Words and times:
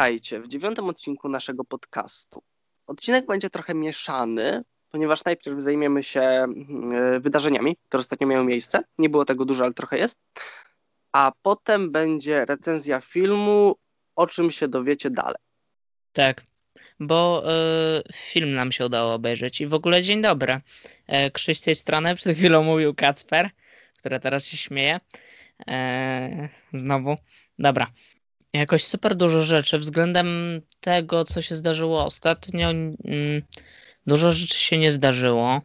Witajcie 0.00 0.40
w 0.40 0.48
dziewiątym 0.48 0.88
odcinku 0.88 1.28
naszego 1.28 1.64
podcastu. 1.64 2.42
Odcinek 2.86 3.26
będzie 3.26 3.50
trochę 3.50 3.74
mieszany, 3.74 4.62
ponieważ 4.90 5.24
najpierw 5.24 5.60
zajmiemy 5.60 6.02
się 6.02 6.20
mm, 6.20 7.20
wydarzeniami, 7.20 7.76
które 7.88 8.00
ostatnio 8.00 8.26
miały 8.26 8.44
miejsce. 8.44 8.82
Nie 8.98 9.08
było 9.08 9.24
tego 9.24 9.44
dużo, 9.44 9.64
ale 9.64 9.74
trochę 9.74 9.98
jest. 9.98 10.18
A 11.12 11.32
potem 11.42 11.92
będzie 11.92 12.44
recenzja 12.44 13.00
filmu, 13.00 13.76
o 14.16 14.26
czym 14.26 14.50
się 14.50 14.68
dowiecie 14.68 15.10
dalej. 15.10 15.38
Tak, 16.12 16.42
bo 17.00 17.42
y, 17.98 18.12
film 18.12 18.52
nam 18.52 18.72
się 18.72 18.86
udało 18.86 19.14
obejrzeć. 19.14 19.60
I 19.60 19.66
w 19.66 19.74
ogóle 19.74 20.02
dzień 20.02 20.22
dobry. 20.22 20.60
E, 21.06 21.30
Krzyś 21.30 21.58
z 21.58 21.62
tej 21.62 21.74
strony, 21.74 22.14
przed 22.16 22.36
chwilą 22.36 22.62
mówił 22.62 22.94
Kacper, 22.94 23.50
która 23.98 24.18
teraz 24.20 24.46
się 24.46 24.56
śmieje. 24.56 25.00
E, 25.68 26.48
znowu. 26.72 27.16
Dobra. 27.58 27.86
Jakoś 28.52 28.84
super 28.84 29.16
dużo 29.16 29.42
rzeczy 29.42 29.78
względem 29.78 30.60
tego, 30.80 31.24
co 31.24 31.42
się 31.42 31.56
zdarzyło 31.56 32.04
ostatnio. 32.04 32.70
Mm, 32.70 33.42
dużo 34.06 34.32
rzeczy 34.32 34.58
się 34.58 34.78
nie 34.78 34.92
zdarzyło. 34.92 35.60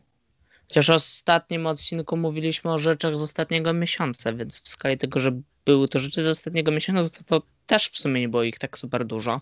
Chociaż 0.68 0.88
w 0.88 0.92
ostatnim 0.92 1.68
odcinku 1.68 2.18
mówiliśmy 2.18 2.74
o 2.74 2.80
rzeczach 2.80 3.18
z 3.18 3.22
ostatniego 3.22 3.74
miesiąca, 3.74 4.34
więc 4.34 4.62
w 4.62 4.68
skali 4.68 4.98
tego, 4.98 5.20
że 5.20 5.42
były 5.66 5.88
to 5.88 6.00
rzeczy 6.00 6.22
z 6.22 6.28
ostatniego 6.28 6.72
miesiąca, 6.72 7.18
to, 7.18 7.24
to 7.24 7.48
też 7.66 7.90
w 7.90 7.98
sumie 7.98 8.22
nie 8.22 8.30
było 8.30 8.44
ich 8.44 8.60
tak 8.60 8.78
super 8.78 9.06
dużo. 9.06 9.42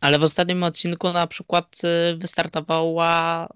Ale 0.00 0.18
w 0.18 0.22
ostatnim 0.22 0.62
odcinku 0.62 1.12
na 1.12 1.26
przykład 1.26 1.80
y, 2.12 2.16
wystartowała, 2.16 3.48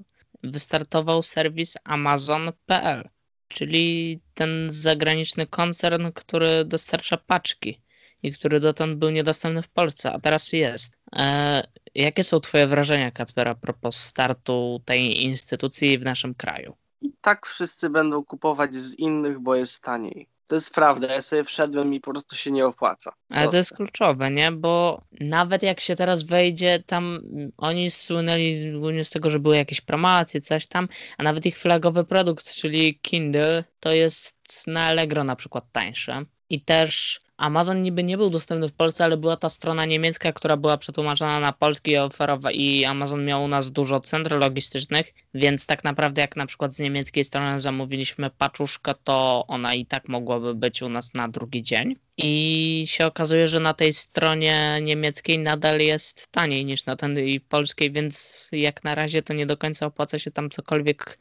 wystartował 0.42 1.22
serwis 1.22 1.76
Amazon.pl, 1.84 3.08
czyli 3.48 4.20
ten 4.34 4.66
zagraniczny 4.70 5.46
koncern, 5.46 6.12
który 6.12 6.64
dostarcza 6.64 7.16
paczki 7.16 7.80
i 8.22 8.32
który 8.32 8.60
dotąd 8.60 8.98
był 8.98 9.10
niedostępny 9.10 9.62
w 9.62 9.68
Polsce, 9.68 10.12
a 10.12 10.20
teraz 10.20 10.52
jest. 10.52 10.92
E, 11.16 11.62
jakie 11.94 12.24
są 12.24 12.40
Twoje 12.40 12.66
wrażenia, 12.66 13.10
Kacper, 13.10 13.48
a 13.48 13.54
propos 13.54 13.96
startu 13.96 14.80
tej 14.84 15.24
instytucji 15.24 15.98
w 15.98 16.02
naszym 16.02 16.34
kraju? 16.34 16.76
I 17.02 17.12
tak 17.20 17.46
wszyscy 17.46 17.90
będą 17.90 18.24
kupować 18.24 18.74
z 18.74 18.98
innych, 18.98 19.40
bo 19.40 19.54
jest 19.54 19.82
taniej. 19.82 20.28
To 20.46 20.54
jest 20.54 20.74
prawda, 20.74 21.14
ja 21.14 21.22
sobie 21.22 21.44
wszedłem 21.44 21.94
i 21.94 22.00
po 22.00 22.10
prostu 22.10 22.36
się 22.36 22.50
nie 22.50 22.66
opłaca. 22.66 23.12
Ale 23.30 23.50
to 23.50 23.56
jest 23.56 23.72
kluczowe, 23.72 24.30
nie? 24.30 24.52
Bo 24.52 25.02
nawet 25.20 25.62
jak 25.62 25.80
się 25.80 25.96
teraz 25.96 26.22
wejdzie, 26.22 26.82
tam 26.86 27.20
oni 27.56 27.90
słynęli 27.90 28.72
głównie 28.72 29.04
z 29.04 29.10
tego, 29.10 29.30
że 29.30 29.38
były 29.38 29.56
jakieś 29.56 29.80
promocje, 29.80 30.40
coś 30.40 30.66
tam, 30.66 30.88
a 31.18 31.22
nawet 31.22 31.46
ich 31.46 31.58
flagowy 31.58 32.04
produkt, 32.04 32.54
czyli 32.54 32.98
Kindle, 32.98 33.64
to 33.80 33.92
jest 33.92 34.66
na 34.66 34.84
Allegro 34.84 35.24
na 35.24 35.36
przykład 35.36 35.64
tańsze. 35.72 36.24
I 36.50 36.60
też 36.60 37.20
Amazon 37.38 37.82
niby 37.82 38.04
nie 38.04 38.16
był 38.16 38.30
dostępny 38.30 38.68
w 38.68 38.72
Polsce, 38.72 39.04
ale 39.04 39.16
była 39.16 39.36
ta 39.36 39.48
strona 39.48 39.84
niemiecka, 39.84 40.32
która 40.32 40.56
była 40.56 40.78
przetłumaczona 40.78 41.40
na 41.40 41.52
polski 41.52 41.90
i 41.90 41.96
oferowa 41.96 42.50
i 42.50 42.84
Amazon 42.84 43.24
miał 43.24 43.44
u 43.44 43.48
nas 43.48 43.72
dużo 43.72 44.00
centr 44.00 44.38
logistycznych, 44.38 45.14
więc 45.34 45.66
tak 45.66 45.84
naprawdę 45.84 46.20
jak 46.20 46.36
na 46.36 46.46
przykład 46.46 46.74
z 46.74 46.78
niemieckiej 46.78 47.24
strony 47.24 47.60
zamówiliśmy 47.60 48.30
paczuszkę, 48.30 48.94
to 49.04 49.44
ona 49.48 49.74
i 49.74 49.86
tak 49.86 50.08
mogłaby 50.08 50.54
być 50.54 50.82
u 50.82 50.88
nas 50.88 51.14
na 51.14 51.28
drugi 51.28 51.62
dzień. 51.62 51.96
I 52.16 52.84
się 52.88 53.06
okazuje, 53.06 53.48
że 53.48 53.60
na 53.60 53.74
tej 53.74 53.92
stronie 53.92 54.78
niemieckiej 54.82 55.38
nadal 55.38 55.80
jest 55.80 56.32
taniej 56.32 56.64
niż 56.64 56.86
na 56.86 56.96
tej 56.96 57.40
polskiej, 57.40 57.92
więc 57.92 58.48
jak 58.52 58.84
na 58.84 58.94
razie 58.94 59.22
to 59.22 59.34
nie 59.34 59.46
do 59.46 59.56
końca 59.56 59.86
opłaca 59.86 60.18
się 60.18 60.30
tam 60.30 60.50
cokolwiek 60.50 61.18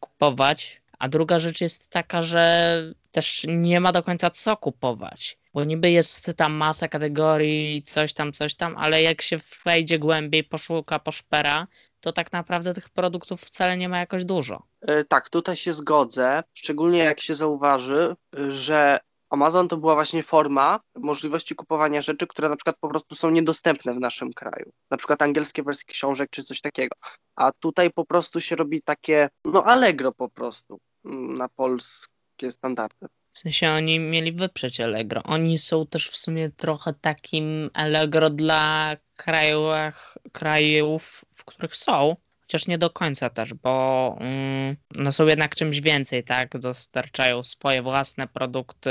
kupować. 0.00 0.82
A 0.98 1.08
druga 1.08 1.38
rzecz 1.38 1.60
jest 1.60 1.90
taka, 1.90 2.22
że 2.22 2.82
też 3.12 3.46
nie 3.48 3.80
ma 3.80 3.92
do 3.92 4.02
końca 4.02 4.30
co 4.30 4.56
kupować. 4.56 5.37
Bo 5.54 5.64
niby 5.64 5.90
jest 5.90 6.32
tam 6.36 6.52
masa 6.52 6.88
kategorii, 6.88 7.82
coś 7.82 8.14
tam, 8.14 8.32
coś 8.32 8.54
tam, 8.54 8.76
ale 8.76 9.02
jak 9.02 9.22
się 9.22 9.38
wejdzie 9.64 9.98
głębiej, 9.98 10.44
poszuka, 10.44 10.98
poszpera, 10.98 11.66
to 12.00 12.12
tak 12.12 12.32
naprawdę 12.32 12.74
tych 12.74 12.88
produktów 12.88 13.40
wcale 13.40 13.76
nie 13.76 13.88
ma 13.88 13.98
jakoś 13.98 14.24
dużo. 14.24 14.62
Yy, 14.82 15.04
tak, 15.04 15.30
tutaj 15.30 15.56
się 15.56 15.72
zgodzę, 15.72 16.42
szczególnie 16.54 16.98
jak 16.98 17.20
się 17.20 17.34
zauważy, 17.34 18.16
że 18.48 18.98
Amazon 19.30 19.68
to 19.68 19.76
była 19.76 19.94
właśnie 19.94 20.22
forma 20.22 20.80
możliwości 20.94 21.54
kupowania 21.54 22.00
rzeczy, 22.00 22.26
które 22.26 22.48
na 22.48 22.56
przykład 22.56 22.76
po 22.80 22.88
prostu 22.88 23.14
są 23.14 23.30
niedostępne 23.30 23.94
w 23.94 24.00
naszym 24.00 24.32
kraju. 24.32 24.72
Na 24.90 24.96
przykład 24.96 25.22
angielskie 25.22 25.62
wersje 25.62 25.84
książek 25.86 26.30
czy 26.30 26.44
coś 26.44 26.60
takiego. 26.60 26.96
A 27.36 27.52
tutaj 27.52 27.90
po 27.90 28.04
prostu 28.04 28.40
się 28.40 28.56
robi 28.56 28.82
takie, 28.82 29.28
no 29.44 29.64
Allegro 29.64 30.12
po 30.12 30.28
prostu 30.28 30.78
mm, 31.04 31.34
na 31.34 31.48
polskie 31.48 32.50
standardy. 32.50 33.06
W 33.38 33.40
sensie 33.40 33.70
oni 33.70 34.00
mieli 34.00 34.32
wyprzeć 34.32 34.80
Allegro. 34.80 35.22
Oni 35.22 35.58
są 35.58 35.86
też 35.86 36.10
w 36.10 36.16
sumie 36.16 36.50
trochę 36.50 36.94
takim 36.94 37.70
Allegro 37.74 38.30
dla 38.30 38.96
krajów, 39.16 40.18
krajów 40.32 41.24
w 41.34 41.44
których 41.44 41.76
są. 41.76 42.16
Chociaż 42.48 42.66
nie 42.66 42.78
do 42.78 42.90
końca 42.90 43.30
też, 43.30 43.54
bo 43.54 44.16
mm, 44.20 44.76
no 44.94 45.12
są 45.12 45.26
jednak 45.26 45.54
czymś 45.54 45.80
więcej, 45.80 46.24
tak? 46.24 46.58
Dostarczają 46.58 47.42
swoje 47.42 47.82
własne 47.82 48.28
produkty. 48.28 48.90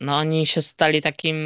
No 0.00 0.16
oni 0.16 0.46
się 0.46 0.62
stali 0.62 1.02
takim 1.02 1.36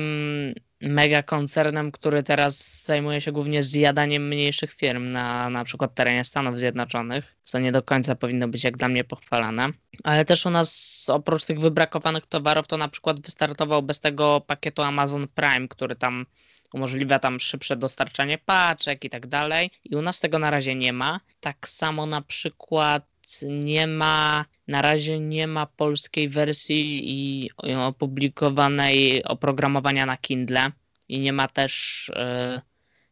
mega 0.81 1.23
koncernem, 1.23 1.93
który 1.93 2.23
teraz 2.23 2.85
zajmuje 2.85 3.21
się 3.21 3.33
głównie 3.33 3.63
zjadaniem 3.63 4.29
mniejszych 4.29 4.73
firm 4.73 5.13
na 5.13 5.51
na 5.51 5.65
przykład 5.65 5.95
terenie 5.95 6.25
Stanów 6.25 6.59
Zjednoczonych, 6.59 7.37
co 7.43 7.59
nie 7.59 7.73
do 7.73 7.83
końca 7.83 8.15
powinno 8.15 8.49
być 8.49 8.65
jak 8.65 8.77
dla 8.77 8.89
mnie 8.89 9.05
pochwalane. 9.05 9.69
Ale 10.05 10.25
też 10.25 10.47
u 10.47 10.51
nas 10.51 11.05
oprócz 11.09 11.45
tych 11.45 11.61
wybrakowanych 11.61 12.27
towarów 12.27 12.67
to 12.67 12.77
na 12.77 12.89
przykład 12.89 13.21
wystartował 13.21 13.83
bez 13.83 14.01
tego 14.01 14.41
pakietu 14.47 14.83
Amazon 14.83 15.29
Prime, 15.29 15.69
który 15.69 15.97
tam 15.97 16.27
umożliwia 16.75 17.19
tam 17.19 17.41
szybsze 17.41 17.77
dostarczanie 17.77 18.39
paczek 18.39 19.05
i 19.05 19.11
tak 19.11 19.27
dalej. 19.27 19.71
I 19.85 19.97
u 19.97 20.03
nas 20.03 20.21
tego 20.21 20.39
na 20.39 20.51
razie 20.51 20.75
nie 20.75 20.93
ma. 20.93 21.21
Tak 21.41 21.69
samo 21.69 22.07
na 22.07 22.23
przykład 22.23 23.11
nie 23.43 23.87
ma, 23.87 24.45
na 24.69 24.83
razie 24.83 25.21
nie 25.21 25.47
ma 25.47 25.67
polskiej 25.67 26.29
wersji 26.29 27.01
i 27.05 27.51
opublikowanej 27.79 29.25
oprogramowania 29.25 30.07
na 30.07 30.17
Kindle 30.17 30.73
i 31.09 31.21
nie 31.21 31.33
ma 31.33 31.49
też 31.49 32.09
y, 32.09 32.61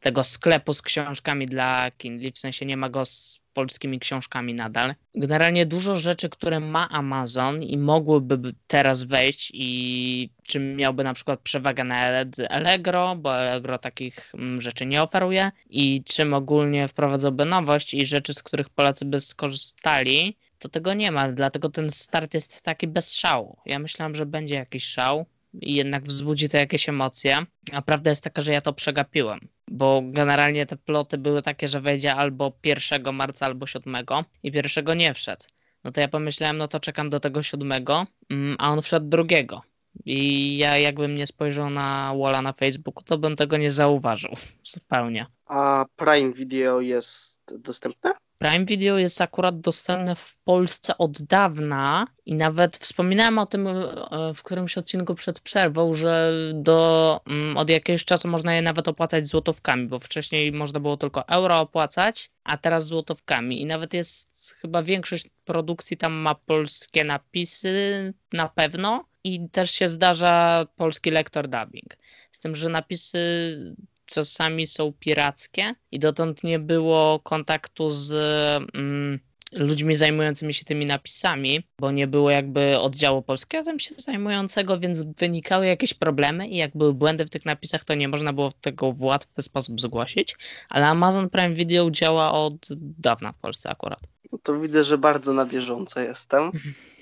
tego 0.00 0.24
sklepu 0.24 0.74
z 0.74 0.82
książkami 0.82 1.46
dla 1.46 1.90
Kindle, 1.90 2.32
w 2.32 2.38
sensie 2.38 2.66
nie 2.66 2.76
ma 2.76 2.88
go 2.88 3.04
z 3.06 3.40
polskimi 3.52 3.98
książkami 3.98 4.54
nadal. 4.54 4.94
Generalnie 5.14 5.66
dużo 5.66 5.94
rzeczy, 5.94 6.28
które 6.28 6.60
ma 6.60 6.88
Amazon 6.88 7.62
i 7.62 7.78
mogłyby 7.78 8.54
teraz 8.66 9.02
wejść 9.02 9.50
i 9.54 10.30
czym 10.42 10.76
miałby 10.76 11.04
na 11.04 11.14
przykład 11.14 11.40
przewagę 11.40 11.84
nad 11.84 12.28
Allegro, 12.50 13.16
bo 13.16 13.34
Allegro 13.34 13.78
takich 13.78 14.34
mm, 14.34 14.62
rzeczy 14.62 14.86
nie 14.86 15.02
oferuje 15.02 15.50
i 15.70 16.04
czym 16.04 16.34
ogólnie 16.34 16.88
wprowadzałby 16.88 17.44
nowość 17.44 17.94
i 17.94 18.06
rzeczy, 18.06 18.34
z 18.34 18.42
których 18.42 18.68
Polacy 18.68 19.04
by 19.04 19.20
skorzystali, 19.20 20.36
to 20.58 20.68
tego 20.68 20.94
nie 20.94 21.10
ma, 21.12 21.32
dlatego 21.32 21.68
ten 21.68 21.90
start 21.90 22.34
jest 22.34 22.62
taki 22.62 22.86
bez 22.86 23.14
szału. 23.14 23.56
Ja 23.66 23.78
myślałem, 23.78 24.14
że 24.14 24.26
będzie 24.26 24.54
jakiś 24.54 24.84
szał, 24.84 25.26
i 25.54 25.74
jednak 25.74 26.04
wzbudzi 26.04 26.48
to 26.48 26.56
jakieś 26.56 26.88
emocje. 26.88 27.46
A 27.72 27.82
prawda 27.82 28.10
jest 28.10 28.24
taka, 28.24 28.42
że 28.42 28.52
ja 28.52 28.60
to 28.60 28.72
przegapiłem, 28.72 29.48
bo 29.68 30.02
generalnie 30.04 30.66
te 30.66 30.76
ploty 30.76 31.18
były 31.18 31.42
takie, 31.42 31.68
że 31.68 31.80
wejdzie 31.80 32.14
albo 32.14 32.52
1 32.64 33.14
marca, 33.14 33.46
albo 33.46 33.66
7 33.66 33.96
i 34.42 34.52
pierwszego 34.52 34.94
nie 34.94 35.14
wszedł. 35.14 35.44
No 35.84 35.92
to 35.92 36.00
ja 36.00 36.08
pomyślałem, 36.08 36.58
no 36.58 36.68
to 36.68 36.80
czekam 36.80 37.10
do 37.10 37.20
tego 37.20 37.42
7, 37.42 37.72
mm, 38.30 38.56
a 38.58 38.72
on 38.72 38.82
wszedł 38.82 39.08
drugiego. 39.08 39.62
I 40.04 40.58
ja 40.58 40.78
jakbym 40.78 41.14
nie 41.14 41.26
spojrzał 41.26 41.70
na 41.70 42.14
Walla 42.18 42.42
na 42.42 42.52
Facebooku, 42.52 43.04
to 43.04 43.18
bym 43.18 43.36
tego 43.36 43.56
nie 43.56 43.70
zauważył 43.70 44.30
zupełnie. 44.74 45.26
A 45.46 45.84
Prime 45.96 46.32
Video 46.32 46.80
jest 46.80 47.40
dostępne? 47.58 48.10
Prime 48.38 48.64
Video 48.64 48.98
jest 48.98 49.20
akurat 49.20 49.60
dostępne 49.60 50.14
w 50.14 50.36
Polsce 50.44 50.98
od 50.98 51.22
dawna 51.22 52.06
i 52.26 52.34
nawet 52.34 52.76
wspominałem 52.76 53.38
o 53.38 53.46
tym 53.46 53.66
e, 53.66 53.74
w 54.34 54.42
którymś 54.42 54.78
odcinku 54.78 55.14
przed 55.14 55.40
przerwą, 55.40 55.94
że 55.94 56.32
do, 56.54 57.20
mm, 57.26 57.56
od 57.56 57.70
jakiegoś 57.70 58.04
czasu 58.04 58.28
można 58.28 58.54
je 58.54 58.62
nawet 58.62 58.88
opłacać 58.88 59.26
złotówkami, 59.26 59.86
bo 59.86 59.98
wcześniej 59.98 60.52
można 60.52 60.80
było 60.80 60.96
tylko 60.96 61.28
euro 61.28 61.60
opłacać, 61.60 62.30
a 62.44 62.56
teraz 62.56 62.86
złotówkami. 62.86 63.60
I 63.60 63.66
nawet 63.66 63.94
jest 63.94 64.54
chyba 64.60 64.82
większość 64.82 65.30
produkcji 65.44 65.96
tam 65.96 66.12
ma 66.12 66.34
polskie 66.34 67.04
napisy 67.04 68.14
na 68.32 68.48
pewno 68.48 69.04
i 69.24 69.48
też 69.50 69.70
się 69.70 69.88
zdarza 69.88 70.66
polski 70.76 71.10
lektor 71.10 71.48
dubbing. 71.48 71.96
Z 72.32 72.38
tym, 72.38 72.54
że 72.54 72.68
napisy 72.68 73.18
czasami 74.08 74.66
są 74.66 74.92
pirackie 74.92 75.74
i 75.90 75.98
dotąd 75.98 76.44
nie 76.44 76.58
było 76.58 77.20
kontaktu 77.20 77.90
z 77.90 78.12
mm, 78.74 79.18
ludźmi 79.52 79.96
zajmującymi 79.96 80.54
się 80.54 80.64
tymi 80.64 80.86
napisami, 80.86 81.62
bo 81.78 81.90
nie 81.90 82.06
było 82.06 82.30
jakby 82.30 82.78
oddziału 82.78 83.22
polskiego 83.22 83.64
tym 83.64 83.78
się 83.78 83.94
zajmującego, 83.94 84.78
więc 84.78 85.02
wynikały 85.02 85.66
jakieś 85.66 85.94
problemy 85.94 86.48
i 86.48 86.56
jak 86.56 86.76
były 86.76 86.94
błędy 86.94 87.26
w 87.26 87.30
tych 87.30 87.44
napisach, 87.44 87.84
to 87.84 87.94
nie 87.94 88.08
można 88.08 88.32
było 88.32 88.50
tego 88.60 88.92
w 88.92 89.02
łatwy 89.02 89.42
sposób 89.42 89.80
zgłosić, 89.80 90.36
ale 90.70 90.86
Amazon 90.86 91.30
Prime 91.30 91.54
Video 91.54 91.90
działa 91.90 92.32
od 92.32 92.68
dawna 92.98 93.32
w 93.32 93.38
Polsce 93.38 93.70
akurat. 93.70 94.00
No 94.32 94.38
to 94.42 94.60
widzę, 94.60 94.84
że 94.84 94.98
bardzo 94.98 95.32
na 95.32 95.46
bieżąco 95.46 96.00
jestem. 96.00 96.50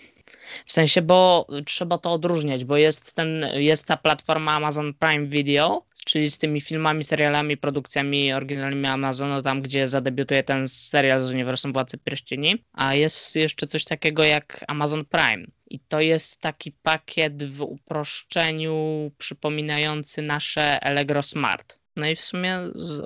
W 0.66 0.72
sensie, 0.72 1.02
bo 1.02 1.46
trzeba 1.66 1.98
to 1.98 2.12
odróżniać, 2.12 2.64
bo 2.64 2.76
jest, 2.76 3.12
ten, 3.12 3.46
jest 3.54 3.86
ta 3.86 3.96
platforma 3.96 4.52
Amazon 4.52 4.94
Prime 4.94 5.26
Video, 5.26 5.86
czyli 6.06 6.30
z 6.30 6.38
tymi 6.38 6.60
filmami, 6.60 7.04
serialami, 7.04 7.56
produkcjami 7.56 8.32
oryginalnymi 8.32 8.86
Amazonu, 8.86 9.42
tam 9.42 9.62
gdzie 9.62 9.88
zadebiutuje 9.88 10.42
ten 10.42 10.68
serial 10.68 11.24
z 11.24 11.30
uniwersum 11.30 11.72
Władcy 11.72 11.98
Pierścieni, 11.98 12.64
a 12.72 12.94
jest 12.94 13.36
jeszcze 13.36 13.66
coś 13.66 13.84
takiego 13.84 14.24
jak 14.24 14.64
Amazon 14.68 15.04
Prime. 15.04 15.46
I 15.70 15.80
to 15.80 16.00
jest 16.00 16.40
taki 16.40 16.72
pakiet 16.72 17.44
w 17.44 17.62
uproszczeniu 17.62 19.10
przypominający 19.18 20.22
nasze 20.22 20.80
Allegro 20.80 21.22
Smart. 21.22 21.78
No 21.96 22.06
i 22.06 22.16
w 22.16 22.20
sumie 22.20 22.58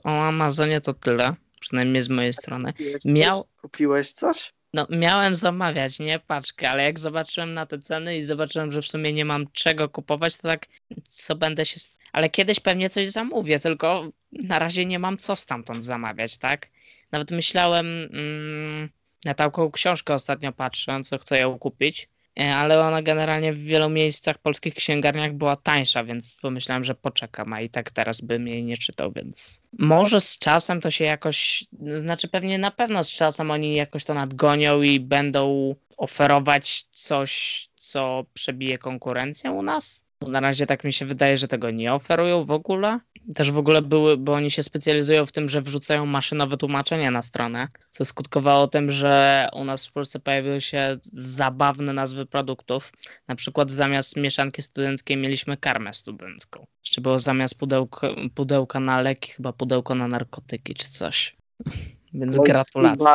o 0.04 0.08
Amazonie 0.08 0.80
to 0.80 0.94
tyle, 0.94 1.34
przynajmniej 1.60 2.02
z 2.02 2.08
mojej 2.08 2.34
strony. 2.34 2.72
Miał... 3.04 3.44
Kupiłeś 3.60 4.12
coś? 4.12 4.52
No, 4.72 4.86
miałem 4.90 5.36
zamawiać, 5.36 5.98
nie 5.98 6.18
paczkę, 6.18 6.70
ale 6.70 6.82
jak 6.82 6.98
zobaczyłem 6.98 7.54
na 7.54 7.66
te 7.66 7.78
ceny 7.78 8.18
i 8.18 8.24
zobaczyłem, 8.24 8.72
że 8.72 8.82
w 8.82 8.86
sumie 8.86 9.12
nie 9.12 9.24
mam 9.24 9.46
czego 9.52 9.88
kupować, 9.88 10.36
to 10.36 10.42
tak, 10.42 10.66
co 11.08 11.36
będę 11.36 11.66
się. 11.66 11.80
Ale 12.12 12.30
kiedyś 12.30 12.60
pewnie 12.60 12.90
coś 12.90 13.08
zamówię, 13.08 13.58
tylko 13.58 14.12
na 14.32 14.58
razie 14.58 14.86
nie 14.86 14.98
mam 14.98 15.18
co 15.18 15.36
stamtąd 15.36 15.84
zamawiać, 15.84 16.38
tak? 16.38 16.68
Nawet 17.12 17.30
myślałem, 17.30 17.86
mm, 18.12 18.90
na 19.24 19.34
taką 19.34 19.70
książkę 19.70 20.14
ostatnio 20.14 20.52
patrzę, 20.52 21.00
co 21.04 21.18
chcę 21.18 21.38
ją 21.38 21.58
kupić. 21.58 22.08
E, 22.38 22.56
ale 22.56 22.80
ona 22.80 23.02
generalnie 23.02 23.52
w 23.52 23.58
wielu 23.58 23.90
miejscach, 23.90 24.38
polskich 24.38 24.74
księgarniach 24.74 25.32
była 25.32 25.56
tańsza, 25.56 26.04
więc 26.04 26.36
pomyślałem, 26.42 26.84
że 26.84 26.94
poczekam, 26.94 27.52
a 27.52 27.60
i 27.60 27.70
tak 27.70 27.90
teraz 27.90 28.20
bym 28.20 28.48
jej 28.48 28.64
nie 28.64 28.76
czytał, 28.76 29.12
więc 29.12 29.60
może 29.78 30.20
z 30.20 30.38
czasem 30.38 30.80
to 30.80 30.90
się 30.90 31.04
jakoś, 31.04 31.64
znaczy 31.98 32.28
pewnie 32.28 32.58
na 32.58 32.70
pewno 32.70 33.04
z 33.04 33.08
czasem 33.08 33.50
oni 33.50 33.74
jakoś 33.74 34.04
to 34.04 34.14
nadgonią 34.14 34.82
i 34.82 35.00
będą 35.00 35.74
oferować 35.96 36.84
coś, 36.90 37.68
co 37.76 38.24
przebije 38.34 38.78
konkurencję 38.78 39.50
u 39.50 39.62
nas. 39.62 40.09
Na 40.28 40.40
razie 40.40 40.66
tak 40.66 40.84
mi 40.84 40.92
się 40.92 41.06
wydaje, 41.06 41.36
że 41.36 41.48
tego 41.48 41.70
nie 41.70 41.94
oferują 41.94 42.44
w 42.44 42.50
ogóle. 42.50 43.00
Też 43.34 43.50
w 43.50 43.58
ogóle 43.58 43.82
były, 43.82 44.16
bo 44.16 44.32
oni 44.32 44.50
się 44.50 44.62
specjalizują 44.62 45.26
w 45.26 45.32
tym, 45.32 45.48
że 45.48 45.62
wrzucają 45.62 46.06
maszynowe 46.06 46.56
tłumaczenia 46.56 47.10
na 47.10 47.22
stronę, 47.22 47.68
co 47.90 48.04
skutkowało 48.04 48.68
tym, 48.68 48.90
że 48.90 49.48
u 49.52 49.64
nas 49.64 49.86
w 49.86 49.92
Polsce 49.92 50.20
pojawiły 50.20 50.60
się 50.60 50.98
zabawne 51.12 51.92
nazwy 51.92 52.26
produktów. 52.26 52.92
Na 53.28 53.34
przykład 53.34 53.70
zamiast 53.70 54.16
mieszanki 54.16 54.62
studenckiej 54.62 55.16
mieliśmy 55.16 55.56
karmę 55.56 55.94
studencką. 55.94 56.66
Jeszcze 56.84 57.00
było 57.00 57.18
zamiast 57.20 57.58
pudełka, 57.58 58.08
pudełka 58.34 58.80
na 58.80 59.00
leki, 59.00 59.32
chyba 59.32 59.52
pudełko 59.52 59.94
na 59.94 60.08
narkotyki 60.08 60.74
czy 60.74 60.90
coś. 60.90 61.36
Więc 62.14 62.36
to 62.36 62.42
gratulacje. 62.42 63.06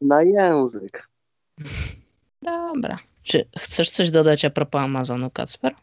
Na 0.00 0.22
język. 0.22 1.08
Dobra. 2.42 2.98
Czy 3.22 3.48
chcesz 3.58 3.90
coś 3.90 4.10
dodać 4.10 4.44
a 4.44 4.50
propos 4.50 4.80
Amazonu, 4.80 5.30
Kacper? 5.30 5.74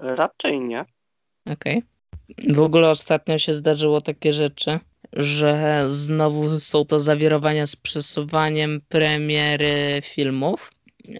Raczej 0.00 0.60
nie. 0.60 0.84
Okej. 1.46 1.82
Okay. 2.38 2.54
W 2.54 2.60
ogóle 2.60 2.90
ostatnio 2.90 3.38
się 3.38 3.54
zdarzyło 3.54 4.00
takie 4.00 4.32
rzeczy, 4.32 4.78
że 5.12 5.84
znowu 5.86 6.60
są 6.60 6.84
to 6.84 7.00
zawirowania 7.00 7.66
z 7.66 7.76
przesuwaniem 7.76 8.80
premiery 8.88 10.00
filmów, 10.04 10.70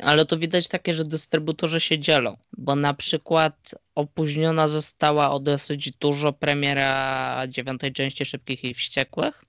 ale 0.03 0.27
to 0.27 0.38
widać 0.38 0.69
takie, 0.69 0.94
że 0.94 1.05
dystrybutorzy 1.05 1.81
się 1.81 1.99
dzielą, 1.99 2.37
bo 2.59 2.77
na 2.77 2.94
przykład 2.94 3.75
opóźniona 3.94 4.69
została 4.69 5.31
o 5.31 5.41
dosyć 5.41 5.93
dużo 5.93 6.32
premiera 6.32 7.43
dziewiątej 7.49 7.93
części 7.93 8.25
Szybkich 8.25 8.65
i 8.65 8.75
Wściekłych 8.75 9.44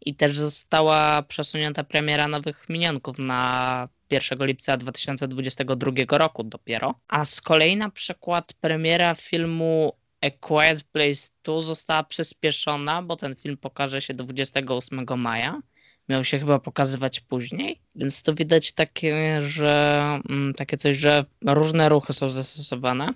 i 0.00 0.14
też 0.14 0.38
została 0.38 1.22
przesunięta 1.22 1.84
premiera 1.84 2.28
Nowych 2.28 2.68
Minionków 2.68 3.18
na 3.18 3.88
1 4.10 4.46
lipca 4.46 4.76
2022 4.76 6.18
roku 6.18 6.44
dopiero. 6.44 6.94
A 7.08 7.24
z 7.24 7.40
kolei 7.40 7.76
na 7.76 7.90
przykład 7.90 8.52
premiera 8.52 9.14
filmu 9.14 9.92
A 10.20 10.30
Quiet 10.30 10.84
Place 10.84 11.30
2 11.44 11.62
została 11.62 12.04
przyspieszona, 12.04 13.02
bo 13.02 13.16
ten 13.16 13.36
film 13.36 13.56
pokaże 13.56 14.00
się 14.00 14.14
28 14.14 15.06
maja. 15.16 15.62
Miał 16.08 16.24
się 16.24 16.38
chyba 16.38 16.58
pokazywać 16.58 17.20
później, 17.20 17.80
więc 17.94 18.22
to 18.22 18.34
widać 18.34 18.72
takie, 18.72 19.42
że 19.42 20.02
mm, 20.28 20.54
takie 20.54 20.76
coś, 20.76 20.96
że 20.96 21.24
różne 21.46 21.88
ruchy 21.88 22.12
są 22.12 22.30
zastosowane 22.30 23.14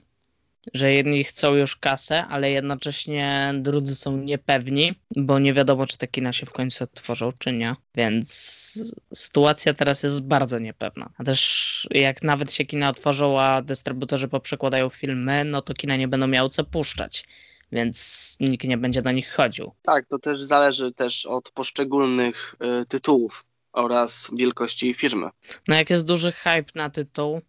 że 0.75 0.93
jedni 0.93 1.25
chcą 1.25 1.55
już 1.55 1.76
kasę, 1.76 2.26
ale 2.26 2.50
jednocześnie 2.50 3.55
drudzy 3.56 3.94
są 3.94 4.17
niepewni, 4.17 4.94
bo 5.17 5.38
nie 5.38 5.55
wiadomo, 5.55 5.87
czy 5.87 5.99
te 5.99 6.09
kina 6.09 6.32
się 6.32 6.47
w 6.47 6.53
końcu 6.53 6.85
otworzą, 6.85 7.31
czy 7.38 7.53
nie. 7.53 7.76
Więc 7.94 8.93
sytuacja 9.14 9.75
teraz 9.75 10.03
jest 10.03 10.26
bardzo 10.26 10.59
niepewna. 10.59 11.11
A 11.19 11.25
też 11.25 11.88
jak 11.91 12.23
nawet 12.23 12.53
się 12.53 12.64
kina 12.64 12.88
otworzą, 12.88 13.41
a 13.41 13.62
dystrybutorzy 13.62 14.29
poprzekładają 14.29 14.88
filmy, 14.88 15.44
no 15.44 15.62
to 15.62 15.75
kina 15.75 15.97
nie 15.97 16.09
będą 16.09 16.26
miały 16.26 16.50
co 16.50 16.64
puszczać 16.64 17.25
więc 17.73 18.37
nikt 18.41 18.64
nie 18.64 18.79
będzie 18.79 19.03
do 19.03 19.12
nich 19.12 19.35
chodził. 19.35 19.73
Tak, 19.82 20.06
to 20.06 20.19
też 20.19 20.41
zależy 20.41 20.93
też 20.93 21.26
od 21.26 21.50
poszczególnych 21.50 22.55
y, 22.82 22.87
tytułów 22.87 23.44
oraz 23.73 24.31
wielkości 24.37 24.94
firmy. 24.94 25.29
No 25.69 25.75
jak 25.75 25.91
jest 25.91 26.06
duży 26.06 26.32
hype 26.32 26.73
na 26.75 26.91
tytuł, 26.91 27.41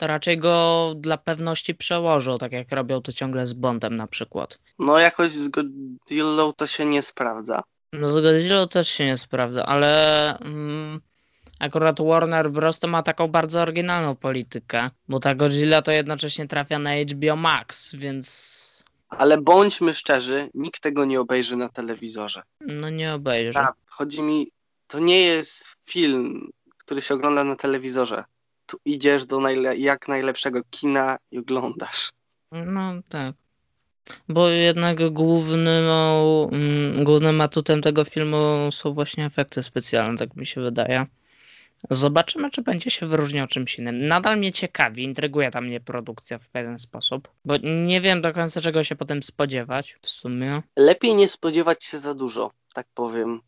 to 0.00 0.06
raczej 0.06 0.38
go 0.38 0.92
dla 0.96 1.16
pewności 1.16 1.74
przełożą, 1.74 2.38
tak 2.38 2.52
jak 2.52 2.72
robią 2.72 3.02
to 3.02 3.12
ciągle 3.12 3.46
z 3.46 3.52
Bondem 3.52 3.96
na 3.96 4.06
przykład. 4.06 4.58
No 4.78 4.98
jakoś 4.98 5.30
z 5.30 5.48
Godzillą 5.48 6.52
to 6.52 6.66
się 6.66 6.86
nie 6.86 7.02
sprawdza. 7.02 7.62
No 7.92 8.08
z 8.08 8.22
Godzillą 8.22 8.68
też 8.68 8.88
się 8.88 9.06
nie 9.06 9.16
sprawdza, 9.16 9.66
ale 9.66 10.38
mm, 10.38 11.00
akurat 11.58 12.00
Warner 12.00 12.50
Bros. 12.50 12.78
to 12.78 12.88
ma 12.88 13.02
taką 13.02 13.28
bardzo 13.28 13.60
oryginalną 13.60 14.16
politykę, 14.16 14.90
bo 15.08 15.20
ta 15.20 15.34
Godzilla 15.34 15.82
to 15.82 15.92
jednocześnie 15.92 16.48
trafia 16.48 16.78
na 16.78 16.90
HBO 16.96 17.36
Max, 17.36 17.94
więc... 17.94 18.84
Ale 19.08 19.38
bądźmy 19.38 19.94
szczerzy, 19.94 20.50
nikt 20.54 20.80
tego 20.80 21.04
nie 21.04 21.20
obejrzy 21.20 21.56
na 21.56 21.68
telewizorze. 21.68 22.42
No 22.60 22.90
nie 22.90 23.14
obejrzy. 23.14 23.54
Tak, 23.54 23.74
chodzi 23.86 24.22
mi, 24.22 24.50
to 24.86 24.98
nie 24.98 25.20
jest 25.20 25.64
film, 25.88 26.50
który 26.78 27.00
się 27.00 27.14
ogląda 27.14 27.44
na 27.44 27.56
telewizorze 27.56 28.24
tu 28.70 28.78
idziesz 28.84 29.26
do 29.26 29.40
najle 29.40 29.76
jak 29.76 30.08
najlepszego 30.08 30.62
kina 30.70 31.18
i 31.30 31.38
oglądasz. 31.38 32.12
No 32.52 32.92
tak. 33.08 33.34
Bo 34.28 34.48
jednak 34.48 35.10
głównym, 35.12 35.84
mm, 36.52 37.04
głównym 37.04 37.40
atutem 37.40 37.82
tego 37.82 38.04
filmu 38.04 38.72
są 38.72 38.92
właśnie 38.92 39.26
efekty 39.26 39.62
specjalne, 39.62 40.18
tak 40.18 40.36
mi 40.36 40.46
się 40.46 40.60
wydaje. 40.60 41.06
Zobaczymy, 41.90 42.50
czy 42.50 42.62
będzie 42.62 42.90
się 42.90 43.06
wyróżniał 43.06 43.46
czymś 43.46 43.78
innym. 43.78 44.08
Nadal 44.08 44.38
mnie 44.38 44.52
ciekawi, 44.52 45.04
intryguje 45.04 45.50
ta 45.50 45.60
mnie 45.60 45.80
produkcja 45.80 46.38
w 46.38 46.48
pewien 46.48 46.78
sposób, 46.78 47.28
bo 47.44 47.54
nie 47.62 48.00
wiem 48.00 48.22
do 48.22 48.32
końca 48.32 48.60
czego 48.60 48.84
się 48.84 48.96
potem 48.96 49.22
spodziewać 49.22 49.96
w 50.02 50.08
sumie. 50.08 50.62
Lepiej 50.76 51.14
nie 51.14 51.28
spodziewać 51.28 51.84
się 51.84 51.98
za 51.98 52.14
dużo, 52.14 52.50
tak 52.74 52.86
powiem. 52.94 53.40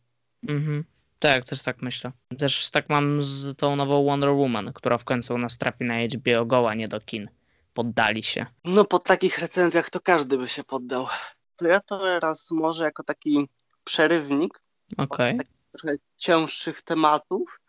Mhm. 0.47 0.83
Tak, 1.23 1.45
też 1.45 1.61
tak 1.61 1.81
myślę. 1.81 2.11
Też 2.37 2.69
tak 2.69 2.89
mam 2.89 3.23
z 3.23 3.57
tą 3.57 3.75
nową 3.75 4.05
Wonder 4.05 4.29
Woman, 4.29 4.73
która 4.73 4.97
w 4.97 5.03
końcu 5.03 5.33
u 5.33 5.37
nas 5.37 5.57
trafi 5.57 5.83
na 5.83 5.93
HBO 5.93 6.45
Go, 6.45 6.69
a 6.69 6.73
nie 6.73 6.87
do 6.87 6.99
kin. 7.01 7.29
Poddali 7.73 8.23
się. 8.23 8.45
No 8.65 8.85
po 8.85 8.99
takich 8.99 9.39
recenzjach 9.39 9.89
to 9.89 9.99
każdy 9.99 10.37
by 10.37 10.47
się 10.47 10.63
poddał. 10.63 11.07
To 11.55 11.67
ja 11.67 11.79
to 11.79 11.99
teraz 11.99 12.51
może 12.51 12.83
jako 12.83 13.03
taki 13.03 13.49
przerywnik 13.83 14.61
okay. 14.97 15.37
takich 15.37 15.63
trochę 15.71 15.95
cięższych 16.17 16.81
tematów, 16.81 17.59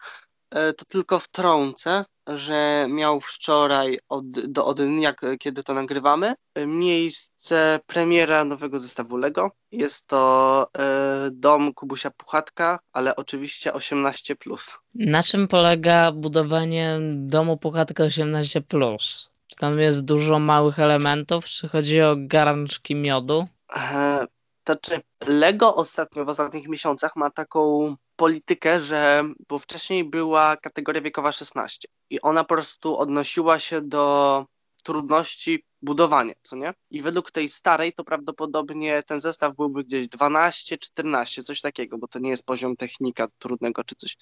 e, 0.51 0.73
to 0.73 0.85
tylko 0.85 1.19
wtrącę, 1.19 2.05
że 2.27 2.87
miał 2.91 3.21
wczoraj 3.21 3.99
od, 4.09 4.29
do 4.29 4.67
Odyn, 4.67 5.01
jak, 5.01 5.21
kiedy 5.39 5.63
to 5.63 5.75
nagrywamy, 5.75 6.35
miejsce 6.67 7.81
premiera 7.87 8.45
nowego 8.45 8.81
zestawu 8.81 9.17
Lego. 9.17 9.51
Jest 9.73 10.07
to 10.07 10.67
e, 10.79 11.31
dom 11.33 11.75
Kubusia 11.75 12.11
Puchatka, 12.11 12.79
ale 12.93 13.17
oczywiście 13.17 13.73
18+. 13.73 14.79
Na 14.95 15.23
czym 15.23 15.49
polega 15.49 16.13
budowanie 16.13 16.99
domu 17.15 17.57
Puchatka 17.57 18.05
18+. 18.05 18.99
Czy 19.47 19.57
tam 19.57 19.79
jest 19.79 20.05
dużo 20.05 20.39
małych 20.39 20.79
elementów, 20.79 21.45
czy 21.45 21.69
chodzi 21.69 22.03
o 22.03 22.17
garnczki 22.19 22.95
miodu? 22.95 23.47
E, 23.77 24.27
to 24.65 24.77
czy 24.77 25.01
Lego 25.27 25.75
ostatnio, 25.75 26.25
w 26.25 26.29
ostatnich 26.29 26.69
miesiącach 26.69 27.17
ma 27.17 27.31
taką 27.31 27.97
politykę, 28.17 28.81
że 28.81 29.25
bo 29.49 29.59
wcześniej 29.59 30.05
była 30.05 30.57
kategoria 30.57 31.01
wiekowa 31.01 31.33
16 31.33 31.89
i 32.11 32.21
ona 32.21 32.45
po 32.45 32.55
prostu 32.55 32.97
odnosiła 32.97 33.59
się 33.59 33.81
do 33.81 34.47
trudności 34.85 35.65
budowania, 35.83 36.35
co 36.43 36.57
nie? 36.57 36.75
I 36.91 37.03
według 37.03 37.31
tej 37.31 37.49
starej 37.49 37.93
to 37.93 38.05
prawdopodobnie 38.05 39.03
ten 39.03 39.21
zestaw 39.21 39.57
byłby 39.57 39.85
gdzieś 39.85 40.09
12, 40.09 40.79
14, 40.79 41.43
coś 41.43 41.61
takiego, 41.61 41.99
bo 41.99 42.09
to 42.09 42.19
nie 42.19 42.31
jest 42.31 42.47
poziom 42.47 42.77
technika 42.77 43.27
trudnego 43.39 43.85
czy 43.85 43.95
coś. 43.95 44.17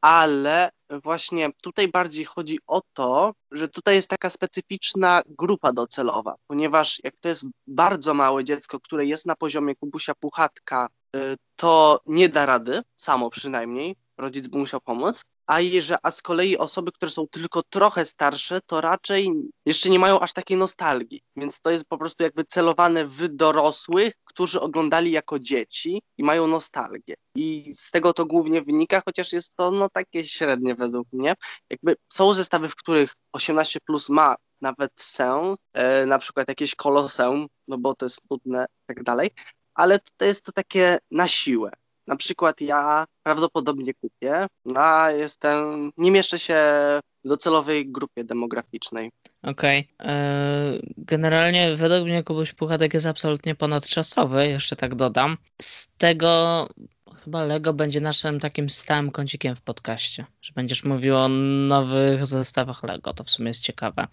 Ale 0.00 0.70
właśnie 1.02 1.50
tutaj 1.62 1.88
bardziej 1.88 2.24
chodzi 2.24 2.58
o 2.66 2.82
to, 2.92 3.32
że 3.50 3.68
tutaj 3.68 3.94
jest 3.94 4.10
taka 4.10 4.30
specyficzna 4.30 5.22
grupa 5.26 5.72
docelowa, 5.72 6.34
ponieważ 6.46 7.00
jak 7.04 7.14
to 7.20 7.28
jest 7.28 7.46
bardzo 7.66 8.14
małe 8.14 8.44
dziecko, 8.44 8.80
które 8.80 9.06
jest 9.06 9.26
na 9.26 9.36
poziomie 9.36 9.76
Kubusia 9.76 10.14
Puchatka, 10.14 10.88
y, 11.16 11.36
to 11.56 12.00
nie 12.06 12.28
da 12.28 12.46
rady, 12.46 12.82
samo 12.96 13.30
przynajmniej, 13.30 13.96
rodzic 14.18 14.48
by 14.48 14.58
musiał 14.58 14.80
pomóc, 14.80 15.24
a, 15.46 15.58
że, 15.80 15.96
a 16.02 16.10
z 16.10 16.22
kolei 16.22 16.58
osoby, 16.58 16.92
które 16.92 17.10
są 17.10 17.26
tylko 17.28 17.62
trochę 17.62 18.04
starsze, 18.04 18.60
to 18.66 18.80
raczej 18.80 19.32
jeszcze 19.66 19.90
nie 19.90 19.98
mają 19.98 20.20
aż 20.20 20.32
takiej 20.32 20.56
nostalgii, 20.56 21.20
więc 21.36 21.60
to 21.60 21.70
jest 21.70 21.84
po 21.84 21.98
prostu 21.98 22.22
jakby 22.22 22.44
celowane 22.44 23.06
w 23.06 23.28
dorosłych, 23.28 24.14
którzy 24.24 24.60
oglądali 24.60 25.10
jako 25.10 25.38
dzieci 25.38 26.02
i 26.18 26.24
mają 26.24 26.46
nostalgię. 26.46 27.14
I 27.34 27.74
z 27.74 27.90
tego 27.90 28.12
to 28.12 28.26
głównie 28.26 28.62
wynika, 28.62 29.02
chociaż 29.04 29.32
jest 29.32 29.52
to 29.56 29.70
no 29.70 29.88
takie 29.88 30.24
średnie 30.24 30.74
według 30.74 31.08
mnie. 31.12 31.34
Jakby 31.70 31.96
są 32.12 32.34
zestawy, 32.34 32.68
w 32.68 32.76
których 32.76 33.12
18 33.32 33.80
plus 33.80 34.08
ma 34.08 34.36
nawet 34.60 34.92
sens, 34.96 35.58
e, 35.72 36.06
na 36.06 36.18
przykład 36.18 36.48
jakieś 36.48 36.74
koloseum, 36.74 37.46
no 37.68 37.78
bo 37.78 37.94
to 37.94 38.04
jest 38.04 38.20
nudne 38.30 38.66
i 38.82 38.86
tak 38.86 39.02
dalej, 39.02 39.30
ale 39.74 39.98
to 40.16 40.24
jest 40.24 40.44
to 40.44 40.52
takie 40.52 40.98
na 41.10 41.28
siłę. 41.28 41.70
Na 42.06 42.16
przykład 42.16 42.60
ja 42.60 43.04
prawdopodobnie 43.22 43.94
kupię, 43.94 44.46
a 44.74 45.10
jestem, 45.10 45.90
nie 45.96 46.10
mieszczę 46.10 46.38
się 46.38 46.54
w 47.24 47.28
docelowej 47.28 47.92
grupie 47.92 48.24
demograficznej. 48.24 49.10
Okej. 49.42 49.88
Okay. 49.98 50.12
E, 50.12 50.80
generalnie 50.96 51.76
według 51.76 52.04
mnie 52.04 52.24
Kubuś 52.24 52.52
Puchatek 52.52 52.94
jest 52.94 53.06
absolutnie 53.06 53.54
ponadczasowy, 53.54 54.48
jeszcze 54.48 54.76
tak 54.76 54.94
dodam. 54.94 55.36
Z 55.62 55.88
tego 55.98 56.68
chyba 57.24 57.44
Lego 57.44 57.72
będzie 57.72 58.00
naszym 58.00 58.40
takim 58.40 58.70
stałym 58.70 59.10
kącikiem 59.10 59.56
w 59.56 59.60
podcaście, 59.60 60.26
że 60.42 60.52
będziesz 60.52 60.84
mówił 60.84 61.16
o 61.16 61.28
nowych 61.28 62.26
zestawach 62.26 62.82
Lego, 62.82 63.14
to 63.14 63.24
w 63.24 63.30
sumie 63.30 63.48
jest 63.48 63.62
ciekawe. 63.62 64.06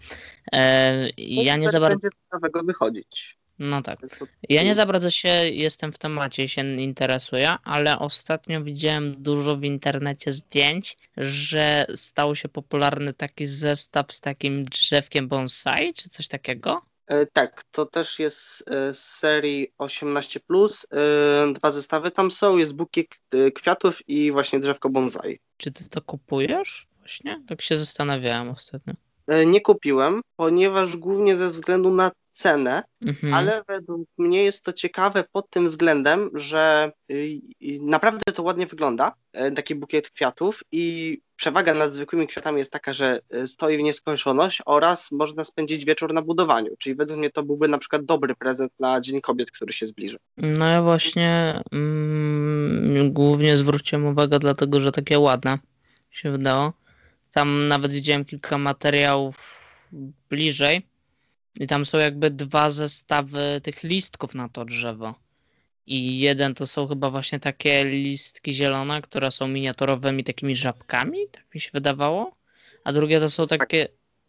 E, 0.52 1.08
ja 1.16 1.56
nie 1.56 1.70
za 1.70 1.80
bardzo... 1.80 1.98
będzie 1.98 2.16
ciekawego 2.24 2.62
wychodzić. 2.62 3.38
No 3.58 3.82
tak. 3.82 3.98
Ja 4.48 4.62
nie 4.62 4.74
za 4.74 4.86
bardzo 4.86 5.10
się 5.10 5.28
jestem 5.52 5.92
w 5.92 5.98
temacie, 5.98 6.48
się 6.48 6.76
interesuję, 6.76 7.56
ale 7.64 7.98
ostatnio 7.98 8.62
widziałem 8.62 9.22
dużo 9.22 9.56
w 9.56 9.64
internecie 9.64 10.32
zdjęć, 10.32 10.96
że 11.16 11.86
stał 11.94 12.36
się 12.36 12.48
popularny 12.48 13.12
taki 13.12 13.46
zestaw 13.46 14.12
z 14.12 14.20
takim 14.20 14.64
drzewkiem 14.64 15.28
bonsai, 15.28 15.94
czy 15.94 16.08
coś 16.08 16.28
takiego? 16.28 16.82
E, 17.06 17.26
tak, 17.26 17.64
to 17.64 17.86
też 17.86 18.18
jest 18.18 18.70
e, 18.70 18.94
z 18.94 19.04
serii 19.04 19.72
18. 19.78 20.40
E, 20.40 21.52
dwa 21.52 21.70
zestawy 21.70 22.10
tam 22.10 22.30
są, 22.30 22.56
jest 22.56 22.74
bukiet 22.74 23.20
kwiatów 23.54 24.08
i 24.08 24.32
właśnie 24.32 24.60
drzewko 24.60 24.88
bonsai. 24.88 25.38
Czy 25.56 25.72
ty 25.72 25.88
to 25.88 26.02
kupujesz? 26.02 26.86
Właśnie? 26.98 27.42
Tak 27.48 27.62
się 27.62 27.76
zastanawiałem 27.76 28.48
ostatnio. 28.48 28.94
Nie 29.46 29.60
kupiłem, 29.60 30.20
ponieważ 30.36 30.96
głównie 30.96 31.36
ze 31.36 31.50
względu 31.50 31.90
na 31.90 32.10
cenę, 32.34 32.82
mhm. 33.02 33.34
ale 33.34 33.62
według 33.68 34.08
mnie 34.18 34.44
jest 34.44 34.62
to 34.62 34.72
ciekawe 34.72 35.24
pod 35.32 35.50
tym 35.50 35.66
względem, 35.66 36.30
że 36.34 36.92
y, 37.10 37.40
naprawdę 37.80 38.32
to 38.34 38.42
ładnie 38.42 38.66
wygląda, 38.66 39.12
e, 39.32 39.50
taki 39.50 39.74
bukiet 39.74 40.10
kwiatów 40.10 40.62
i 40.72 41.18
przewaga 41.36 41.74
nad 41.74 41.92
zwykłymi 41.92 42.26
kwiatami 42.26 42.58
jest 42.58 42.72
taka, 42.72 42.92
że 42.92 43.20
e, 43.30 43.46
stoi 43.46 43.76
w 43.76 43.80
nieskończoność 43.80 44.62
oraz 44.66 45.12
można 45.12 45.44
spędzić 45.44 45.84
wieczór 45.84 46.14
na 46.14 46.22
budowaniu, 46.22 46.70
czyli 46.78 46.96
według 46.96 47.18
mnie 47.18 47.30
to 47.30 47.42
byłby 47.42 47.68
na 47.68 47.78
przykład 47.78 48.04
dobry 48.04 48.34
prezent 48.34 48.72
na 48.80 49.00
Dzień 49.00 49.20
Kobiet, 49.20 49.50
który 49.50 49.72
się 49.72 49.86
zbliża. 49.86 50.18
No 50.36 50.66
ja 50.66 50.82
właśnie 50.82 51.62
mm, 51.72 53.12
głównie 53.12 53.56
zwróciłem 53.56 54.06
uwagę 54.06 54.38
dlatego, 54.38 54.80
że 54.80 54.92
takie 54.92 55.18
ładne 55.18 55.58
się 56.10 56.30
wydało. 56.30 56.72
Tam 57.34 57.68
nawet 57.68 57.92
widziałem 57.92 58.24
kilka 58.24 58.58
materiałów 58.58 59.36
bliżej, 60.30 60.86
i 61.60 61.66
tam 61.66 61.86
są 61.86 61.98
jakby 61.98 62.30
dwa 62.30 62.70
zestawy 62.70 63.60
tych 63.62 63.82
listków 63.82 64.34
na 64.34 64.48
to 64.48 64.64
drzewo. 64.64 65.14
I 65.86 66.18
jeden 66.18 66.54
to 66.54 66.66
są 66.66 66.88
chyba 66.88 67.10
właśnie 67.10 67.40
takie 67.40 67.84
listki 67.84 68.54
zielone, 68.54 69.02
które 69.02 69.30
są 69.30 69.48
miniaturowymi 69.48 70.24
takimi 70.24 70.56
żabkami, 70.56 71.18
tak 71.32 71.54
mi 71.54 71.60
się 71.60 71.70
wydawało. 71.72 72.36
A 72.84 72.92
drugie 72.92 73.20
to 73.20 73.30
są 73.30 73.46
takie. 73.46 73.88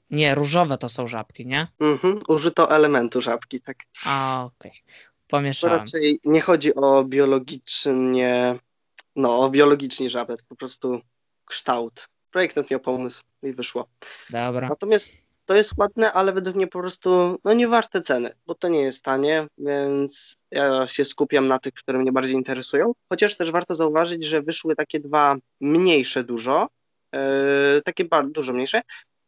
Nie, 0.10 0.36
różowe 0.36 0.78
to 0.78 0.90
są 0.90 1.08
żabki, 1.08 1.46
nie? 1.46 1.68
Mhm, 1.80 2.20
użyto 2.28 2.72
elementu 2.72 3.22
żabki, 3.22 3.62
tak. 3.62 3.84
A, 4.06 4.44
okej. 4.46 4.72
Okay. 4.72 4.84
Pomieszałem. 5.28 5.76
To 5.76 5.80
raczej 5.80 6.20
nie 6.26 6.42
chodzi 6.42 6.76
o 6.76 7.04
biologicznie. 7.04 8.60
No, 9.16 9.40
o 9.40 9.50
biologicznie 9.50 10.10
żabę, 10.10 10.38
to 10.38 10.44
po 10.50 10.56
prostu 10.56 11.02
kształt. 11.46 12.08
Projektant 12.36 12.72
miał 12.72 12.80
pomysł 12.80 13.24
i 13.44 13.54
wyszło. 13.54 13.88
Dobra. 14.30 14.70
Natomiast 14.70 15.12
to 15.46 15.56
jest 15.56 15.72
ładne, 15.78 16.14
ale 16.14 16.34
według 16.34 16.56
mnie 16.56 16.68
po 16.68 16.80
prostu 16.80 17.40
no 17.44 17.54
nie 17.54 17.68
warte 17.68 18.02
ceny, 18.02 18.30
bo 18.46 18.56
to 18.56 18.68
nie 18.68 18.82
jest 18.82 19.04
tanie, 19.04 19.48
więc 19.58 20.38
ja 20.52 20.88
się 20.88 21.06
skupiam 21.06 21.48
na 21.48 21.60
tych, 21.60 21.74
które 21.74 22.00
mnie 22.00 22.12
bardziej 22.12 22.36
interesują. 22.36 22.94
Chociaż 23.10 23.38
też 23.38 23.52
warto 23.52 23.76
zauważyć, 23.76 24.26
że 24.26 24.42
wyszły 24.42 24.76
takie 24.76 25.00
dwa 25.00 25.36
mniejsze 25.62 26.24
dużo, 26.24 26.68
yy, 27.14 27.20
takie 27.86 28.06
bardzo 28.06 28.32
dużo 28.32 28.54
mniejsze, 28.54 28.82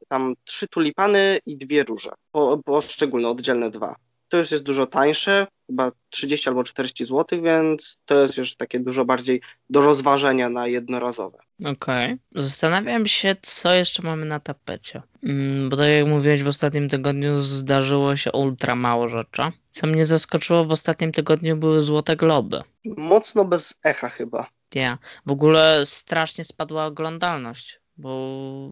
tam 0.08 0.34
trzy 0.44 0.68
tulipany 0.68 1.40
i 1.46 1.58
dwie 1.58 1.84
róże, 1.84 2.12
po, 2.32 2.58
poszczególne, 2.66 3.30
oddzielne 3.30 3.70
dwa. 3.70 3.96
To 4.30 4.38
już 4.38 4.52
jest 4.52 4.64
dużo 4.64 4.86
tańsze, 4.86 5.48
chyba 5.68 5.92
30 6.10 6.50
albo 6.50 6.64
40 6.64 7.06
zł, 7.06 7.42
więc 7.42 7.98
to 8.06 8.22
jest 8.22 8.38
już 8.38 8.56
takie 8.56 8.80
dużo 8.80 9.06
bardziej 9.06 9.42
do 9.70 9.82
rozważenia 9.82 10.50
na 10.50 10.68
jednorazowe. 10.68 11.38
Okej. 11.60 11.74
Okay. 12.06 12.44
Zastanawiam 12.44 13.08
się, 13.08 13.36
co 13.42 13.74
jeszcze 13.74 14.04
mamy 14.04 14.26
na 14.26 14.40
tapecie. 14.40 15.02
Mm, 15.24 15.70
bo 15.70 15.78
tak 15.78 15.90
jak 15.90 16.08
mówiłeś, 16.08 16.44
w 16.44 16.48
ostatnim 16.48 16.90
tygodniu 16.90 17.40
zdarzyło 17.40 18.16
się 18.16 18.32
ultra 18.32 18.76
mało 18.76 19.10
rzeczy. 19.10 19.42
Co 19.72 19.88
mnie 19.88 20.06
zaskoczyło, 20.06 20.66
w 20.66 20.72
ostatnim 20.72 21.12
tygodniu 21.12 21.58
były 21.58 21.84
Złote 21.84 22.16
Globy. 22.16 22.62
Mocno 22.86 23.46
bez 23.46 23.80
echa 23.84 24.10
chyba. 24.10 24.48
Ja. 24.76 24.98
W 25.26 25.32
ogóle 25.32 25.86
strasznie 25.86 26.46
spadła 26.46 26.86
oglądalność, 26.86 27.80
bo 27.98 28.10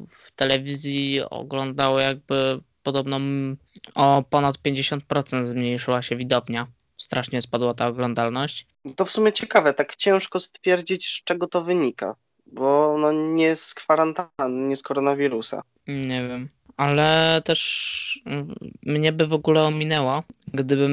w 0.09 0.31
telewizji 0.31 1.21
oglądało 1.29 1.99
jakby 1.99 2.59
podobno 2.85 3.19
o 3.95 4.23
ponad 4.29 4.55
50% 4.57 5.45
zmniejszyła 5.45 6.01
się 6.01 6.15
widownia 6.15 6.67
strasznie 6.97 7.41
spadła 7.41 7.73
ta 7.73 7.87
oglądalność. 7.87 8.67
To 8.95 9.05
w 9.05 9.11
sumie 9.11 9.31
ciekawe, 9.31 9.73
tak 9.73 9.95
ciężko 9.95 10.39
stwierdzić, 10.39 11.07
z 11.07 11.23
czego 11.23 11.47
to 11.47 11.63
wynika, 11.63 12.15
bo 12.45 12.97
no 12.97 13.11
nie 13.11 13.55
z 13.55 13.73
kwarantanny, 13.73 14.67
nie 14.67 14.75
z 14.75 14.83
koronawirusa. 14.83 15.61
Nie 15.87 16.27
wiem, 16.27 16.49
ale 16.77 17.41
też 17.45 18.21
mm, 18.25 18.55
mnie 18.83 19.11
by 19.11 19.25
w 19.25 19.33
ogóle 19.33 19.63
ominęło, 19.63 20.23
gdybym 20.53 20.91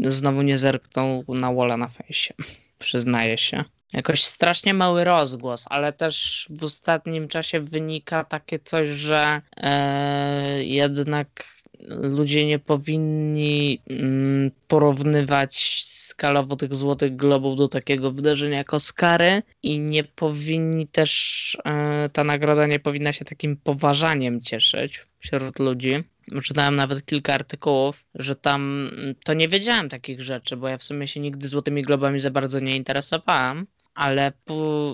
mm, 0.00 0.10
znowu 0.10 0.42
nie 0.42 0.58
zerknął 0.58 1.24
na 1.28 1.52
Walla 1.52 1.76
na 1.76 1.88
fejsie. 1.88 2.34
Przyznaję 2.78 3.38
się. 3.38 3.64
Jakoś 3.94 4.22
strasznie 4.24 4.74
mały 4.74 5.04
rozgłos, 5.04 5.66
ale 5.70 5.92
też 5.92 6.46
w 6.50 6.64
ostatnim 6.64 7.28
czasie 7.28 7.60
wynika 7.60 8.24
takie 8.24 8.58
coś, 8.58 8.88
że 8.88 9.40
e, 9.56 10.64
jednak 10.64 11.54
ludzie 11.88 12.46
nie 12.46 12.58
powinni 12.58 13.80
mm, 13.90 14.50
porównywać 14.68 15.82
skalowo 15.84 16.56
tych 16.56 16.74
Złotych 16.74 17.16
Globów 17.16 17.56
do 17.56 17.68
takiego 17.68 18.12
wydarzenia 18.12 18.58
jak 18.58 18.74
Oscary 18.74 19.42
i 19.62 19.78
nie 19.78 20.04
powinni 20.04 20.86
też, 20.86 21.58
e, 21.64 22.08
ta 22.12 22.24
nagroda 22.24 22.66
nie 22.66 22.80
powinna 22.80 23.12
się 23.12 23.24
takim 23.24 23.56
poważaniem 23.56 24.40
cieszyć 24.40 25.06
wśród 25.18 25.58
ludzi. 25.58 26.04
Czytałem 26.42 26.76
nawet 26.76 27.06
kilka 27.06 27.34
artykułów, 27.34 28.04
że 28.14 28.36
tam 28.36 28.90
to 29.24 29.34
nie 29.34 29.48
wiedziałem 29.48 29.88
takich 29.88 30.22
rzeczy, 30.22 30.56
bo 30.56 30.68
ja 30.68 30.78
w 30.78 30.84
sumie 30.84 31.08
się 31.08 31.20
nigdy 31.20 31.48
Złotymi 31.48 31.82
Globami 31.82 32.20
za 32.20 32.30
bardzo 32.30 32.60
nie 32.60 32.76
interesowałem, 32.76 33.66
ale 33.94 34.32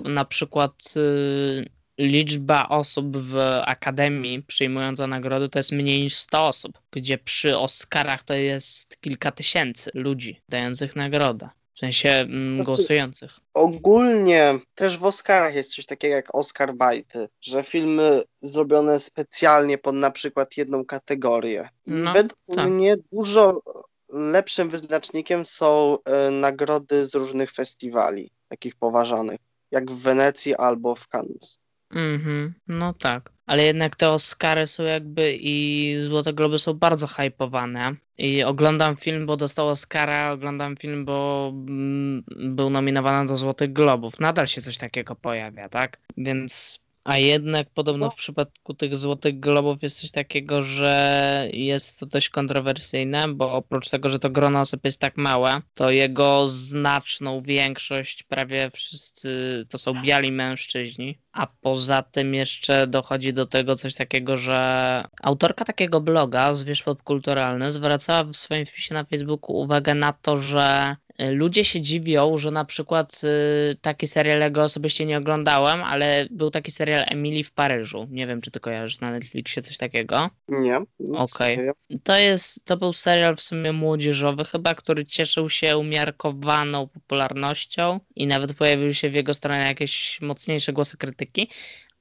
na 0.03 0.25
przykład 0.25 0.73
y, 0.97 1.65
liczba 1.97 2.69
osób 2.69 3.17
w 3.17 3.37
akademii 3.65 4.43
przyjmująca 4.43 5.07
nagrody 5.07 5.49
to 5.49 5.59
jest 5.59 5.71
mniej 5.71 6.01
niż 6.01 6.15
100 6.15 6.47
osób, 6.47 6.79
gdzie 6.91 7.17
przy 7.17 7.57
Oscarach 7.57 8.23
to 8.23 8.33
jest 8.33 9.01
kilka 9.01 9.31
tysięcy 9.31 9.91
ludzi 9.93 10.41
dających 10.49 10.95
nagrodę. 10.95 11.49
W 11.73 11.79
sensie 11.79 12.09
mm, 12.09 12.55
znaczy, 12.55 12.65
głosujących. 12.65 13.39
Ogólnie 13.53 14.59
też 14.75 14.97
w 14.97 15.05
Oscarach 15.05 15.55
jest 15.55 15.75
coś 15.75 15.85
takiego 15.85 16.15
jak 16.15 16.35
Oscar 16.35 16.75
Bajty, 16.75 17.27
że 17.41 17.63
filmy 17.63 18.23
zrobione 18.41 18.99
specjalnie 18.99 19.77
pod 19.77 19.95
na 19.95 20.11
przykład 20.11 20.57
jedną 20.57 20.85
kategorię. 20.85 21.69
I 21.85 21.91
no, 21.91 22.13
według 22.13 22.39
tak. 22.55 22.69
mnie 22.69 22.95
dużo 23.11 23.61
lepszym 24.09 24.69
wyznacznikiem 24.69 25.45
są 25.45 25.97
y, 26.27 26.31
nagrody 26.31 27.05
z 27.05 27.15
różnych 27.15 27.51
festiwali, 27.51 28.31
takich 28.51 28.75
poważanych, 28.75 29.39
jak 29.71 29.91
w 29.91 30.01
Wenecji 30.01 30.55
albo 30.55 30.95
w 30.95 31.07
Cannes. 31.07 31.59
Mhm, 31.91 32.53
no 32.67 32.93
tak. 32.93 33.31
Ale 33.45 33.63
jednak 33.63 33.95
te 33.95 34.09
Oscary 34.09 34.67
są 34.67 34.83
jakby 34.83 35.37
i 35.39 35.95
Złote 36.03 36.33
Globy 36.33 36.59
są 36.59 36.73
bardzo 36.73 37.07
hypowane. 37.07 37.95
I 38.17 38.43
oglądam 38.43 38.95
film, 38.95 39.25
bo 39.25 39.37
dostał 39.37 39.67
Oscara, 39.69 40.31
oglądam 40.31 40.77
film, 40.77 41.05
bo 41.05 41.49
mm, 41.53 42.23
był 42.55 42.69
nominowany 42.69 43.27
do 43.27 43.37
Złotych 43.37 43.73
Globów. 43.73 44.19
Nadal 44.19 44.47
się 44.47 44.61
coś 44.61 44.77
takiego 44.77 45.15
pojawia, 45.15 45.69
tak? 45.69 45.99
Więc 46.17 46.80
A 47.03 47.17
jednak 47.17 47.69
podobno 47.69 48.09
w 48.09 48.15
przypadku 48.15 48.73
tych 48.73 48.97
Złotych 48.97 49.39
Globów 49.39 49.83
jest 49.83 50.01
coś 50.01 50.11
takiego, 50.11 50.63
że 50.63 51.49
jest 51.53 51.99
to 51.99 52.05
dość 52.05 52.29
kontrowersyjne, 52.29 53.27
bo 53.27 53.53
oprócz 53.53 53.89
tego, 53.89 54.09
że 54.09 54.19
to 54.19 54.29
grono 54.29 54.59
osób 54.61 54.85
jest 54.85 54.99
tak 54.99 55.17
małe, 55.17 55.61
to 55.73 55.91
jego 55.91 56.49
znaczną 56.49 57.41
większość, 57.41 58.23
prawie 58.23 58.71
wszyscy 58.73 59.65
to 59.69 59.77
są 59.77 60.01
biali 60.01 60.31
mężczyźni. 60.31 61.17
A 61.31 61.47
poza 61.47 62.03
tym 62.03 62.33
jeszcze 62.33 62.87
dochodzi 62.87 63.33
do 63.33 63.45
tego 63.45 63.75
coś 63.75 63.95
takiego, 63.95 64.37
że 64.37 65.03
autorka 65.23 65.65
takiego 65.65 66.01
bloga, 66.01 66.53
Zwierz 66.53 66.83
Popkulturalny, 66.83 67.71
zwracała 67.71 68.23
w 68.23 68.33
swoim 68.33 68.65
wpisie 68.65 68.93
na 68.93 69.03
Facebooku 69.03 69.59
uwagę 69.59 69.95
na 69.95 70.13
to, 70.13 70.37
że 70.37 70.95
ludzie 71.19 71.63
się 71.63 71.81
dziwią, 71.81 72.37
że 72.37 72.51
na 72.51 72.65
przykład 72.65 73.21
y, 73.23 73.75
taki 73.81 74.07
serial, 74.07 74.51
go 74.51 74.63
osobiście 74.63 75.05
nie 75.05 75.17
oglądałem, 75.17 75.83
ale 75.83 76.27
był 76.31 76.51
taki 76.51 76.71
serial 76.71 77.05
Emily 77.07 77.43
w 77.43 77.51
Paryżu. 77.51 78.07
Nie 78.09 78.27
wiem, 78.27 78.41
czy 78.41 78.51
ty 78.51 78.59
kojarzysz 78.59 78.99
na 78.99 79.11
Netflixie 79.11 79.61
coś 79.61 79.77
takiego? 79.77 80.29
Nie. 80.47 80.77
Okej. 81.17 81.69
Okay. 81.69 81.99
To 82.03 82.17
jest, 82.17 82.65
to 82.65 82.77
był 82.77 82.93
serial 82.93 83.35
w 83.35 83.41
sumie 83.41 83.71
młodzieżowy 83.71 84.45
chyba, 84.45 84.75
który 84.75 85.05
cieszył 85.05 85.49
się 85.49 85.77
umiarkowaną 85.77 86.87
popularnością 86.87 87.99
i 88.15 88.27
nawet 88.27 88.53
pojawiły 88.53 88.93
się 88.93 89.09
w 89.09 89.13
jego 89.13 89.33
stronie 89.33 89.61
jakieś 89.61 90.21
mocniejsze 90.21 90.73
głosy 90.73 90.97
krytyki, 90.97 91.49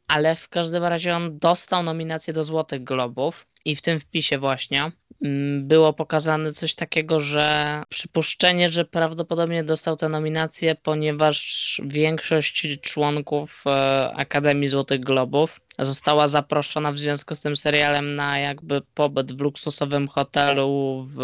ale 0.08 0.36
w 0.36 0.48
każdym 0.48 0.84
razie 0.84 1.16
on 1.16 1.38
dostał 1.38 1.82
nominację 1.82 2.34
do 2.34 2.44
Złotych 2.44 2.84
Globów 2.84 3.46
i 3.64 3.76
w 3.76 3.82
tym 3.82 4.00
wpisie 4.00 4.38
właśnie 4.38 4.92
mm, 5.24 5.68
było 5.68 5.92
pokazane 5.92 6.52
coś 6.52 6.74
takiego, 6.74 7.20
że 7.20 7.82
przypuszczenie, 7.88 8.68
że 8.68 8.84
prawdopodobnie 8.84 9.64
dostał 9.64 9.96
tę 9.96 10.08
nominację, 10.08 10.74
ponieważ 10.74 11.80
większość 11.84 12.80
członków 12.80 13.64
e, 13.66 14.12
Akademii 14.16 14.68
Złotych 14.68 15.00
Globów 15.00 15.60
została 15.84 16.28
zaproszona 16.28 16.92
w 16.92 16.98
związku 16.98 17.34
z 17.34 17.40
tym 17.40 17.56
serialem 17.56 18.16
na 18.16 18.38
jakby 18.38 18.82
pobyt 18.94 19.32
w 19.32 19.40
luksusowym 19.40 20.08
hotelu 20.08 21.02
w, 21.14 21.18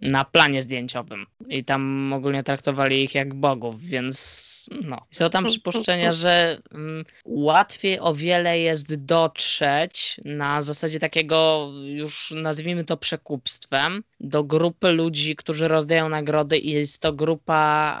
na 0.00 0.24
planie 0.24 0.62
zdjęciowym. 0.62 1.26
I 1.48 1.64
tam 1.64 2.12
ogólnie 2.12 2.42
traktowali 2.42 3.04
ich 3.04 3.14
jak 3.14 3.34
bogów, 3.34 3.80
więc 3.80 4.66
no. 4.84 4.98
Są 5.10 5.30
tam 5.30 5.46
przypuszczenia, 5.46 6.12
że 6.22 6.58
mm, 6.72 7.04
łatwiej 7.24 8.00
o 8.00 8.14
wiele 8.14 8.58
jest 8.58 9.04
dotrzeć 9.04 10.20
na 10.24 10.62
zasadzie 10.62 11.00
takiego 11.00 11.61
już 11.84 12.34
nazwijmy 12.36 12.84
to 12.84 12.96
przekupstwem 12.96 14.04
do 14.20 14.44
grupy 14.44 14.92
ludzi, 14.92 15.36
którzy 15.36 15.68
rozdają 15.68 16.08
nagrody 16.08 16.58
i 16.58 16.70
jest 16.70 17.02
to 17.02 17.12
grupa 17.12 18.00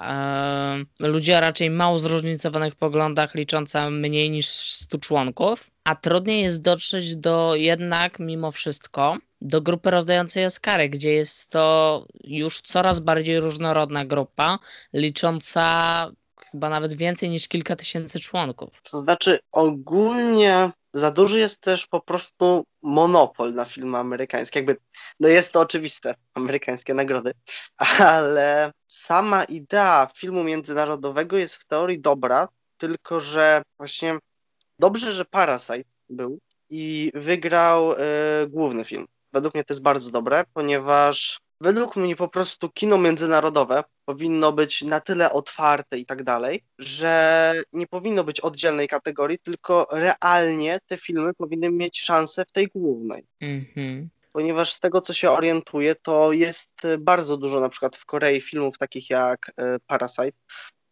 e, 1.00 1.08
ludzi 1.08 1.34
o 1.34 1.40
raczej 1.40 1.70
mało 1.70 1.98
zróżnicowanych 1.98 2.74
poglądach 2.74 3.34
licząca 3.34 3.90
mniej 3.90 4.30
niż 4.30 4.48
100 4.74 4.98
członków 4.98 5.72
a 5.84 5.96
trudniej 5.96 6.42
jest 6.42 6.62
dotrzeć 6.62 7.16
do 7.16 7.54
jednak 7.56 8.18
mimo 8.18 8.50
wszystko 8.50 9.18
do 9.40 9.60
grupy 9.60 9.90
rozdającej 9.90 10.46
Oscary, 10.46 10.88
gdzie 10.88 11.12
jest 11.12 11.50
to 11.50 12.06
już 12.24 12.60
coraz 12.60 13.00
bardziej 13.00 13.40
różnorodna 13.40 14.04
grupa, 14.04 14.58
licząca 14.92 16.10
chyba 16.50 16.68
nawet 16.68 16.94
więcej 16.94 17.30
niż 17.30 17.48
kilka 17.48 17.76
tysięcy 17.76 18.20
członków. 18.20 18.82
To 18.90 18.98
znaczy 18.98 19.38
ogólnie 19.52 20.70
za 20.92 21.10
duży 21.10 21.38
jest 21.38 21.60
też 21.60 21.86
po 21.86 22.00
prostu 22.00 22.64
monopol 22.82 23.54
na 23.54 23.64
filmy 23.64 23.98
amerykańskie. 23.98 24.58
Jakby, 24.58 24.76
no 25.20 25.28
jest 25.28 25.52
to 25.52 25.60
oczywiste, 25.60 26.14
amerykańskie 26.34 26.94
nagrody, 26.94 27.32
ale 27.98 28.72
sama 28.88 29.44
idea 29.44 30.08
filmu 30.16 30.44
międzynarodowego 30.44 31.36
jest 31.36 31.54
w 31.54 31.64
teorii 31.64 32.00
dobra, 32.00 32.48
tylko 32.78 33.20
że 33.20 33.62
właśnie 33.78 34.18
Dobrze, 34.82 35.12
że 35.12 35.24
Parasite 35.24 35.90
był 36.10 36.38
i 36.70 37.12
wygrał 37.14 37.92
y, 37.92 37.96
główny 38.48 38.84
film. 38.84 39.06
Według 39.32 39.54
mnie 39.54 39.64
to 39.64 39.74
jest 39.74 39.82
bardzo 39.82 40.10
dobre, 40.10 40.44
ponieważ 40.54 41.40
według 41.60 41.96
mnie 41.96 42.16
po 42.16 42.28
prostu 42.28 42.70
kino 42.70 42.98
międzynarodowe 42.98 43.84
powinno 44.04 44.52
być 44.52 44.82
na 44.82 45.00
tyle 45.00 45.32
otwarte 45.32 45.98
i 45.98 46.06
tak 46.06 46.22
dalej, 46.22 46.64
że 46.78 47.54
nie 47.72 47.86
powinno 47.86 48.24
być 48.24 48.40
oddzielnej 48.40 48.88
kategorii, 48.88 49.38
tylko 49.38 49.86
realnie 49.92 50.78
te 50.86 50.96
filmy 50.96 51.34
powinny 51.34 51.70
mieć 51.70 52.00
szansę 52.00 52.44
w 52.48 52.52
tej 52.52 52.68
głównej. 52.68 53.24
Mhm. 53.40 54.08
Ponieważ 54.32 54.72
z 54.72 54.80
tego, 54.80 55.00
co 55.00 55.12
się 55.12 55.30
orientuję, 55.30 55.94
to 55.94 56.32
jest 56.32 56.70
bardzo 56.98 57.36
dużo 57.36 57.60
na 57.60 57.68
przykład 57.68 57.96
w 57.96 58.06
Korei 58.06 58.40
filmów 58.40 58.78
takich 58.78 59.10
jak 59.10 59.48
y, 59.48 59.52
Parasite, 59.86 60.38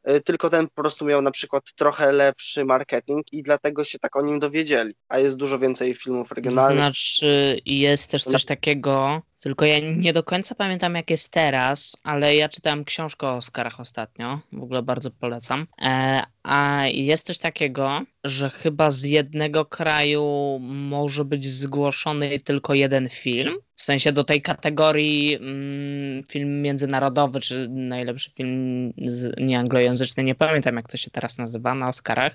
Y, 0.08 0.20
tylko 0.20 0.50
ten 0.50 0.66
po 0.66 0.82
prostu 0.82 1.04
miał 1.04 1.22
na 1.22 1.30
przykład 1.30 1.64
trochę 1.76 2.12
lepszy 2.12 2.64
marketing 2.64 3.32
i 3.32 3.42
dlatego 3.42 3.84
się 3.84 3.98
tak 3.98 4.16
o 4.16 4.22
nim 4.22 4.38
dowiedzieli, 4.38 4.94
a 5.08 5.18
jest 5.18 5.36
dużo 5.36 5.58
więcej 5.58 5.94
filmów 5.94 6.32
regionalnych. 6.32 6.78
Znaczy 6.78 7.60
jest 7.66 8.10
też 8.10 8.24
coś 8.24 8.44
takiego, 8.44 9.22
tylko 9.40 9.64
ja 9.64 9.78
nie 9.96 10.12
do 10.12 10.22
końca 10.22 10.54
pamiętam 10.54 10.94
jak 10.94 11.10
jest 11.10 11.30
teraz, 11.32 11.96
ale 12.02 12.36
ja 12.36 12.48
czytałem 12.48 12.84
książkę 12.84 13.26
o 13.26 13.36
Oscarach 13.36 13.80
ostatnio, 13.80 14.40
w 14.52 14.62
ogóle 14.62 14.82
bardzo 14.82 15.10
polecam, 15.10 15.66
e, 15.82 16.22
a 16.42 16.86
jest 16.86 17.26
coś 17.26 17.38
takiego, 17.38 18.02
że 18.24 18.50
chyba 18.50 18.90
z 18.90 19.02
jednego 19.02 19.64
kraju 19.64 20.58
może 20.62 21.24
być 21.24 21.48
zgłoszony 21.48 22.40
tylko 22.40 22.74
jeden 22.74 23.08
film, 23.08 23.56
w 23.80 23.82
sensie 23.82 24.12
do 24.12 24.24
tej 24.24 24.42
kategorii 24.42 25.34
mm, 25.34 26.24
film 26.24 26.62
międzynarodowy, 26.62 27.40
czy 27.40 27.68
najlepszy 27.68 28.30
film 28.30 28.92
nieanglojęzyczny, 29.38 30.24
nie 30.24 30.34
pamiętam 30.34 30.76
jak 30.76 30.88
to 30.88 30.96
się 30.96 31.10
teraz 31.10 31.38
nazywa 31.38 31.74
na 31.74 31.88
Oscarach, 31.88 32.32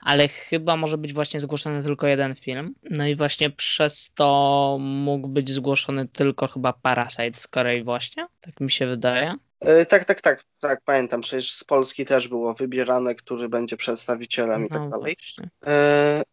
ale 0.00 0.28
chyba 0.28 0.76
może 0.76 0.98
być 0.98 1.12
właśnie 1.12 1.40
zgłoszony 1.40 1.82
tylko 1.82 2.06
jeden 2.06 2.34
film. 2.34 2.74
No 2.90 3.06
i 3.06 3.16
właśnie 3.16 3.50
przez 3.50 4.10
to 4.14 4.78
mógł 4.80 5.28
być 5.28 5.50
zgłoszony 5.50 6.08
tylko 6.08 6.48
chyba 6.48 6.72
Parasite 6.72 7.40
z 7.40 7.46
Korei 7.46 7.82
właśnie, 7.82 8.26
tak 8.40 8.60
mi 8.60 8.70
się 8.70 8.86
wydaje. 8.86 9.34
Yy, 9.64 9.86
tak, 9.86 10.04
tak, 10.04 10.20
tak, 10.20 10.44
tak, 10.60 10.80
pamiętam, 10.84 11.20
przecież 11.20 11.52
z 11.52 11.64
Polski 11.64 12.04
też 12.04 12.28
było 12.28 12.54
wybierane, 12.54 13.14
który 13.14 13.48
będzie 13.48 13.76
przedstawicielem 13.76 14.66
i 14.66 14.68
tak 14.68 14.82
no 14.82 14.88
dalej. 14.88 15.16
Yy, 15.40 15.72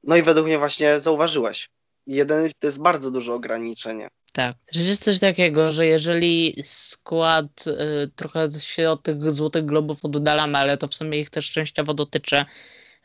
no 0.03 0.15
i 0.15 0.21
według 0.21 0.47
mnie 0.47 0.57
właśnie 0.57 0.99
zauważyłeś, 0.99 1.69
jeden 2.07 2.49
to 2.59 2.67
jest 2.67 2.81
bardzo 2.81 3.11
duże 3.11 3.33
ograniczenie. 3.33 4.07
Tak. 4.35 4.57
Jest 4.73 5.03
coś 5.03 5.19
takiego, 5.19 5.71
że 5.71 5.85
jeżeli 5.85 6.55
skład 6.63 7.65
y, 7.67 8.11
trochę 8.15 8.51
się 8.51 8.89
od 8.89 9.03
tych 9.03 9.31
złotych 9.31 9.65
globów 9.65 10.05
oddalamy, 10.05 10.57
ale 10.57 10.77
to 10.77 10.87
w 10.87 10.95
sumie 10.95 11.19
ich 11.19 11.29
też 11.29 11.51
częściowo 11.51 11.93
dotyczy, 11.93 12.45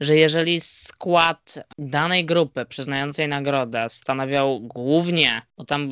że 0.01 0.17
jeżeli 0.17 0.61
skład 0.61 1.55
danej 1.79 2.25
grupy 2.25 2.67
przyznającej 2.67 3.29
nagrodę 3.29 3.87
stanowią 3.91 4.59
głównie, 4.63 5.43
bo 5.57 5.65
tam 5.65 5.91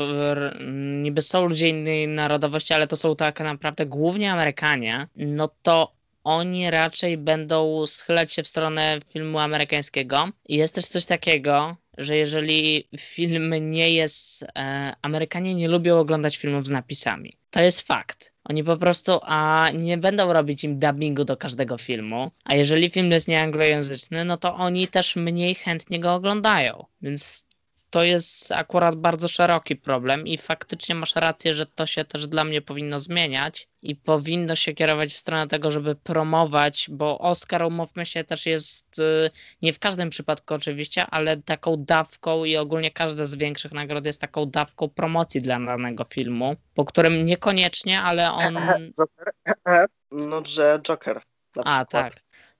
niby 1.02 1.22
są 1.22 1.46
ludzie 1.48 1.68
innej 1.68 2.08
narodowości, 2.08 2.74
ale 2.74 2.86
to 2.86 2.96
są 2.96 3.16
tak 3.16 3.40
naprawdę 3.40 3.86
głównie 3.86 4.32
Amerykanie, 4.32 5.08
no 5.16 5.50
to 5.62 5.92
oni 6.24 6.70
raczej 6.70 7.16
będą 7.16 7.86
schylać 7.86 8.32
się 8.32 8.42
w 8.42 8.48
stronę 8.48 9.00
filmu 9.12 9.38
amerykańskiego. 9.38 10.28
I 10.48 10.56
jest 10.56 10.74
też 10.74 10.86
coś 10.86 11.06
takiego, 11.06 11.76
że 11.98 12.16
jeżeli 12.16 12.88
film 12.98 13.70
nie 13.70 13.90
jest. 13.90 14.42
E, 14.42 14.94
Amerykanie 15.02 15.54
nie 15.54 15.68
lubią 15.68 15.98
oglądać 15.98 16.36
filmów 16.36 16.66
z 16.66 16.70
napisami. 16.70 17.36
To 17.50 17.60
jest 17.62 17.80
fakt. 17.80 18.34
Oni 18.44 18.64
po 18.64 18.76
prostu 18.76 19.18
a 19.22 19.70
nie 19.74 19.98
będą 19.98 20.32
robić 20.32 20.64
im 20.64 20.78
dubbingu 20.78 21.24
do 21.24 21.36
każdego 21.36 21.78
filmu, 21.78 22.30
a 22.44 22.54
jeżeli 22.54 22.90
film 22.90 23.10
jest 23.10 23.28
nieanglojęzyczny, 23.28 24.24
no 24.24 24.36
to 24.36 24.54
oni 24.54 24.88
też 24.88 25.16
mniej 25.16 25.54
chętnie 25.54 26.00
go 26.00 26.14
oglądają. 26.14 26.84
Więc 27.02 27.47
to 27.90 28.02
jest 28.02 28.52
akurat 28.52 28.96
bardzo 28.96 29.28
szeroki 29.28 29.76
problem 29.76 30.26
i 30.26 30.38
faktycznie 30.38 30.94
masz 30.94 31.16
rację, 31.16 31.54
że 31.54 31.66
to 31.66 31.86
się 31.86 32.04
też 32.04 32.26
dla 32.26 32.44
mnie 32.44 32.62
powinno 32.62 33.00
zmieniać 33.00 33.68
i 33.82 33.96
powinno 33.96 34.56
się 34.56 34.72
kierować 34.72 35.14
w 35.14 35.18
stronę 35.18 35.48
tego, 35.48 35.70
żeby 35.70 35.94
promować, 35.94 36.86
bo 36.90 37.18
Oscar, 37.18 37.62
umówmy 37.62 38.06
się, 38.06 38.24
też 38.24 38.46
jest 38.46 38.98
y, 38.98 39.30
nie 39.62 39.72
w 39.72 39.78
każdym 39.78 40.10
przypadku 40.10 40.54
oczywiście, 40.54 41.06
ale 41.06 41.36
taką 41.36 41.76
dawką 41.76 42.44
i 42.44 42.56
ogólnie 42.56 42.90
każda 42.90 43.24
z 43.24 43.34
większych 43.34 43.72
nagród 43.72 44.06
jest 44.06 44.20
taką 44.20 44.46
dawką 44.46 44.88
promocji 44.88 45.42
dla 45.42 45.60
danego 45.60 46.04
filmu, 46.04 46.56
po 46.74 46.84
którym 46.84 47.22
niekoniecznie, 47.22 48.00
ale 48.00 48.32
on... 48.32 48.54
Joker? 48.98 49.32
No, 50.10 50.42
że 50.44 50.80
Joker. 50.82 51.20
A, 51.64 51.84
tak. 51.84 52.12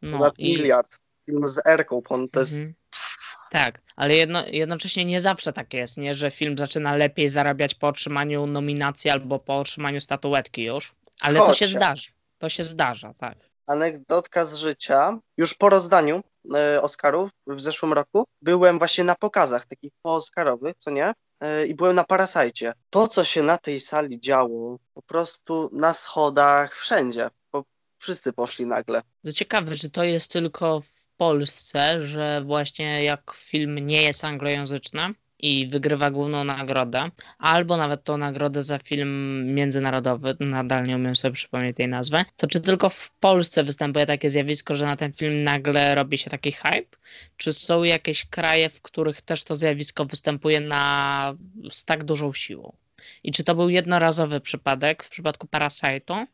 No, 0.02 0.32
i... 0.38 0.58
miliard. 0.58 0.98
Film 1.26 1.48
z 1.48 1.66
Erką, 1.66 2.02
to 2.32 2.40
jest... 2.40 2.52
Mhm. 2.52 2.74
Tak, 3.50 3.80
ale 3.96 4.16
jedno, 4.16 4.46
jednocześnie 4.46 5.04
nie 5.04 5.20
zawsze 5.20 5.52
tak 5.52 5.74
jest, 5.74 5.96
nie? 5.96 6.14
że 6.14 6.30
film 6.30 6.58
zaczyna 6.58 6.96
lepiej 6.96 7.28
zarabiać 7.28 7.74
po 7.74 7.88
otrzymaniu 7.88 8.46
nominacji 8.46 9.10
albo 9.10 9.38
po 9.38 9.58
otrzymaniu 9.58 10.00
statuetki 10.00 10.64
już, 10.64 10.94
ale 11.20 11.38
to 11.38 11.54
się 11.54 11.66
zdarza. 11.66 12.10
To 12.38 12.48
się 12.48 12.64
zdarza, 12.64 13.14
tak. 13.14 13.38
Anegdotka 13.66 14.44
z 14.44 14.54
życia. 14.54 15.18
Już 15.36 15.54
po 15.54 15.68
rozdaniu 15.68 16.22
y, 16.76 16.82
Oscarów 16.82 17.30
w 17.46 17.60
zeszłym 17.60 17.92
roku 17.92 18.24
byłem 18.42 18.78
właśnie 18.78 19.04
na 19.04 19.14
pokazach 19.14 19.66
takich 19.66 19.92
po-Oscarowych, 20.02 20.76
co 20.76 20.90
nie? 20.90 21.12
Y, 21.62 21.66
I 21.66 21.74
byłem 21.74 21.96
na 21.96 22.04
Parasajcie. 22.04 22.72
To, 22.90 23.08
co 23.08 23.24
się 23.24 23.42
na 23.42 23.58
tej 23.58 23.80
sali 23.80 24.20
działo, 24.20 24.78
po 24.94 25.02
prostu 25.02 25.70
na 25.72 25.94
schodach, 25.94 26.76
wszędzie. 26.76 27.28
Bo 27.52 27.64
wszyscy 27.98 28.32
poszli 28.32 28.66
nagle. 28.66 29.02
To 29.24 29.32
ciekawe, 29.32 29.74
czy 29.76 29.90
to 29.90 30.04
jest 30.04 30.32
tylko 30.32 30.82
Polsce, 31.18 32.06
że 32.06 32.42
właśnie 32.44 33.04
jak 33.04 33.34
film 33.36 33.78
nie 33.78 34.02
jest 34.02 34.24
anglojęzyczny 34.24 35.14
i 35.38 35.66
wygrywa 35.66 36.10
główną 36.10 36.44
nagrodę, 36.44 37.10
albo 37.38 37.76
nawet 37.76 38.04
tą 38.04 38.18
nagrodę 38.18 38.62
za 38.62 38.78
film 38.78 39.44
międzynarodowy, 39.54 40.36
nadal 40.40 40.86
nie 40.86 40.96
umiem 40.96 41.16
sobie 41.16 41.34
przypomnieć 41.34 41.76
tej 41.76 41.88
nazwy, 41.88 42.24
to 42.36 42.46
czy 42.46 42.60
tylko 42.60 42.88
w 42.88 43.10
Polsce 43.20 43.64
występuje 43.64 44.06
takie 44.06 44.30
zjawisko, 44.30 44.76
że 44.76 44.86
na 44.86 44.96
ten 44.96 45.12
film 45.12 45.42
nagle 45.42 45.94
robi 45.94 46.18
się 46.18 46.30
taki 46.30 46.52
hype? 46.52 46.96
Czy 47.36 47.52
są 47.52 47.82
jakieś 47.82 48.24
kraje, 48.24 48.68
w 48.68 48.82
których 48.82 49.22
też 49.22 49.44
to 49.44 49.56
zjawisko 49.56 50.04
występuje 50.04 50.60
na, 50.60 51.34
z 51.70 51.84
tak 51.84 52.04
dużą 52.04 52.32
siłą? 52.32 52.76
I 53.24 53.32
czy 53.32 53.44
to 53.44 53.54
był 53.54 53.68
jednorazowy 53.68 54.40
przypadek 54.40 55.04
w 55.04 55.08
przypadku 55.08 55.46
Parasite'u, 55.46 56.26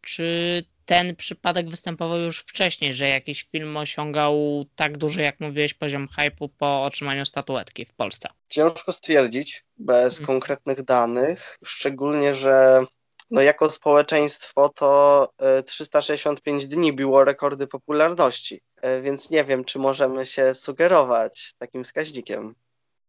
czy 0.00 0.64
ten 0.86 1.16
przypadek 1.16 1.70
występował 1.70 2.18
już 2.18 2.40
wcześniej, 2.40 2.94
że 2.94 3.08
jakiś 3.08 3.42
film 3.42 3.76
osiągał 3.76 4.64
tak 4.76 4.98
duży, 4.98 5.22
jak 5.22 5.40
mówiłeś, 5.40 5.74
poziom 5.74 6.08
hype'u 6.18 6.48
po 6.58 6.84
otrzymaniu 6.84 7.24
statuetki 7.24 7.84
w 7.84 7.92
Polsce? 7.92 8.28
Ciężko 8.48 8.92
stwierdzić 8.92 9.64
bez 9.76 10.18
hmm. 10.18 10.26
konkretnych 10.26 10.82
danych, 10.82 11.58
szczególnie, 11.64 12.34
że 12.34 12.84
no 13.30 13.40
jako 13.40 13.70
społeczeństwo 13.70 14.68
to 14.68 15.28
365 15.66 16.64
e, 16.64 16.66
dni 16.66 16.92
biło 16.92 17.24
rekordy 17.24 17.66
popularności, 17.66 18.60
e, 18.76 19.00
więc 19.00 19.30
nie 19.30 19.44
wiem, 19.44 19.64
czy 19.64 19.78
możemy 19.78 20.26
się 20.26 20.54
sugerować 20.54 21.54
takim 21.58 21.84
wskaźnikiem. 21.84 22.54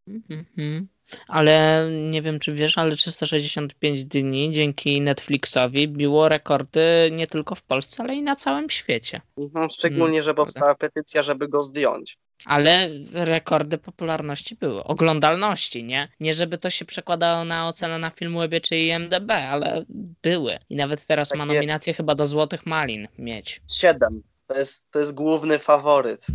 Mm 0.07 0.45
-hmm. 0.57 0.85
Ale 1.27 1.87
nie 1.91 2.21
wiem, 2.21 2.39
czy 2.39 2.53
wiesz, 2.53 2.77
ale 2.77 2.95
365 2.95 4.05
dni 4.05 4.51
dzięki 4.51 5.01
Netflixowi 5.01 5.87
biło 5.87 6.29
rekordy 6.29 7.09
nie 7.11 7.27
tylko 7.27 7.55
w 7.55 7.61
Polsce, 7.61 8.03
ale 8.03 8.15
i 8.15 8.21
na 8.21 8.35
całym 8.35 8.69
świecie. 8.69 9.21
Mhm, 9.37 9.69
szczególnie, 9.69 10.23
że 10.23 10.33
powstała 10.33 10.75
petycja, 10.75 11.23
żeby 11.23 11.47
go 11.47 11.63
zdjąć. 11.63 12.17
Ale 12.45 12.89
rekordy 13.13 13.77
popularności 13.77 14.55
były, 14.55 14.83
oglądalności, 14.83 15.83
nie? 15.83 16.07
Nie 16.19 16.33
żeby 16.33 16.57
to 16.57 16.69
się 16.69 16.85
przekładało 16.85 17.43
na 17.43 17.67
ocenę 17.67 17.99
na 17.99 18.09
Filmwebie 18.09 18.61
czy 18.61 18.77
IMDB, 18.77 19.31
ale 19.31 19.85
były. 20.23 20.59
I 20.69 20.75
nawet 20.75 21.05
teraz 21.05 21.29
Takie... 21.29 21.39
ma 21.39 21.45
nominację 21.45 21.93
chyba 21.93 22.15
do 22.15 22.27
Złotych 22.27 22.65
Malin 22.65 23.07
mieć. 23.17 23.61
Siedem. 23.71 24.23
To 24.47 24.57
jest, 24.57 24.83
to 24.91 24.99
jest 24.99 25.13
główny 25.13 25.59
faworyt. 25.59 26.27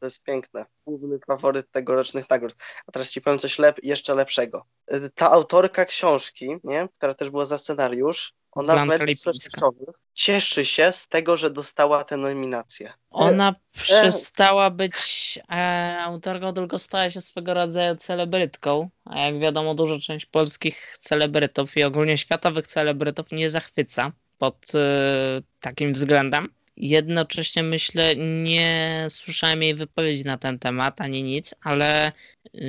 To 0.00 0.06
jest 0.06 0.22
piękne. 0.22 0.64
Główny 0.86 1.18
faworyt 1.26 1.70
tegorocznych 1.70 2.30
nagród. 2.30 2.56
A 2.86 2.92
teraz 2.92 3.10
ci 3.10 3.20
powiem 3.20 3.38
coś 3.38 3.58
lep 3.58 3.76
jeszcze 3.82 4.14
lepszego. 4.14 4.64
Y, 4.92 5.10
ta 5.14 5.30
autorka 5.30 5.84
książki, 5.84 6.56
nie, 6.64 6.88
która 6.98 7.14
też 7.14 7.30
była 7.30 7.44
za 7.44 7.58
scenariusz, 7.58 8.34
ona 8.52 8.72
Blanka 8.72 8.96
w 8.96 8.98
mediach 8.98 9.18
społecznościowych 9.18 9.94
cieszy 10.20 10.64
się 10.64 10.92
z 10.92 11.08
tego, 11.08 11.36
że 11.36 11.50
dostała 11.50 12.04
tę 12.04 12.16
nominację. 12.16 12.92
Ona 13.10 13.48
e, 13.48 13.54
przestała 13.72 14.70
być 14.70 15.38
e, 15.50 15.98
autorką, 16.00 16.54
tylko 16.54 16.78
stała 16.78 17.10
się 17.10 17.20
swego 17.20 17.54
rodzaju 17.54 17.96
celebrytką. 17.96 18.90
A 19.04 19.18
jak 19.18 19.38
wiadomo, 19.38 19.74
duża 19.74 19.98
część 19.98 20.26
polskich 20.26 20.96
celebrytów 21.00 21.76
i 21.76 21.82
ogólnie 21.82 22.18
światowych 22.18 22.66
celebrytów 22.66 23.32
nie 23.32 23.50
zachwyca 23.50 24.12
pod 24.38 24.56
e, 24.74 25.42
takim 25.60 25.92
względem. 25.92 26.48
Jednocześnie 26.76 27.62
myślę, 27.62 28.16
nie 28.16 29.06
słyszałem 29.10 29.62
jej 29.62 29.74
wypowiedzi 29.74 30.24
na 30.24 30.38
ten 30.38 30.58
temat 30.58 31.00
ani 31.00 31.22
nic, 31.22 31.54
ale 31.62 32.12
yy, 32.54 32.62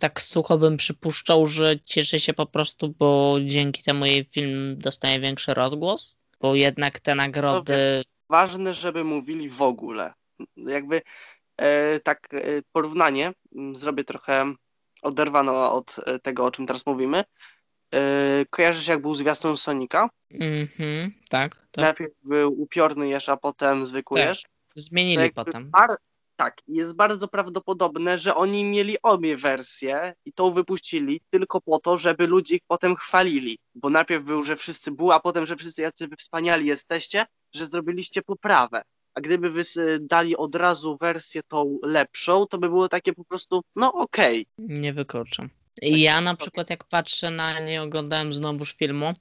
tak 0.00 0.22
sucho 0.22 0.58
bym 0.58 0.76
przypuszczał, 0.76 1.46
że 1.46 1.80
cieszy 1.84 2.20
się 2.20 2.34
po 2.34 2.46
prostu, 2.46 2.94
bo 2.98 3.36
dzięki 3.44 3.82
temu 3.82 4.06
jej 4.06 4.24
film 4.24 4.78
dostaje 4.78 5.20
większy 5.20 5.54
rozgłos, 5.54 6.16
bo 6.40 6.54
jednak 6.54 7.00
te 7.00 7.14
nagrody. 7.14 7.72
No 7.72 7.78
wiesz, 7.78 8.04
ważne, 8.28 8.74
żeby 8.74 9.04
mówili 9.04 9.48
w 9.48 9.62
ogóle. 9.62 10.12
Jakby 10.56 11.02
e, 11.56 12.00
tak 12.00 12.28
e, 12.34 12.62
porównanie 12.72 13.32
zrobię 13.72 14.04
trochę 14.04 14.54
oderwane 15.02 15.52
od 15.52 15.96
tego, 16.22 16.44
o 16.44 16.50
czym 16.50 16.66
teraz 16.66 16.86
mówimy. 16.86 17.24
Yy, 17.94 18.46
kojarzysz 18.50 18.88
jak 18.88 19.02
był 19.02 19.14
zwiastun 19.14 19.56
Sonika? 19.56 20.08
Mhm, 20.30 21.12
tak, 21.28 21.56
tak. 21.56 21.82
Najpierw 21.84 22.12
był 22.22 22.62
upiorny 22.62 23.08
jesz, 23.08 23.28
a 23.28 23.36
potem 23.36 23.86
zwykły 23.86 24.20
tak. 24.20 24.28
jesz. 24.28 24.42
Zmienili 24.76 25.32
potem. 25.32 25.70
Bar- 25.70 25.96
tak, 26.36 26.56
jest 26.68 26.96
bardzo 26.96 27.28
prawdopodobne, 27.28 28.18
że 28.18 28.34
oni 28.34 28.64
mieli 28.64 28.96
obie 29.02 29.36
wersje 29.36 30.14
i 30.24 30.32
tą 30.32 30.50
wypuścili 30.50 31.20
tylko 31.30 31.60
po 31.60 31.78
to, 31.78 31.96
żeby 31.96 32.26
ludzie 32.26 32.54
ich 32.54 32.62
potem 32.66 32.96
chwalili. 32.96 33.58
Bo 33.74 33.90
najpierw 33.90 34.24
był, 34.24 34.42
że 34.42 34.56
wszyscy 34.56 34.92
był, 34.92 35.12
a 35.12 35.20
potem, 35.20 35.46
że 35.46 35.56
wszyscy 35.56 35.82
jacy 35.82 36.08
wspaniali 36.18 36.66
jesteście, 36.66 37.24
że 37.54 37.66
zrobiliście 37.66 38.22
poprawę. 38.22 38.82
A 39.14 39.20
gdyby 39.20 39.50
wy 39.50 39.62
dali 40.00 40.36
od 40.36 40.54
razu 40.54 40.96
wersję 41.00 41.40
tą 41.48 41.78
lepszą, 41.82 42.46
to 42.46 42.58
by 42.58 42.68
było 42.68 42.88
takie 42.88 43.12
po 43.12 43.24
prostu, 43.24 43.62
no 43.76 43.92
okej. 43.92 44.46
Okay. 44.58 44.78
Nie 44.78 44.92
wykluczam. 44.92 45.50
Ja 45.82 46.20
na 46.20 46.34
przykład 46.34 46.70
jak 46.70 46.84
patrzę 46.84 47.30
na, 47.30 47.58
nie 47.58 47.82
oglądałem 47.82 48.32
znowuż 48.32 48.74
filmu, 48.74 49.12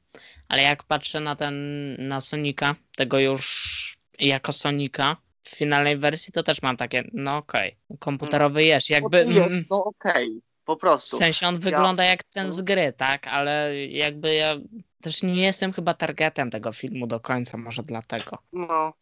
ale 0.48 0.62
jak 0.62 0.84
patrzę 0.84 1.20
na 1.20 1.36
ten, 1.36 1.56
na 2.08 2.22
Sonika, 2.22 2.76
tego 2.96 3.20
już 3.20 3.98
jako 4.20 4.54
Sonika 4.54 5.18
w 5.44 5.50
finalnej 5.50 5.98
wersji, 5.98 6.34
to 6.34 6.44
też 6.44 6.62
mam 6.62 6.78
takie, 6.78 7.10
no 7.14 7.38
okej, 7.38 7.78
okay, 7.90 7.98
komputerowy 7.98 8.60
mm. 8.60 8.68
jesz, 8.68 8.90
jakby... 8.90 9.20
Mm, 9.20 9.66
no 9.70 9.84
okej, 9.84 10.28
okay, 10.28 10.42
po 10.66 10.76
prostu. 10.76 11.18
W 11.18 11.20
sensie 11.20 11.48
on 11.48 11.60
wygląda 11.60 12.04
ja... 12.04 12.10
jak 12.10 12.24
ten 12.24 12.52
z 12.52 12.62
gry, 12.62 12.94
tak, 12.98 13.28
ale 13.28 13.86
jakby 13.88 14.34
ja 14.34 14.56
też 15.02 15.24
nie 15.24 15.44
jestem 15.44 15.74
chyba 15.74 15.94
targetem 15.94 16.52
tego 16.52 16.72
filmu 16.72 17.08
do 17.08 17.20
końca, 17.20 17.58
może 17.58 17.84
dlatego. 17.84 18.38
No, 18.54 18.94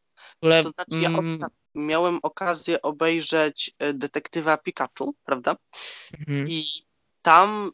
ogóle, 0.41 0.63
to 0.63 0.69
znaczy 0.69 0.99
ja 1.01 1.09
mm... 1.09 1.39
miałem 1.75 2.19
okazję 2.23 2.81
obejrzeć 2.81 3.71
e, 3.79 3.93
Detektywa 3.93 4.57
Pikachu, 4.57 5.15
prawda? 5.25 5.55
Mhm. 6.19 6.47
I 6.49 6.63
tam 7.21 7.71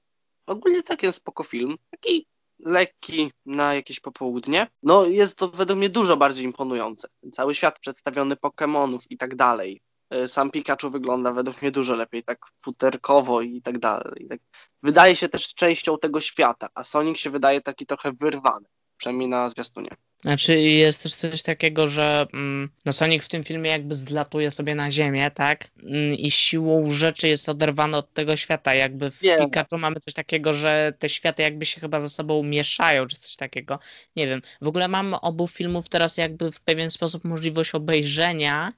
ogólnie 0.47 0.83
taki 0.83 1.13
spoko 1.13 1.43
film, 1.43 1.77
taki 1.91 2.27
lekki 2.59 3.31
na 3.45 3.73
jakieś 3.73 3.99
popołudnie. 3.99 4.67
No 4.83 5.05
jest 5.05 5.37
to 5.37 5.47
według 5.47 5.79
mnie 5.79 5.89
dużo 5.89 6.17
bardziej 6.17 6.45
imponujące. 6.45 7.07
Cały 7.31 7.55
świat 7.55 7.79
przedstawiony 7.79 8.35
Pokémonów 8.35 8.99
i 9.09 9.17
tak 9.17 9.35
dalej. 9.35 9.81
E, 10.09 10.27
sam 10.27 10.51
Pikachu 10.51 10.89
wygląda 10.89 11.31
według 11.31 11.61
mnie 11.61 11.71
dużo 11.71 11.95
lepiej, 11.95 12.23
tak 12.23 12.39
futerkowo 12.63 13.41
i 13.41 13.61
tak 13.61 13.79
dalej. 13.79 14.27
Tak. 14.29 14.39
Wydaje 14.83 15.15
się 15.15 15.29
też 15.29 15.55
częścią 15.55 15.97
tego 15.97 16.21
świata, 16.21 16.67
a 16.75 16.83
Sonic 16.83 17.17
się 17.17 17.29
wydaje 17.29 17.61
taki 17.61 17.85
trochę 17.85 18.11
wyrwany, 18.13 18.65
przynajmniej 18.97 19.29
na 19.29 19.49
zwiastunie. 19.49 19.89
Znaczy 20.21 20.59
jest 20.59 21.03
też 21.03 21.15
coś 21.15 21.41
takiego, 21.41 21.87
że 21.87 22.27
mm, 22.33 22.69
no 22.85 22.93
Sonic 22.93 23.25
w 23.25 23.29
tym 23.29 23.43
filmie 23.43 23.69
jakby 23.69 23.95
zlatuje 23.95 24.51
sobie 24.51 24.75
na 24.75 24.91
ziemię, 24.91 25.31
tak? 25.31 25.67
Mm, 25.83 26.13
I 26.13 26.31
siłą 26.31 26.91
rzeczy 26.91 27.27
jest 27.27 27.49
oderwany 27.49 27.97
od 27.97 28.13
tego 28.13 28.35
świata. 28.35 28.73
Jakby 28.73 29.11
w 29.11 29.19
Wiem. 29.19 29.45
Pikachu 29.45 29.77
mamy 29.77 29.99
coś 29.99 30.13
takiego, 30.13 30.53
że 30.53 30.93
te 30.99 31.09
światy 31.09 31.41
jakby 31.43 31.65
się 31.65 31.81
chyba 31.81 31.99
ze 31.99 32.09
sobą 32.09 32.43
mieszają, 32.43 33.07
czy 33.07 33.17
coś 33.17 33.35
takiego. 33.35 33.79
Nie 34.15 34.27
wiem. 34.27 34.41
W 34.61 34.67
ogóle 34.67 34.87
mam 34.87 35.13
obu 35.13 35.47
filmów 35.47 35.89
teraz 35.89 36.17
jakby 36.17 36.51
w 36.51 36.61
pewien 36.61 36.89
sposób 36.89 37.23
możliwość 37.23 37.75
obejrzenia. 37.75 38.73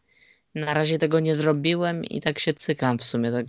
Na 0.56 0.74
razie 0.74 1.00
tego 1.00 1.20
nie 1.20 1.36
zrobiłem 1.36 2.06
i 2.06 2.22
tak 2.22 2.40
się 2.40 2.54
cykam 2.54 3.00
w 3.00 3.04
sumie, 3.04 3.32
tak 3.32 3.46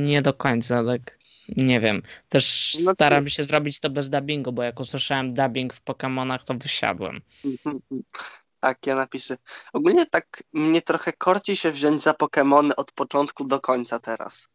nie 0.00 0.22
do 0.22 0.34
końca, 0.34 0.84
tak 0.84 1.18
nie 1.56 1.80
wiem. 1.80 2.02
Też 2.28 2.76
no 2.84 2.92
staram 2.92 3.28
się 3.28 3.44
zrobić 3.44 3.80
to 3.80 3.90
bez 3.90 4.10
dubbingu, 4.10 4.52
bo 4.52 4.62
jak 4.62 4.80
usłyszałem 4.80 5.34
dubbing 5.34 5.74
w 5.74 5.84
Pokémonach, 5.84 6.44
to 6.44 6.54
wysiadłem. 6.54 7.20
Takie 8.60 8.94
napisy. 8.94 9.36
Ogólnie 9.72 10.06
tak 10.06 10.42
mnie 10.52 10.82
trochę 10.82 11.12
korci 11.12 11.56
się 11.56 11.72
wziąć 11.72 12.02
za 12.02 12.12
Pokémony 12.12 12.70
od 12.76 12.92
początku 12.92 13.44
do 13.44 13.60
końca 13.60 13.98
teraz. 13.98 14.48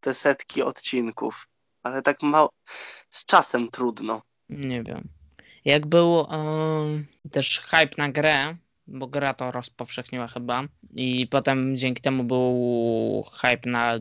Te 0.00 0.14
setki 0.14 0.62
odcinków. 0.62 1.48
Ale 1.82 2.02
tak 2.02 2.22
mało. 2.22 2.50
Z 3.10 3.26
czasem 3.26 3.70
trudno. 3.70 4.22
Nie 4.48 4.82
wiem. 4.82 5.08
Jak 5.64 5.86
był 5.86 6.16
yy, 6.16 7.30
też 7.30 7.60
hype 7.60 7.94
na 7.98 8.08
grę, 8.08 8.56
bo 8.86 9.06
gra 9.06 9.34
to 9.34 9.50
rozpowszechniła 9.50 10.28
chyba 10.28 10.64
i 10.94 11.26
potem 11.26 11.76
dzięki 11.76 12.02
temu 12.02 12.24
był 12.24 13.24
hype 13.32 13.70
na 13.70 13.98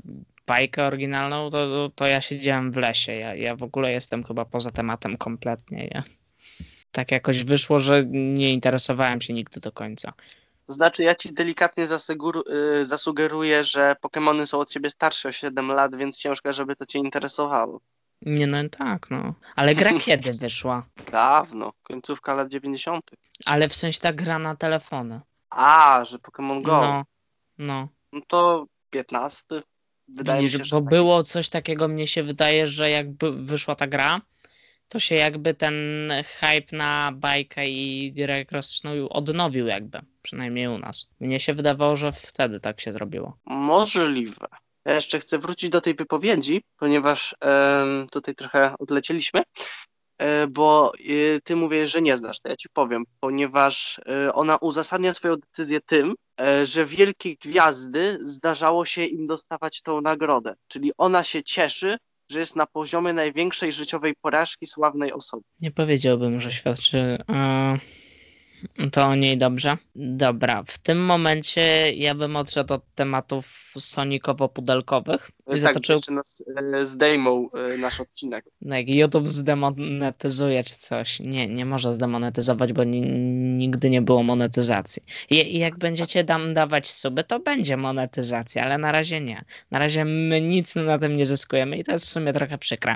bajkę 0.48 0.86
oryginalną, 0.86 1.50
to, 1.50 1.90
to 1.96 2.08
ja 2.08 2.22
siedziałem 2.22 2.72
w 2.72 2.78
lesie. 2.78 3.14
Ja, 3.14 3.36
ja 3.36 3.56
w 3.56 3.64
ogóle 3.64 3.92
jestem 3.92 4.24
chyba 4.24 4.46
poza 4.46 4.72
tematem 4.72 5.18
kompletnie. 5.18 5.90
Ja. 5.92 6.04
Tak 6.92 7.12
jakoś 7.12 7.44
wyszło, 7.44 7.80
że 7.80 8.06
nie 8.10 8.54
interesowałem 8.54 9.22
się 9.22 9.34
nigdy 9.34 9.60
do 9.60 9.72
końca. 9.72 10.14
To 10.68 10.74
znaczy, 10.74 11.04
ja 11.04 11.16
ci 11.16 11.34
delikatnie 11.34 11.84
y, 11.84 12.86
zasugeruję, 12.86 13.64
że 13.64 13.96
Pokémony 14.02 14.46
są 14.46 14.60
od 14.60 14.70
ciebie 14.70 14.90
starsze 14.90 15.30
o 15.30 15.32
7 15.32 15.68
lat, 15.68 15.96
więc 15.96 16.20
ciężko, 16.20 16.54
żeby 16.54 16.76
to 16.76 16.86
cię 16.86 17.00
interesowało. 17.00 17.82
Nie, 18.22 18.48
no 18.48 18.58
tak, 18.70 19.10
no. 19.10 19.34
Ale 19.56 19.76
gra 19.76 19.92
kiedy 20.06 20.34
wyszła? 20.34 20.84
Dawno, 21.12 21.74
końcówka 21.84 22.34
lat 22.34 22.50
90. 22.50 23.12
Ale 23.46 23.70
w 23.70 23.76
sensie 23.76 24.00
ta 24.00 24.14
gra 24.14 24.40
na 24.40 24.56
telefony. 24.56 25.22
A, 25.50 26.04
że 26.06 26.18
Pokémon 26.18 26.62
Go. 26.62 26.82
No, 26.82 27.04
no. 27.58 27.88
No 28.14 28.22
to 28.28 28.66
15. 28.90 29.46
Wydaje 30.08 30.42
Widzisz, 30.42 30.60
mi 30.60 30.66
się, 30.66 30.70
że 30.70 30.76
bo 30.76 30.82
tak. 30.82 30.90
było 30.90 31.24
coś 31.24 31.50
takiego, 31.50 31.88
mnie 31.88 32.08
się 32.08 32.24
wydaje, 32.24 32.68
że 32.68 32.90
jakby 32.90 33.32
wyszła 33.32 33.76
ta 33.76 33.88
gra, 33.88 34.22
to 34.90 35.00
się 35.00 35.16
jakby 35.16 35.54
ten 35.54 35.76
hype 36.40 36.78
na 36.78 37.12
bajkę 37.16 37.70
i 37.70 38.14
grę 38.14 38.46
klasyczną 38.46 39.10
odnowił 39.10 39.68
jakby, 39.68 40.00
przynajmniej 40.22 40.68
u 40.68 40.78
nas. 40.78 41.08
Mnie 41.20 41.40
się 41.40 41.54
wydawało, 41.54 41.96
że 41.96 42.12
wtedy 42.12 42.60
tak 42.60 42.82
się 42.82 42.94
zrobiło. 42.94 43.38
Możliwe. 43.46 44.48
Ja 44.86 44.94
jeszcze 44.94 45.20
chcę 45.20 45.38
wrócić 45.38 45.70
do 45.70 45.82
tej 45.82 45.96
wypowiedzi, 45.96 46.62
ponieważ 46.80 47.36
em, 47.42 48.08
tutaj 48.12 48.36
trochę 48.36 48.74
odlecieliśmy, 48.80 49.42
bo 50.50 50.92
e, 50.96 51.42
ty 51.42 51.56
mówisz, 51.56 51.92
że 51.92 52.02
nie 52.02 52.18
znasz, 52.18 52.40
to 52.40 52.50
ja 52.50 52.56
ci 52.56 52.70
powiem, 52.74 53.04
ponieważ 53.20 54.00
e, 54.00 54.34
ona 54.34 54.58
uzasadnia 54.58 55.14
swoją 55.14 55.36
decyzję 55.36 55.82
tym, 55.82 56.16
e, 56.42 56.66
że 56.66 56.86
wielkie 56.86 57.36
gwiazdy 57.36 58.18
zdarzało 58.22 58.86
się 58.86 59.06
im 59.06 59.28
dostawać 59.28 59.82
tą 59.82 60.02
nagrodę, 60.02 60.54
czyli 60.68 60.92
ona 60.98 61.24
się 61.24 61.44
cieszy, 61.44 61.98
że 62.32 62.40
jest 62.40 62.56
na 62.56 62.66
poziomie 62.66 63.14
największej 63.14 63.72
życiowej 63.72 64.14
porażki 64.22 64.66
sławnej 64.66 65.14
osoby. 65.14 65.44
Nie 65.60 65.72
powiedziałbym, 65.72 66.42
że 66.42 66.52
świadczy 66.52 67.18
e, 67.30 67.80
to 68.92 69.06
o 69.06 69.16
niej 69.16 69.38
dobrze. 69.38 69.78
Dobra, 69.96 70.64
w 70.68 70.78
tym 70.78 71.06
momencie 71.06 71.94
ja 71.94 72.16
bym 72.16 72.36
odszedł 72.36 72.74
od 72.74 72.82
tematów 72.96 73.74
sonikowo-pudelkowych 73.80 75.32
i 75.48 75.50
tak, 75.50 75.60
zatoczył 75.60 75.96
jeszcze 75.96 76.14
nas 76.14 76.44
e, 76.74 76.86
zdejmą 76.86 77.50
e, 77.52 77.78
nasz 77.78 78.00
odcinek. 78.00 78.46
Jak 78.62 78.90
YouTube 78.90 79.28
zdemonetyzuje 79.28 80.64
czy 80.64 80.76
coś. 80.76 81.20
Nie, 81.20 81.48
nie 81.48 81.66
może 81.66 81.94
zdemonetyzować, 81.94 82.74
bo 82.74 82.84
ni 82.84 83.02
nigdy 83.58 83.90
nie 83.90 84.02
było 84.02 84.24
monetyzacji. 84.24 85.04
I, 85.30 85.56
I, 85.56 85.60
jak 85.60 85.78
będziecie 85.78 86.24
tam 86.24 86.54
dawać 86.54 86.88
suby, 86.88 87.24
to 87.24 87.40
będzie 87.40 87.78
monetyzacja, 87.78 88.64
ale 88.64 88.78
na 88.78 88.92
razie 88.92 89.22
nie. 89.22 89.46
Na 89.72 89.80
razie 89.80 90.06
my 90.06 90.42
nic 90.42 90.76
na 90.76 91.00
tym 91.00 91.18
nie 91.18 91.26
zyskujemy 91.26 91.78
i 91.78 91.84
to 91.84 91.92
jest 91.92 92.06
w 92.06 92.10
sumie 92.10 92.34
trochę 92.34 92.58
przykre. 92.58 92.96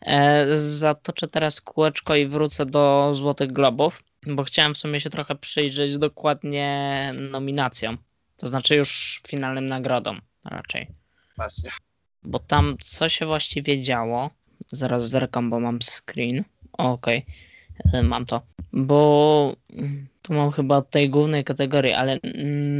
E, 0.00 0.46
zatoczę 0.58 1.28
teraz 1.28 1.60
kółeczko 1.60 2.16
i 2.16 2.26
wrócę 2.26 2.66
do 2.66 3.10
Złotych 3.14 3.52
Globów, 3.52 4.02
bo 4.26 4.44
chciałem 4.44 4.74
w 4.74 4.78
sumie 4.78 5.00
się 5.00 5.10
trochę 5.10 5.34
przyjrzeć 5.34 5.98
dokładnie 5.98 7.12
nominacjom. 7.30 7.98
To 8.36 8.46
znaczy 8.46 8.74
już 8.74 9.22
finalnym 9.28 9.66
nagrodom 9.66 10.20
raczej. 10.44 10.88
Właśnie. 11.36 11.70
Bo 12.22 12.38
tam 12.38 12.76
co 12.80 13.08
się 13.08 13.26
właściwie 13.26 13.80
działo? 13.80 14.30
Zaraz 14.70 15.08
zerkam, 15.08 15.50
bo 15.50 15.60
mam 15.60 15.78
screen. 15.82 16.44
Okej, 16.72 17.26
okay. 17.88 18.02
mam 18.02 18.26
to. 18.26 18.42
Bo 18.72 19.56
mm, 19.72 20.06
tu 20.22 20.34
mam 20.34 20.52
chyba 20.52 20.76
od 20.76 20.90
tej 20.90 21.10
głównej 21.10 21.44
kategorii, 21.44 21.92
ale 21.92 22.18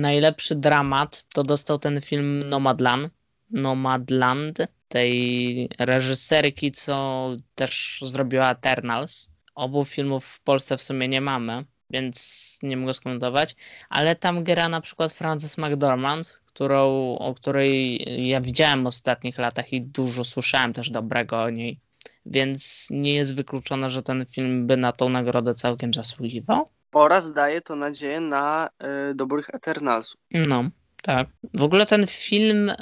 najlepszy 0.01 0.55
dramat 0.55 1.25
to 1.33 1.43
dostał 1.43 1.79
ten 1.79 2.01
film 2.01 2.49
Nomadland. 2.49 3.13
Nomadland, 3.51 4.59
tej 4.89 5.69
reżyserki, 5.79 6.73
co 6.73 7.29
też 7.55 8.03
zrobiła 8.07 8.51
Eternals. 8.51 9.32
Obu 9.55 9.85
filmów 9.85 10.27
w 10.27 10.41
Polsce 10.41 10.77
w 10.77 10.83
sumie 10.83 11.09
nie 11.09 11.21
mamy, 11.21 11.65
więc 11.91 12.59
nie 12.63 12.77
mogę 12.77 12.95
skomentować, 12.95 13.57
ale 13.89 14.17
tam 14.17 14.45
gra 14.45 14.69
na 14.69 14.81
przykład 14.81 15.13
Frances 15.13 15.59
McDormand, 15.59 16.41
którą, 16.47 16.87
o 17.19 17.35
której 17.35 18.05
ja 18.29 18.41
widziałem 18.41 18.85
w 18.85 18.87
ostatnich 18.87 19.39
latach 19.39 19.73
i 19.73 19.83
dużo 19.83 20.25
słyszałem 20.25 20.73
też 20.73 20.91
dobrego 20.91 21.43
o 21.43 21.51
niej, 21.51 21.81
więc 22.27 22.89
nie 22.91 23.15
jest 23.15 23.35
wykluczone, 23.35 23.91
że 23.91 24.03
ten 24.03 24.27
film 24.27 24.67
by 24.67 24.77
na 24.77 24.93
tą 24.93 25.09
nagrodę 25.09 25.55
całkiem 25.55 25.95
zasługiwał. 25.95 26.67
Oraz 26.93 27.33
daje 27.33 27.61
to 27.61 27.77
nadzieję 27.77 28.21
na 28.21 28.71
y, 29.11 29.15
dobrych 29.15 29.51
Eternalsów. 29.55 30.21
No, 30.31 30.65
tak. 31.03 31.29
W 31.55 31.63
ogóle 31.63 31.87
ten 31.87 32.07
film 32.07 32.71
y, 32.71 32.77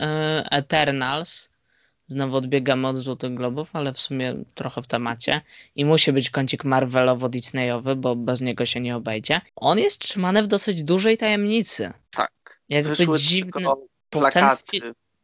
Eternals 0.51 1.51
Znowu 2.11 2.37
odbiegamy 2.37 2.89
od 2.89 2.97
Złotych 2.97 3.35
Globów, 3.35 3.71
ale 3.77 3.93
w 3.93 4.01
sumie 4.01 4.35
trochę 4.55 4.83
w 4.83 4.87
temacie. 4.87 5.41
I 5.77 5.85
musi 5.85 6.13
być 6.13 6.31
kącik 6.31 6.65
Marvelowo-Disneyowy, 6.65 7.95
bo 7.97 8.17
bez 8.17 8.41
niego 8.41 8.67
się 8.67 8.81
nie 8.81 8.97
obejdzie. 8.97 9.41
On 9.57 9.79
jest 9.79 9.99
trzymany 9.99 10.43
w 10.43 10.47
dosyć 10.47 10.85
dużej 10.85 11.19
tajemnicy. 11.19 11.93
Tak. 12.11 12.61
Jakby 12.69 12.95
Wyszły 12.95 13.19
dziwny. 13.19 13.51
ten 13.53 13.65
plakaty. 14.11 14.63
fi- 14.79 14.83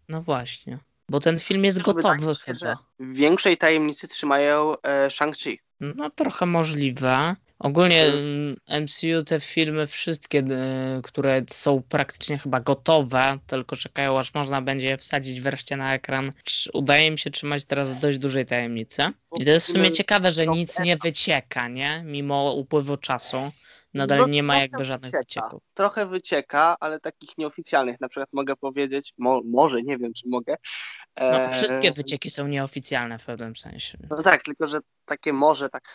No 0.09 0.22
właśnie. 0.22 0.79
Bo 1.09 1.20
ten 1.20 1.38
film 1.38 1.64
jest 1.64 1.79
wydaje 1.79 1.94
gotowy 2.18 2.35
że 2.35 2.40
chyba. 2.53 2.77
W 2.99 3.14
większej 3.14 3.57
tajemnicy 3.57 4.09
trzymają 4.09 4.75
e, 4.83 5.09
Shang-Chi. 5.09 5.57
No 5.81 6.11
trochę 6.11 6.46
możliwe. 6.46 7.37
Ogólnie 7.59 7.97
jest- 7.97 8.27
mm, 8.27 8.57
MCU 8.83 9.25
te 9.27 9.40
filmy 9.40 9.87
wszystkie, 9.87 10.38
y, 10.38 11.03
które 11.03 11.42
są 11.51 11.83
praktycznie 11.88 12.38
chyba 12.38 12.61
gotowe, 12.61 13.38
tylko 13.47 13.77
czekają 13.77 14.19
aż 14.19 14.35
można 14.35 14.62
będzie 14.62 14.87
je 14.87 14.99
wsadzić 14.99 15.40
wreszcie 15.40 15.77
na 15.77 15.95
ekran. 15.95 16.31
Udaje 16.73 17.11
mi 17.11 17.19
się 17.19 17.31
trzymać 17.31 17.64
teraz 17.64 17.90
w 17.90 18.01
dość 18.01 18.19
dużej 18.19 18.47
tajemnicy. 18.47 19.03
I 19.38 19.45
to 19.45 19.51
jest 19.51 19.66
w 19.69 19.73
sumie 19.73 19.92
ciekawe, 19.92 20.31
że 20.33 20.45
są 20.45 20.55
nic 20.55 20.79
nie 20.79 20.97
wycieka, 20.97 21.69
nie? 21.69 22.03
Mimo 22.07 22.53
upływu 22.53 22.97
czasu. 22.97 23.51
Nadal 23.95 24.19
No, 24.19 24.27
nie 24.27 24.42
ma 24.42 24.59
jakby 24.59 24.85
żadnych 24.85 25.12
wycieka. 25.12 25.25
wycieków. 25.47 25.62
Trochę 25.75 26.07
wycieka, 26.07 26.77
ale 26.81 27.01
takich 27.01 27.31
nieoficjalnych. 27.38 28.01
Na 28.01 28.09
przykład 28.09 28.29
mogę 28.33 28.57
powiedzieć, 28.57 29.12
mo, 29.19 29.40
może, 29.45 29.83
nie 29.83 29.99
wiem 29.99 30.12
czy 30.12 30.29
mogę. 30.29 30.57
No, 31.21 31.40
E, 31.40 31.51
wszystkie 31.53 31.92
wycieki 31.92 32.31
są 32.31 32.49
nieoficjalne 32.49 33.19
w 33.19 33.25
pewnym 33.25 33.57
sensie. 33.57 33.99
No 34.11 34.23
tak, 34.23 34.42
tylko 34.45 34.66
że 34.66 34.79
takie 35.05 35.33
może 35.33 35.69
tak, 35.69 35.88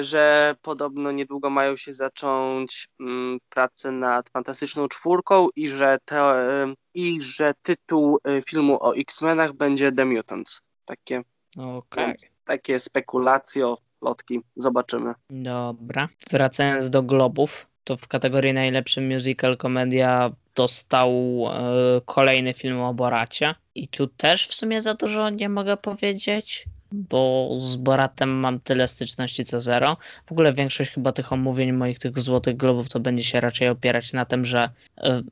że 0.00 0.54
podobno 0.62 1.12
niedługo 1.12 1.50
mają 1.50 1.76
się 1.76 1.92
zacząć 1.92 2.88
mm, 3.00 3.38
prace 3.48 3.92
nad 3.92 4.30
Fantastyczną 4.30 4.88
Czwórką 4.88 5.48
i 5.56 5.68
że, 5.68 5.98
te, 6.04 6.20
e, 6.20 6.74
i 6.94 7.20
że 7.20 7.52
tytuł 7.62 8.18
e, 8.24 8.42
filmu 8.42 8.78
o 8.80 8.96
X-Menach 8.96 9.52
będzie 9.52 9.92
The 9.92 10.04
Mutants. 10.04 10.60
Takie, 10.84 11.22
Okej. 11.58 12.06
więc 12.06 12.26
takie 12.44 12.80
spekulacje, 12.80 13.74
plotki. 14.00 14.40
Zobaczymy. 14.56 15.14
Dobra. 15.30 16.08
Wracając 16.30 16.90
do 16.90 17.02
Globów, 17.02 17.66
to 17.84 17.96
w 17.96 18.08
kategorii 18.08 18.52
najlepszy 18.52 19.00
musical 19.00 19.56
komedia 19.56 20.32
dostał 20.54 21.10
e, 21.10 22.00
kolejny 22.04 22.54
film 22.54 22.80
o 22.80 22.94
Boracie. 22.94 23.54
I 23.74 23.88
tu 23.88 24.06
też 24.06 24.48
w 24.48 24.54
sumie 24.54 24.80
za 24.80 24.94
dużo 24.94 25.30
nie 25.30 25.48
mogę 25.48 25.76
powiedzieć, 25.76 26.64
bo 26.92 27.50
z 27.58 27.76
Boratem 27.76 28.30
mam 28.30 28.60
tyle 28.60 28.88
styczności 28.88 29.44
co 29.44 29.60
zero. 29.60 29.96
W 30.26 30.32
ogóle 30.32 30.52
większość 30.52 30.90
chyba 30.90 31.12
tych 31.12 31.32
omówień 31.32 31.72
moich 31.72 31.98
tych 31.98 32.18
Złotych 32.18 32.56
Globów 32.56 32.88
to 32.88 33.00
będzie 33.00 33.24
się 33.24 33.40
raczej 33.40 33.68
opierać 33.68 34.12
na 34.12 34.24
tym, 34.24 34.44
że 34.44 34.70
e, 34.98 35.22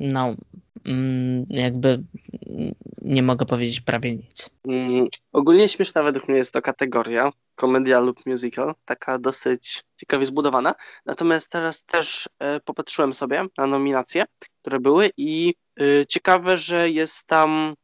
no 0.00 0.34
mm, 0.86 1.46
jakby 1.50 2.02
nie 3.02 3.22
mogę 3.22 3.46
powiedzieć 3.46 3.80
prawie 3.80 4.16
nic. 4.16 4.50
Mm, 4.68 5.06
ogólnie 5.32 5.68
śmieszna 5.68 6.02
według 6.02 6.28
mnie 6.28 6.38
jest 6.38 6.52
to 6.52 6.62
kategoria 6.62 7.32
komedia 7.60 8.00
lub 8.00 8.26
musical, 8.26 8.74
taka 8.84 9.18
dosyć 9.18 9.84
ciekawie 9.96 10.26
zbudowana. 10.26 10.74
Natomiast 11.06 11.48
teraz 11.48 11.84
też 11.84 12.28
e, 12.38 12.60
popatrzyłem 12.60 13.14
sobie 13.14 13.46
na 13.58 13.66
nominacje, 13.66 14.24
które 14.60 14.80
były 14.80 15.10
i 15.16 15.54
e, 15.80 16.06
ciekawe, 16.06 16.56
że 16.56 16.90
jest 16.90 17.26
tam 17.26 17.74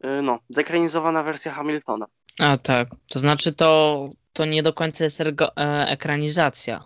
e, 0.00 0.22
no, 0.22 0.38
zekranizowana 0.48 1.22
wersja 1.22 1.52
Hamiltona. 1.52 2.06
A 2.38 2.56
tak, 2.58 2.88
to 3.08 3.18
znaczy 3.18 3.52
to, 3.52 4.10
to 4.32 4.44
nie 4.44 4.62
do 4.62 4.72
końca 4.72 5.04
jest 5.04 5.20
ergo, 5.20 5.56
e, 5.56 5.88
ekranizacja. 5.88 6.84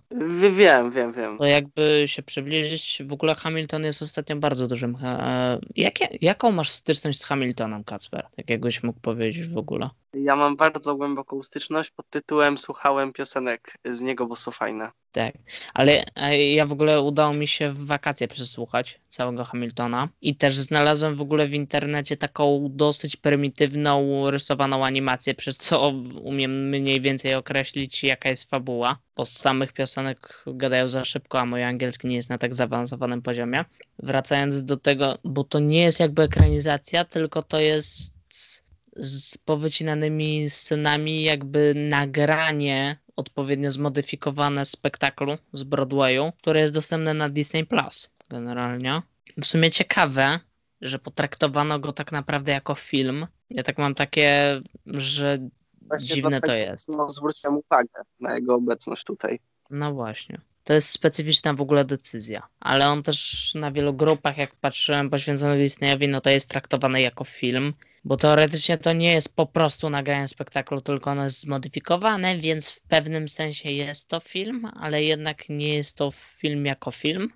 Wiem, 0.50 0.90
wiem, 0.90 1.12
wiem. 1.12 1.38
To 1.38 1.44
jakby 1.44 2.04
się 2.06 2.22
przybliżyć, 2.22 3.02
w 3.06 3.12
ogóle 3.12 3.34
Hamilton 3.34 3.84
jest 3.84 4.02
ostatnio 4.02 4.36
bardzo 4.36 4.66
dużym. 4.66 4.96
E, 5.02 5.58
jakie, 5.76 6.08
jaką 6.20 6.52
masz 6.52 6.70
styczność 6.70 7.20
z 7.20 7.24
Hamiltonem, 7.24 7.84
Kacper? 7.84 8.26
Tak 8.36 8.50
jakbyś 8.50 8.82
mógł 8.82 9.00
powiedzieć 9.00 9.46
w 9.46 9.58
ogóle. 9.58 9.90
Ja 10.14 10.36
mam 10.36 10.56
bardzo 10.56 10.96
głęboką 10.96 11.42
styczność 11.42 11.90
pod 11.90 12.10
tytułem 12.10 12.58
Słuchałem 12.58 13.12
piosenek 13.12 13.74
z 13.84 14.00
niego, 14.00 14.26
bo 14.26 14.36
są 14.36 14.50
fajne. 14.50 14.90
Tak, 15.12 15.34
ale 15.74 16.04
e, 16.16 16.52
ja 16.52 16.66
w 16.66 16.72
ogóle 16.72 17.00
udało 17.02 17.34
mi 17.34 17.46
się 17.46 17.72
w 17.72 17.86
wakacje 17.86 18.28
przesłuchać 18.28 19.00
całego 19.08 19.44
Hamiltona 19.44 20.08
i 20.20 20.36
też 20.36 20.56
znalazłem 20.56 21.16
w 21.16 21.20
ogóle 21.20 21.48
w 21.48 21.54
internecie 21.54 22.16
taką 22.16 22.68
dosyć 22.70 23.16
prymitywną, 23.16 24.30
rysowaną 24.30 24.84
animację, 24.84 25.34
przez 25.34 25.56
co 25.56 25.88
umiem 26.22 26.68
mniej 26.68 27.00
więcej 27.00 27.34
określić, 27.34 28.04
jaka 28.04 28.28
jest 28.28 28.50
fabuła, 28.50 28.98
bo 29.16 29.26
z 29.26 29.32
samych 29.32 29.72
piosenek 29.72 30.44
gadają 30.46 30.88
za 30.88 31.04
szybko, 31.04 31.40
a 31.40 31.46
mój 31.46 31.62
angielski 31.62 32.08
nie 32.08 32.16
jest 32.16 32.30
na 32.30 32.38
tak 32.38 32.54
zaawansowanym 32.54 33.22
poziomie. 33.22 33.64
Wracając 33.98 34.64
do 34.64 34.76
tego, 34.76 35.18
bo 35.24 35.44
to 35.44 35.58
nie 35.58 35.82
jest 35.82 36.00
jakby 36.00 36.22
ekranizacja, 36.22 37.04
tylko 37.04 37.42
to 37.42 37.60
jest 37.60 38.61
z 38.96 39.38
powycinanymi 39.38 40.50
scenami 40.50 41.22
jakby 41.22 41.74
nagranie 41.74 42.96
odpowiednio 43.16 43.70
zmodyfikowane 43.70 44.64
spektaklu 44.64 45.38
z 45.52 45.62
Broadwayu, 45.62 46.32
które 46.38 46.60
jest 46.60 46.74
dostępne 46.74 47.14
na 47.14 47.28
Disney 47.28 47.66
Plus 47.66 48.10
generalnie. 48.30 49.02
W 49.36 49.46
sumie 49.46 49.70
ciekawe, 49.70 50.40
że 50.80 50.98
potraktowano 50.98 51.78
go 51.78 51.92
tak 51.92 52.12
naprawdę 52.12 52.52
jako 52.52 52.74
film. 52.74 53.26
Ja 53.50 53.62
tak 53.62 53.78
mam 53.78 53.94
takie, 53.94 54.60
że 54.86 55.38
Właśnie 55.82 56.14
dziwne 56.14 56.40
to 56.40 56.54
jest. 56.54 56.88
No, 56.88 57.10
zwróciłem 57.10 57.56
uwagę 57.56 58.02
na 58.20 58.34
jego 58.34 58.54
obecność 58.54 59.04
tutaj. 59.04 59.40
No 59.70 59.92
właśnie. 59.92 60.40
To 60.64 60.74
jest 60.74 60.88
specyficzna 60.88 61.54
w 61.54 61.60
ogóle 61.60 61.84
decyzja. 61.84 62.42
Ale 62.60 62.88
on 62.88 63.02
też 63.02 63.50
na 63.54 63.72
wielu 63.72 63.94
grupach, 63.94 64.38
jak 64.38 64.56
patrzyłem, 64.56 65.10
poświęcony 65.10 65.58
Disneyowi, 65.58 66.08
no 66.08 66.20
to 66.20 66.30
jest 66.30 66.48
traktowany 66.48 67.00
jako 67.00 67.24
film, 67.24 67.74
bo 68.04 68.16
teoretycznie 68.16 68.78
to 68.78 68.92
nie 68.92 69.12
jest 69.12 69.36
po 69.36 69.46
prostu 69.46 69.90
nagranie 69.90 70.28
spektaklu, 70.28 70.80
tylko 70.80 71.10
ono 71.10 71.24
jest 71.24 71.40
zmodyfikowane, 71.40 72.38
więc 72.38 72.70
w 72.70 72.80
pewnym 72.80 73.28
sensie 73.28 73.70
jest 73.70 74.08
to 74.08 74.20
film, 74.20 74.68
ale 74.80 75.02
jednak 75.02 75.48
nie 75.48 75.74
jest 75.74 75.96
to 75.96 76.10
film 76.10 76.66
jako 76.66 76.90
film. 76.90 77.32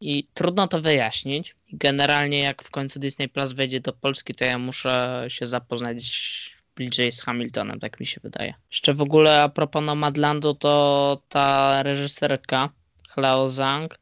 I 0.00 0.24
trudno 0.34 0.68
to 0.68 0.80
wyjaśnić. 0.80 1.56
Generalnie, 1.72 2.38
jak 2.38 2.62
w 2.62 2.70
końcu 2.70 2.98
Disney 2.98 3.28
Plus 3.28 3.52
wejdzie 3.52 3.80
do 3.80 3.92
Polski, 3.92 4.34
to 4.34 4.44
ja 4.44 4.58
muszę 4.58 5.24
się 5.28 5.46
zapoznać 5.46 6.55
bliżej 6.76 7.12
z 7.12 7.22
Hamiltonem, 7.22 7.80
tak 7.80 8.00
mi 8.00 8.06
się 8.06 8.20
wydaje. 8.24 8.54
Jeszcze 8.70 8.94
w 8.94 9.00
ogóle 9.00 9.42
a 9.42 9.48
propos 9.48 9.82
Nomadlandu, 9.82 10.54
to 10.54 11.22
ta 11.28 11.82
reżyserka 11.82 12.70
Chleo 13.08 13.48
Zhang 13.48 13.98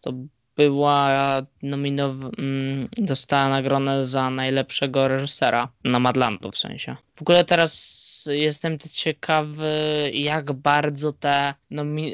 to 0.00 0.12
była 0.56 1.42
nominowana, 1.62 2.30
mm, 2.38 2.88
dostała 2.98 3.48
nagrodę 3.48 4.06
za 4.06 4.30
najlepszego 4.30 5.08
reżysera 5.08 5.68
Nomadlandu 5.84 6.50
w 6.50 6.58
sensie. 6.58 6.96
W 7.16 7.22
ogóle 7.22 7.44
teraz 7.44 8.28
jestem 8.30 8.78
ciekawy, 8.78 9.70
jak 10.14 10.52
bardzo 10.52 11.12
te 11.12 11.54
nomi- 11.70 12.12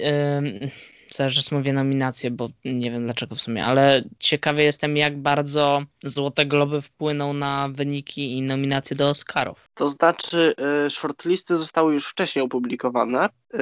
cały 1.14 1.30
mówię 1.52 1.72
nominacje, 1.72 2.30
bo 2.30 2.48
nie 2.64 2.90
wiem 2.90 3.04
dlaczego 3.04 3.34
w 3.34 3.40
sumie, 3.40 3.64
ale 3.64 4.02
ciekawy 4.18 4.62
jestem, 4.62 4.96
jak 4.96 5.18
bardzo 5.18 5.82
Złote 6.04 6.46
Globy 6.46 6.82
wpłyną 6.82 7.32
na 7.32 7.68
wyniki 7.68 8.38
i 8.38 8.42
nominacje 8.42 8.96
do 8.96 9.08
Oscarów. 9.10 9.68
To 9.74 9.88
znaczy, 9.88 10.54
y, 10.86 10.90
shortlisty 10.90 11.58
zostały 11.58 11.92
już 11.92 12.08
wcześniej 12.08 12.44
opublikowane, 12.44 13.28
y, 13.54 13.58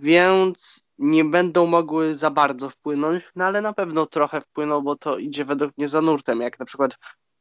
więc 0.00 0.82
nie 0.98 1.24
będą 1.24 1.66
mogły 1.66 2.14
za 2.14 2.30
bardzo 2.30 2.70
wpłynąć, 2.70 3.22
no 3.36 3.44
ale 3.44 3.60
na 3.60 3.72
pewno 3.72 4.06
trochę 4.06 4.40
wpłyną, 4.40 4.80
bo 4.80 4.96
to 4.96 5.18
idzie 5.18 5.44
według 5.44 5.78
mnie 5.78 5.88
za 5.88 6.00
nurtem. 6.00 6.40
Jak 6.40 6.58
na 6.58 6.64
przykład 6.64 6.98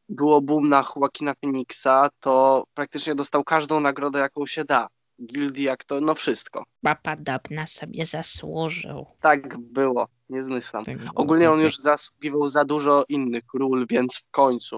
było 0.09 0.41
boom 0.41 0.69
na 0.69 0.85
Joaquina 0.95 1.33
Phoenixa, 1.41 2.09
to 2.19 2.63
praktycznie 2.73 3.15
dostał 3.15 3.43
każdą 3.43 3.79
nagrodę, 3.79 4.19
jaką 4.19 4.45
się 4.45 4.65
da 4.65 4.87
gildii, 5.25 5.65
jak 5.65 5.83
to, 5.83 6.01
no 6.01 6.15
wszystko. 6.15 6.63
Papa 6.81 7.15
Dabna 7.15 7.67
sobie 7.67 8.05
zasłużył. 8.05 9.05
Tak 9.21 9.57
było, 9.57 10.07
nie 10.29 10.43
zmyślam. 10.43 10.85
Tak 10.85 10.97
Ogólnie 11.15 11.51
on 11.51 11.59
już 11.59 11.77
zasługiwał 11.77 12.47
za 12.47 12.65
dużo 12.65 13.03
innych 13.09 13.43
ról, 13.53 13.87
więc 13.89 14.15
w 14.15 14.31
końcu. 14.31 14.77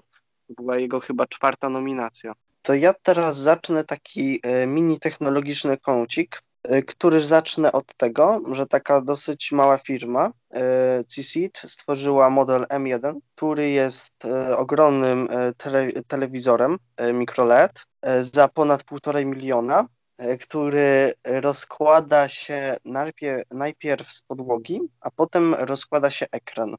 Była 0.49 0.77
jego 0.77 0.99
chyba 0.99 1.27
czwarta 1.27 1.69
nominacja. 1.69 2.33
To 2.61 2.73
ja 2.73 2.93
teraz 2.93 3.37
zacznę 3.37 3.83
taki 3.83 4.39
e, 4.43 4.67
mini 4.67 4.99
technologiczny 4.99 5.77
kącik, 5.77 6.41
e, 6.63 6.81
który 6.81 7.21
zacznę 7.21 7.71
od 7.71 7.95
tego, 7.97 8.41
że 8.51 8.65
taka 8.65 9.01
dosyć 9.01 9.51
mała 9.51 9.77
firma, 9.77 10.31
e, 10.53 11.03
CSEED, 11.03 11.61
stworzyła 11.65 12.29
model 12.29 12.65
M1, 12.69 13.19
który 13.35 13.69
jest 13.69 14.13
ogromnym 14.57 15.27
tele 15.57 15.91
telewizorem 16.07 16.77
microLED 17.13 17.85
za 18.21 18.47
ponad 18.47 18.83
1,5 18.83 19.25
miliona 19.25 19.79
E, 19.81 20.02
który 20.39 21.13
rozkłada 21.25 22.27
się 22.27 22.77
najpierw, 22.85 23.43
najpierw 23.51 24.11
z 24.11 24.21
podłogi, 24.21 24.79
a 25.01 25.11
potem 25.11 25.53
rozkłada 25.53 26.11
się 26.11 26.25
ekran. 26.31 26.75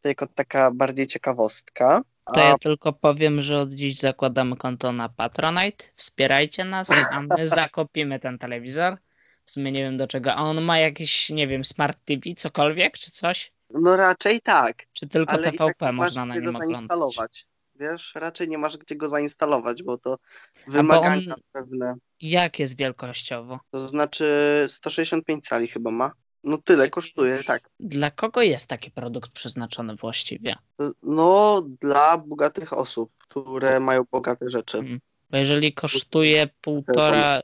To 0.00 0.08
jako 0.08 0.26
taka 0.26 0.70
bardziej 0.70 1.06
ciekawostka. 1.06 2.02
To 2.34 2.40
ja 2.40 2.58
tylko 2.58 2.92
powiem, 2.92 3.42
że 3.42 3.58
od 3.58 3.72
dziś 3.72 3.98
zakładamy 3.98 4.56
konto 4.56 4.92
na 4.92 5.08
Patronite. 5.08 5.84
Wspierajcie 5.94 6.64
nas, 6.64 6.90
a 7.10 7.20
my 7.20 7.48
zakupimy 7.58 8.20
ten 8.20 8.38
telewizor. 8.38 8.96
W 9.44 9.50
sumie 9.50 9.72
nie 9.72 9.82
wiem 9.82 9.96
do 9.96 10.06
czego. 10.06 10.34
A 10.34 10.42
on 10.42 10.62
ma 10.62 10.78
jakiś, 10.78 11.30
nie 11.30 11.48
wiem, 11.48 11.64
smart 11.64 11.98
TV, 12.04 12.34
cokolwiek, 12.36 12.98
czy 12.98 13.10
coś? 13.10 13.52
No 13.70 13.96
raczej 13.96 14.40
tak. 14.40 14.86
Czy 14.92 15.06
tylko 15.06 15.38
TVP 15.38 15.74
tak 15.78 15.94
można 15.94 16.26
na 16.26 16.34
nim 16.34 16.48
oglądać? 16.48 16.76
zainstalować 16.76 17.46
wiesz, 17.80 18.12
raczej 18.14 18.48
nie 18.48 18.58
masz 18.58 18.76
gdzie 18.76 18.96
go 18.96 19.08
zainstalować, 19.08 19.82
bo 19.82 19.98
to 19.98 20.18
wymagania 20.66 21.34
on... 21.34 21.40
pewne. 21.52 21.94
Jak 22.20 22.58
jest 22.58 22.76
wielkościowo? 22.76 23.60
To 23.70 23.88
znaczy 23.88 24.64
165 24.68 25.48
cali 25.48 25.68
chyba 25.68 25.90
ma. 25.90 26.12
No 26.44 26.58
tyle 26.58 26.90
kosztuje, 26.90 27.44
tak. 27.44 27.62
Dla 27.80 28.10
kogo 28.10 28.42
jest 28.42 28.66
taki 28.66 28.90
produkt 28.90 29.30
przeznaczony 29.30 29.96
właściwie? 29.96 30.54
No 31.02 31.62
dla 31.80 32.18
bogatych 32.18 32.72
osób, 32.72 33.12
które 33.18 33.80
mają 33.80 34.04
bogate 34.10 34.50
rzeczy. 34.50 34.78
Hmm. 34.78 35.00
Bo 35.30 35.36
jeżeli 35.36 35.72
kosztuje 35.72 36.48
półtora 36.60 37.40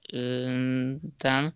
ten, 1.19 1.53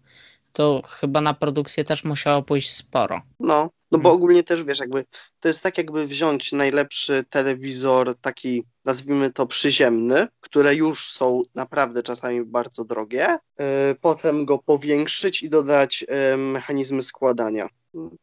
to 0.57 0.83
chyba 0.89 1.21
na 1.21 1.35
produkcję 1.35 1.85
też 1.85 2.05
musiało 2.05 2.43
pójść 2.43 2.73
sporo. 2.73 3.23
No, 3.41 3.71
no 3.91 3.99
bo 3.99 4.09
mhm. 4.09 4.15
ogólnie 4.15 4.43
też 4.43 4.65
wiesz, 4.65 4.79
jakby 4.79 5.05
to 5.41 5.49
jest 5.49 5.63
tak, 5.63 5.79
jakby 5.79 6.07
wziąć 6.07 6.53
najlepszy 6.53 7.25
telewizor, 7.31 8.15
taki 8.21 8.65
nazwijmy 8.85 9.33
to 9.33 9.47
przyziemny, 9.47 10.27
które 10.41 10.75
już 10.75 11.13
są 11.13 11.43
naprawdę 11.55 12.03
czasami 12.03 12.45
bardzo 12.45 12.85
drogie, 12.85 13.39
yy, 13.59 13.65
potem 14.01 14.45
go 14.45 14.59
powiększyć 14.59 15.43
i 15.43 15.49
dodać 15.51 16.05
yy, 16.31 16.37
mechanizmy 16.37 17.03
składania. 17.03 17.69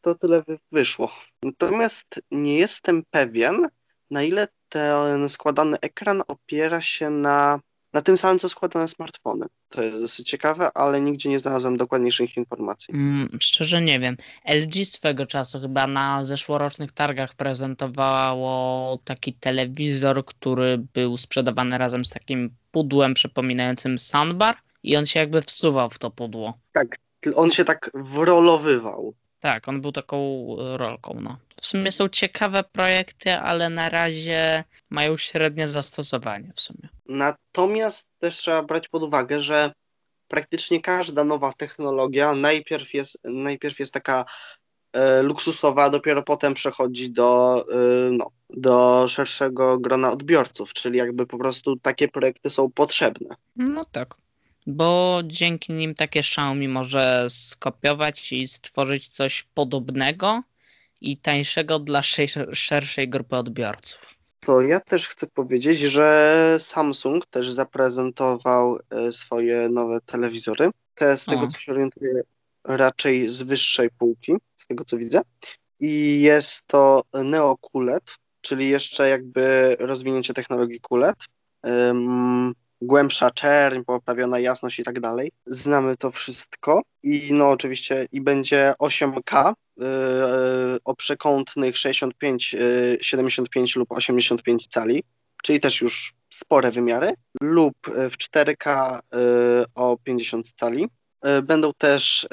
To 0.02 0.16
tyle 0.16 0.44
wyszło. 0.72 1.12
Natomiast 1.44 2.22
nie 2.32 2.58
jestem 2.58 3.04
pewien, 3.12 3.68
na 4.12 4.24
ile 4.24 4.48
ten 4.70 5.30
składany 5.30 5.78
ekran 5.82 6.22
opiera 6.28 6.82
się 6.82 7.10
na 7.10 7.60
na 7.94 8.02
tym 8.02 8.18
samym, 8.18 8.40
co 8.40 8.50
składane 8.50 8.88
smartfony. 8.88 9.46
To 9.70 9.84
jest 9.84 10.02
dosyć 10.02 10.30
ciekawe, 10.30 10.70
ale 10.74 11.02
nigdzie 11.02 11.30
nie 11.30 11.40
znalazłem 11.40 11.78
dokładniejszych 11.78 12.38
informacji. 12.38 12.94
Mm, 12.94 13.30
szczerze 13.40 13.82
nie 13.82 14.00
wiem. 14.00 14.18
LG 14.46 14.86
swego 14.86 15.26
czasu 15.26 15.60
chyba 15.60 15.88
na 15.88 16.24
zeszłorocznych 16.24 16.92
targach 16.92 17.36
prezentowało 17.36 18.98
taki 19.04 19.34
telewizor, 19.34 20.26
który 20.26 20.78
był 20.94 21.18
sprzedawany 21.18 21.78
razem 21.78 22.06
z 22.06 22.10
takim 22.10 22.50
pudłem 22.72 23.14
przypominającym 23.14 24.00
soundbar 24.00 24.56
i 24.84 24.98
on 24.98 25.06
się 25.06 25.20
jakby 25.20 25.42
wsuwał 25.42 25.90
w 25.90 26.00
to 26.00 26.12
pudło. 26.12 26.58
Tak, 26.72 26.98
on 27.36 27.52
się 27.52 27.66
tak 27.66 27.92
wrolowywał. 27.94 29.14
Tak, 29.44 29.68
on 29.68 29.82
był 29.82 29.92
taką 29.92 30.48
e, 30.60 30.78
rolką. 30.78 31.18
No. 31.22 31.38
W 31.62 31.66
sumie 31.66 31.92
są 31.92 32.10
ciekawe 32.10 32.64
projekty, 32.64 33.34
ale 33.34 33.70
na 33.70 33.90
razie 33.90 34.64
mają 34.90 35.18
średnie 35.18 35.68
zastosowanie 35.68 36.54
w 36.56 36.62
sumie. 36.62 36.90
Natomiast 37.06 38.08
też 38.20 38.38
trzeba 38.38 38.64
brać 38.64 38.88
pod 38.88 39.04
uwagę, 39.04 39.42
że 39.42 39.74
praktycznie 40.28 40.82
każda 40.82 41.24
nowa 41.24 41.54
technologia 41.58 42.36
najpierw 42.36 42.94
jest, 42.94 43.20
najpierw 43.24 43.80
jest 43.80 43.94
taka 43.94 44.26
e, 44.94 45.22
luksusowa, 45.22 45.84
a 45.84 45.90
dopiero 45.90 46.24
potem 46.24 46.54
przechodzi 46.54 47.12
do, 47.12 47.56
e, 47.72 47.76
no, 48.12 48.32
do 48.50 49.08
szerszego 49.08 49.80
grona 49.80 50.12
odbiorców, 50.12 50.74
czyli 50.74 50.98
jakby 50.98 51.28
po 51.28 51.38
prostu 51.38 51.76
takie 51.76 52.08
projekty 52.08 52.50
są 52.50 52.72
potrzebne. 52.72 53.36
No 53.56 53.86
tak 53.92 54.16
bo 54.68 55.22
dzięki 55.26 55.74
nim 55.74 55.96
takie 55.96 56.20
Xiaomi 56.20 56.68
może 56.68 57.26
skopiować 57.30 58.32
i 58.32 58.48
stworzyć 58.48 59.10
coś 59.10 59.44
podobnego 59.54 60.42
i 61.02 61.18
tańszego 61.18 61.80
dla 61.80 62.02
szerszej 62.54 63.10
grupy 63.10 63.36
odbiorców. 63.36 64.16
To 64.40 64.62
ja 64.62 64.80
też 64.80 65.08
chcę 65.08 65.28
powiedzieć, 65.28 65.80
że 65.80 66.58
Samsung 66.60 67.26
też 67.26 67.52
zaprezentował 67.52 68.80
e, 68.90 69.12
swoje 69.12 69.70
nowe 69.70 70.02
telewizory. 70.06 70.70
Te 70.96 71.18
z 71.18 71.26
tego, 71.26 71.42
o. 71.42 71.48
co 71.48 71.60
się 71.60 71.72
orientuję, 71.72 72.22
raczej 72.64 73.30
z 73.30 73.42
wyższej 73.42 73.90
półki, 73.98 74.34
z 74.58 74.68
tego 74.68 74.86
co 74.86 74.98
widzę. 74.98 75.22
I 75.80 76.22
jest 76.22 76.68
to 76.68 77.04
Neo 77.14 77.58
QLED, 77.58 78.04
czyli 78.42 78.70
jeszcze 78.70 79.10
jakby 79.10 79.76
rozwinięcie 79.80 80.34
technologii 80.34 80.80
QLED 80.80 81.18
głębsza 82.86 83.32
czerń, 83.32 83.82
poprawiona 83.86 84.40
jasność 84.40 84.80
i 84.80 84.84
tak 84.84 85.00
dalej. 85.00 85.32
Znamy 85.46 85.98
to 85.98 86.12
wszystko 86.12 86.82
i 87.04 87.30
no 87.34 87.50
oczywiście 87.50 88.08
i 88.12 88.22
będzie 88.22 88.74
8K 88.80 89.54
yy, 89.78 89.86
o 90.84 90.96
przekątnych 90.96 91.78
65, 91.78 92.54
yy, 92.54 92.98
75 93.02 93.76
lub 93.76 93.92
85 93.92 94.68
cali, 94.68 95.04
czyli 95.44 95.60
też 95.60 95.82
już 95.82 96.14
spore 96.30 96.72
wymiary, 96.72 97.14
lub 97.42 97.76
w 97.86 98.18
4K 98.18 99.00
yy, 99.14 99.66
o 99.76 99.98
50 100.04 100.54
cali. 100.54 100.90
Y, 101.26 101.42
będą 101.42 101.74
też 101.74 102.24
y, 102.24 102.28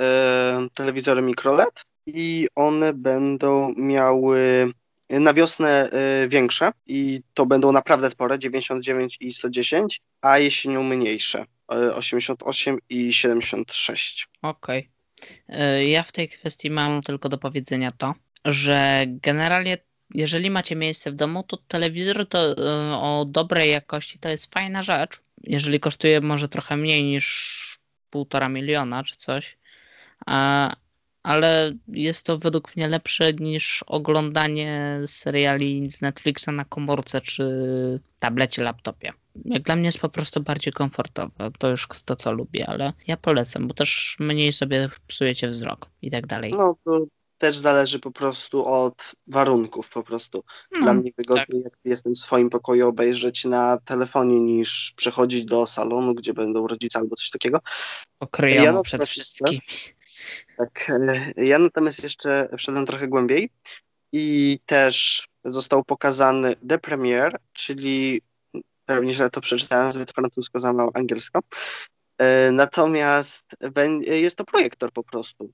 telewizory 0.74 1.22
microLED 1.22 1.84
i 2.06 2.48
one 2.54 2.92
będą 2.92 3.74
miały 3.76 4.72
na 5.10 5.34
wiosnę 5.34 5.90
y, 6.24 6.28
większe 6.28 6.72
i 6.86 7.22
to 7.34 7.46
będą 7.46 7.72
naprawdę 7.72 8.10
spore, 8.10 8.38
99 8.38 9.16
i 9.20 9.32
110, 9.32 10.00
a 10.20 10.38
jesienią 10.38 10.82
mniejsze, 10.82 11.44
88 11.68 12.74
y, 12.74 12.78
i 12.88 13.12
76. 13.12 14.28
Okej. 14.42 14.88
Okay. 15.48 15.84
Ja 15.84 16.02
w 16.02 16.12
tej 16.12 16.28
kwestii 16.28 16.70
mam 16.70 17.02
tylko 17.02 17.28
do 17.28 17.38
powiedzenia 17.38 17.90
to, 17.90 18.14
że 18.44 19.04
generalnie 19.06 19.78
jeżeli 20.14 20.50
macie 20.50 20.76
miejsce 20.76 21.10
w 21.10 21.14
domu, 21.14 21.42
to 21.42 21.56
telewizor 21.56 22.28
to 22.28 22.52
y, 22.52 22.54
o 22.94 23.24
dobrej 23.28 23.70
jakości 23.70 24.18
to 24.18 24.28
jest 24.28 24.54
fajna 24.54 24.82
rzecz. 24.82 25.20
Jeżeli 25.42 25.80
kosztuje 25.80 26.20
może 26.20 26.48
trochę 26.48 26.76
mniej 26.76 27.04
niż 27.04 27.78
półtora 28.10 28.48
miliona 28.48 29.04
czy 29.04 29.16
coś, 29.16 29.58
ale 31.22 31.72
jest 31.88 32.26
to 32.26 32.38
według 32.38 32.76
mnie 32.76 32.88
lepsze 32.88 33.32
niż 33.32 33.84
oglądanie 33.86 35.00
seriali 35.06 35.90
z 35.90 36.00
Netflixa 36.00 36.46
na 36.52 36.64
komórce 36.64 37.20
czy 37.20 37.44
tablecie, 38.18 38.62
laptopie. 38.62 39.12
Jak 39.44 39.62
dla 39.62 39.76
mnie 39.76 39.86
jest 39.86 39.98
po 39.98 40.08
prostu 40.08 40.42
bardziej 40.42 40.72
komfortowe. 40.72 41.50
To 41.58 41.70
już 41.70 41.86
kto 41.86 42.16
co 42.16 42.32
lubi, 42.32 42.62
ale 42.62 42.92
ja 43.06 43.16
polecam, 43.16 43.68
bo 43.68 43.74
też 43.74 44.16
mniej 44.20 44.52
sobie 44.52 44.88
psujecie 45.06 45.48
wzrok 45.48 45.86
i 46.02 46.10
tak 46.10 46.26
dalej. 46.26 46.54
No 46.56 46.76
to 46.84 47.06
też 47.38 47.58
zależy 47.58 47.98
po 47.98 48.10
prostu 48.10 48.66
od 48.66 49.12
warunków 49.26 49.90
po 49.90 50.02
prostu. 50.02 50.44
No, 50.72 50.80
Dla 50.82 50.94
mnie 50.94 51.10
wygodniej, 51.18 51.62
tak. 51.62 51.64
jak 51.64 51.72
jestem 51.84 52.14
w 52.14 52.18
swoim 52.18 52.50
pokoju, 52.50 52.88
obejrzeć 52.88 53.44
na 53.44 53.78
telefonie, 53.84 54.40
niż 54.40 54.92
przechodzić 54.96 55.44
do 55.44 55.66
salonu, 55.66 56.14
gdzie 56.14 56.34
będą 56.34 56.66
rodzice 56.66 56.98
albo 56.98 57.16
coś 57.16 57.30
takiego. 57.30 57.60
Okryjono 58.20 58.78
Ja 58.78 58.82
przed 58.82 59.04
wszystkimi. 59.04 59.60
Tak, 60.56 60.90
e, 60.90 61.44
ja 61.44 61.58
natomiast 61.58 62.02
jeszcze 62.02 62.48
wszedłem 62.58 62.86
trochę 62.86 63.08
głębiej 63.08 63.50
i 64.12 64.58
też 64.66 65.28
został 65.44 65.84
pokazany 65.84 66.56
The 66.68 66.78
Premiere, 66.78 67.38
czyli 67.52 68.22
pewnie 68.86 69.14
źle 69.14 69.30
to 69.30 69.40
przeczytałem, 69.40 69.92
zbyt 69.92 70.12
francusko 70.12 70.58
za 70.58 70.72
mało 70.72 70.90
angielsko. 70.94 71.40
E, 72.18 72.52
Natomiast 72.52 73.44
jest 74.06 74.36
to 74.36 74.44
projektor 74.44 74.92
po 74.92 75.02
prostu, 75.02 75.52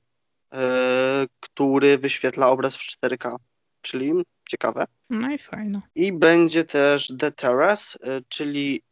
e, 0.55 1.27
który 1.41 1.99
wyświetla 1.99 2.49
obraz 2.49 2.77
w 2.77 2.81
4K, 2.81 3.37
czyli 3.83 4.13
ciekawe. 4.49 4.87
No 5.11 5.33
i 5.33 5.39
fajno. 5.39 5.83
I 5.95 6.13
będzie 6.13 6.65
też 6.65 7.13
The 7.19 7.33
Terrace, 7.33 7.99
czyli 8.29 8.83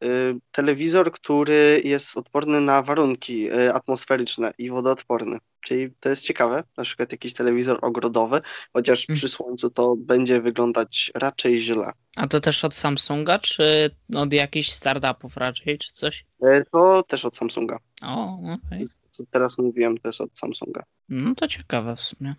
telewizor, 0.52 1.12
który 1.12 1.80
jest 1.84 2.16
odporny 2.16 2.60
na 2.60 2.82
warunki 2.82 3.50
atmosferyczne 3.50 4.52
i 4.58 4.70
wodoodporny. 4.70 5.38
Czyli 5.64 5.90
to 6.00 6.08
jest 6.08 6.22
ciekawe, 6.24 6.62
na 6.76 6.84
przykład 6.84 7.12
jakiś 7.12 7.34
telewizor 7.34 7.78
ogrodowy, 7.82 8.40
chociaż 8.72 9.06
Mm. 9.08 9.16
przy 9.18 9.28
słońcu 9.28 9.70
to 9.70 9.94
będzie 9.98 10.40
wyglądać 10.40 11.12
raczej 11.14 11.58
źle. 11.58 11.90
A 12.16 12.26
to 12.28 12.40
też 12.40 12.64
od 12.64 12.74
Samsunga, 12.74 13.38
czy 13.38 13.90
od 14.14 14.32
jakichś 14.32 14.70
startupów 14.70 15.36
raczej, 15.36 15.78
czy 15.78 15.92
coś? 15.92 16.24
Y, 16.44 16.62
To 16.72 17.02
też 17.02 17.24
od 17.24 17.36
Samsunga. 17.36 17.78
O, 18.02 18.38
okej. 18.54 18.84
Co 19.10 19.24
teraz 19.30 19.58
mówiłem, 19.58 19.98
to 19.98 20.08
jest 20.08 20.20
od 20.20 20.38
Samsunga. 20.38 20.84
No 21.08 21.34
to 21.34 21.48
ciekawe 21.48 21.96
w 21.96 22.00
sumie. 22.00 22.34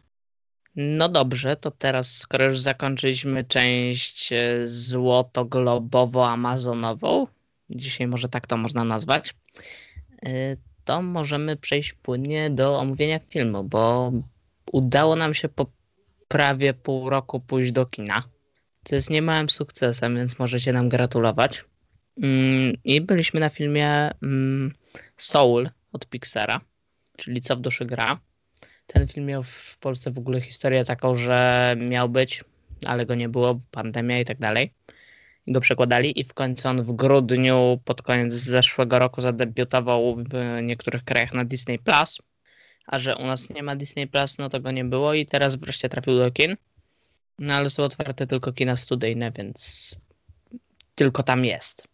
No 0.76 1.10
dobrze, 1.10 1.56
to 1.56 1.72
teraz, 1.72 2.18
skoro 2.18 2.46
już 2.46 2.60
zakończyliśmy 2.60 3.44
część 3.44 4.34
e, 4.34 4.68
złoto-globowo-amazonową, 4.68 7.28
dzisiaj 7.70 8.08
może 8.08 8.30
tak 8.30 8.48
to 8.48 8.58
można 8.58 8.84
nazwać, 8.84 9.36
e, 10.26 10.58
to 10.86 11.02
możemy 11.02 11.58
przejść 11.58 11.94
płynnie 11.94 12.50
do 12.50 12.80
omówienia 12.80 13.20
filmu, 13.20 13.64
bo 13.64 14.12
udało 14.72 15.16
nam 15.16 15.34
się 15.34 15.50
po 15.50 15.66
prawie 16.28 16.74
pół 16.74 17.10
roku 17.10 17.40
pójść 17.40 17.72
do 17.72 17.86
kina. 17.86 18.24
Co 18.84 18.96
jest 18.96 19.10
niemałym 19.10 19.50
sukcesem, 19.50 20.16
więc 20.16 20.40
możecie 20.40 20.74
nam 20.74 20.90
gratulować. 20.90 21.66
Mm, 22.22 22.74
I 22.84 23.02
byliśmy 23.02 23.40
na 23.40 23.50
filmie 23.50 24.12
mm, 24.24 24.74
Soul 25.18 25.70
od 25.92 26.08
Pixara, 26.08 26.62
czyli 27.18 27.42
Co 27.42 27.56
w 27.56 27.62
duszy 27.62 27.86
gra. 27.86 28.20
Ten 28.88 29.08
film 29.08 29.26
miał 29.26 29.44
w 29.44 29.78
Polsce 29.78 30.12
w 30.12 30.18
ogóle 30.18 30.42
historię 30.42 30.86
taką, 30.86 31.16
że 31.16 31.76
miał 31.80 32.10
być, 32.10 32.44
ale 32.86 33.06
go 33.06 33.16
nie 33.16 33.30
było, 33.30 33.60
pandemia 33.72 34.20
i 34.20 34.26
tak 34.26 34.38
dalej. 34.38 34.74
I 35.46 35.52
go 35.52 35.60
przekładali 35.60 36.20
i 36.20 36.24
w 36.24 36.34
końcu 36.34 36.68
on 36.68 36.84
w 36.84 36.92
grudniu, 36.92 37.80
pod 37.86 38.02
koniec 38.02 38.34
zeszłego 38.34 39.00
roku 39.00 39.22
zadebiutował 39.22 40.16
w 40.16 40.62
niektórych 40.64 41.04
krajach 41.04 41.34
na 41.34 41.46
Disney+. 41.46 41.80
Plus. 41.80 42.18
A 42.88 43.00
że 43.00 43.16
u 43.16 43.26
nas 43.26 43.50
nie 43.50 43.64
ma 43.64 43.76
Disney+, 43.76 44.08
Plus, 44.08 44.38
no 44.38 44.50
to 44.50 44.60
go 44.60 44.72
nie 44.72 44.86
było 44.86 45.14
i 45.14 45.26
teraz 45.26 45.56
wreszcie 45.56 45.90
trafił 45.90 46.18
do 46.18 46.32
kin. 46.32 46.56
No 47.40 47.54
ale 47.54 47.70
są 47.70 47.84
otwarte 47.84 48.28
tylko 48.28 48.54
kina 48.54 48.76
studyjne, 48.76 49.32
więc 49.32 49.96
tylko 50.96 51.24
tam 51.24 51.46
jest. 51.46 51.88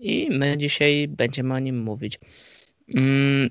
I 0.00 0.28
my 0.30 0.58
dzisiaj 0.58 1.08
będziemy 1.08 1.54
o 1.54 1.58
nim 1.58 1.82
mówić. 1.82 2.18
Mm, 2.94 3.50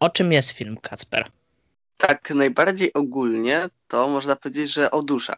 o 0.00 0.10
czym 0.10 0.32
jest 0.32 0.50
film, 0.50 0.76
Kacper? 0.76 1.30
Tak, 1.96 2.30
najbardziej 2.30 2.92
ogólnie 2.92 3.68
to 3.88 4.08
można 4.08 4.36
powiedzieć, 4.36 4.72
że 4.72 4.90
o 4.90 5.02
dusza. 5.02 5.36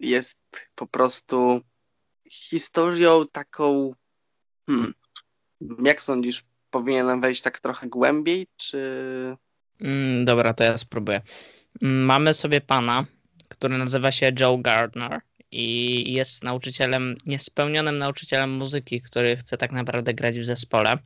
Jest 0.00 0.38
po 0.74 0.86
prostu 0.86 1.60
historią 2.30 3.26
taką. 3.32 3.92
Hmm, 4.66 4.94
jak 5.84 6.02
sądzisz, 6.02 6.44
powinienem 6.70 7.20
wejść 7.20 7.42
tak 7.42 7.60
trochę 7.60 7.86
głębiej, 7.86 8.46
czy. 8.56 9.36
Mm, 9.80 10.24
dobra, 10.24 10.54
to 10.54 10.64
ja 10.64 10.78
spróbuję. 10.78 11.20
Mm, 11.82 12.04
Mamy 12.04 12.34
sobie 12.34 12.60
pana, 12.60 13.06
który 13.48 13.78
nazywa 13.78 14.12
się 14.12 14.32
Joe 14.40 14.58
Gardner 14.58 15.20
i 15.50 16.12
jest 16.12 16.44
nauczycielem, 16.44 17.16
niespełnionym 17.26 17.98
nauczycielem 17.98 18.50
muzyki, 18.50 19.00
który 19.00 19.36
chce 19.36 19.58
tak 19.58 19.72
naprawdę 19.72 20.14
grać 20.14 20.40
w 20.40 20.44
zespole. 20.44 20.98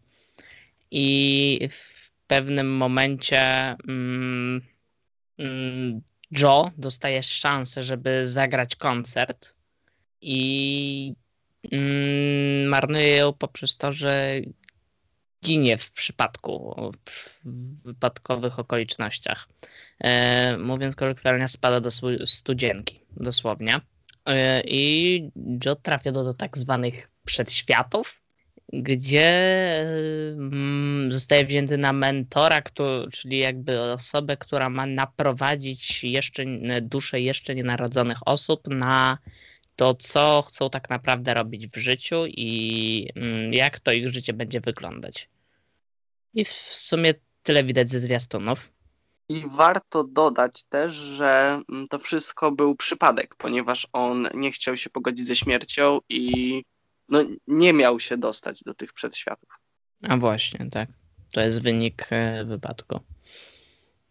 I 0.90 1.68
w 1.70 2.10
pewnym 2.26 2.76
momencie 2.76 3.40
mm, 3.88 4.60
mm, 5.38 6.00
Joe 6.30 6.70
dostaje 6.78 7.22
szansę, 7.22 7.82
żeby 7.82 8.26
zagrać 8.26 8.76
koncert 8.76 9.54
i 10.22 11.14
mm, 11.72 12.68
marnuje 12.68 13.16
ją 13.16 13.32
poprzez 13.32 13.76
to, 13.76 13.92
że 13.92 14.40
ginie 15.44 15.78
w 15.78 15.90
przypadku, 15.90 16.76
w 17.08 17.40
wypadkowych 17.84 18.58
okolicznościach. 18.58 19.48
E, 20.00 20.56
mówiąc 20.58 20.96
kolokwialnie, 20.96 21.48
spada 21.48 21.80
do 21.80 21.90
studzienki, 22.26 23.00
dosłownie. 23.16 23.80
E, 24.26 24.62
I 24.66 25.30
Joe 25.64 25.76
trafia 25.76 26.12
do, 26.12 26.24
do 26.24 26.34
tak 26.34 26.58
zwanych 26.58 27.10
przedświatów, 27.24 28.22
gdzie 28.72 29.30
mm, 30.32 31.12
zostaje 31.12 31.46
wzięty 31.46 31.78
na 31.78 31.92
mentora, 31.92 32.62
czyli 33.12 33.38
jakby 33.38 33.80
osobę, 33.80 34.36
która 34.36 34.70
ma 34.70 34.86
naprowadzić 34.86 36.04
jeszcze 36.04 36.44
dusze 36.82 37.20
jeszcze 37.20 37.54
nienarodzonych 37.54 38.18
osób 38.26 38.68
na 38.68 39.18
to, 39.82 39.94
co 39.94 40.44
chcą 40.48 40.70
tak 40.70 40.90
naprawdę 40.90 41.34
robić 41.34 41.66
w 41.66 41.76
życiu 41.76 42.26
i 42.26 43.08
mm, 43.16 43.52
jak 43.52 43.78
to 43.78 43.92
ich 43.92 44.08
życie 44.08 44.32
będzie 44.32 44.60
wyglądać. 44.60 45.28
I 46.34 46.44
w 46.44 46.52
sumie 46.52 47.14
tyle 47.42 47.64
widać 47.64 47.90
ze 47.90 47.98
zwiastunów. 47.98 48.72
I 49.28 49.44
warto 49.48 50.04
dodać 50.04 50.64
też, 50.64 50.92
że 50.92 51.60
mm, 51.72 51.88
to 51.88 51.98
wszystko 51.98 52.52
był 52.52 52.76
przypadek, 52.76 53.34
ponieważ 53.34 53.88
on 53.92 54.28
nie 54.34 54.52
chciał 54.52 54.76
się 54.76 54.90
pogodzić 54.90 55.26
ze 55.26 55.36
śmiercią 55.36 55.98
i 56.08 56.62
no, 57.08 57.24
nie 57.46 57.72
miał 57.72 58.00
się 58.00 58.16
dostać 58.16 58.60
do 58.66 58.74
tych 58.74 58.92
przedświatów. 58.92 59.48
A 60.02 60.16
właśnie, 60.16 60.70
tak. 60.70 60.88
To 61.32 61.40
jest 61.40 61.62
wynik 61.62 62.06
e, 62.10 62.44
wypadku. 62.44 63.00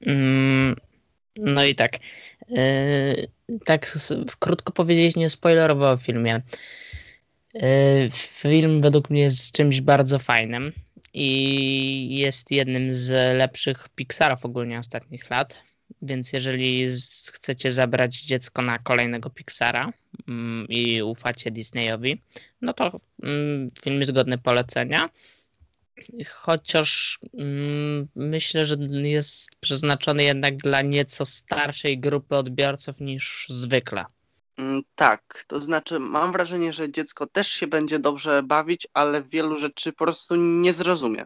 Mm, 0.01 0.75
No 1.37 1.65
i 1.65 1.75
tak. 1.75 1.99
e, 2.57 3.15
Tak, 3.65 3.97
krótko 4.39 4.73
powiedzieć, 4.73 5.15
nie 5.15 5.29
spoilerowo 5.29 5.91
o 5.91 5.97
filmie. 5.97 6.41
E, 7.55 8.09
Film 8.13 8.81
według 8.81 9.09
mnie 9.09 9.21
jest 9.21 9.51
czymś 9.51 9.81
bardzo 9.81 10.19
fajnym 10.19 10.71
i 11.13 12.17
jest 12.17 12.51
jednym 12.51 12.95
z 12.95 13.37
lepszych 13.37 13.89
Pixarów 13.89 14.45
ogólnie 14.45 14.79
ostatnich 14.79 15.29
lat. 15.29 15.57
Więc 16.01 16.33
jeżeli 16.33 16.87
chcecie 17.31 17.71
zabrać 17.71 18.21
dziecko 18.21 18.61
na 18.61 18.79
kolejnego 18.79 19.29
Pixara 19.29 19.93
mm, 20.27 20.67
i 20.69 21.01
ufacie 21.01 21.51
Disneyowi, 21.51 22.21
no 22.61 22.73
to 22.73 22.99
mm, 23.23 23.71
film 23.83 23.99
jest 23.99 24.11
godny 24.11 24.37
polecenia. 24.37 25.09
Chociaż 26.33 27.19
mm, 27.33 28.07
myślę, 28.15 28.65
że 28.65 28.75
jest 29.03 29.49
przeznaczony 29.59 30.23
jednak 30.23 30.57
dla 30.57 30.81
nieco 30.81 31.25
starszej 31.25 31.99
grupy 31.99 32.35
odbiorców 32.35 32.99
niż 32.99 33.45
zwykle. 33.49 34.05
Mm, 34.57 34.81
Tak, 34.95 35.43
to 35.47 35.61
znaczy 35.61 35.99
mam 35.99 36.31
wrażenie, 36.31 36.73
że 36.73 36.91
dziecko 36.91 37.27
też 37.27 37.47
się 37.47 37.67
będzie 37.67 37.99
dobrze 37.99 38.43
bawić, 38.43 38.87
ale 38.93 39.23
wielu 39.23 39.57
rzeczy 39.57 39.91
po 39.91 39.97
prostu 40.05 40.35
nie 40.35 40.73
zrozumie. 40.73 41.25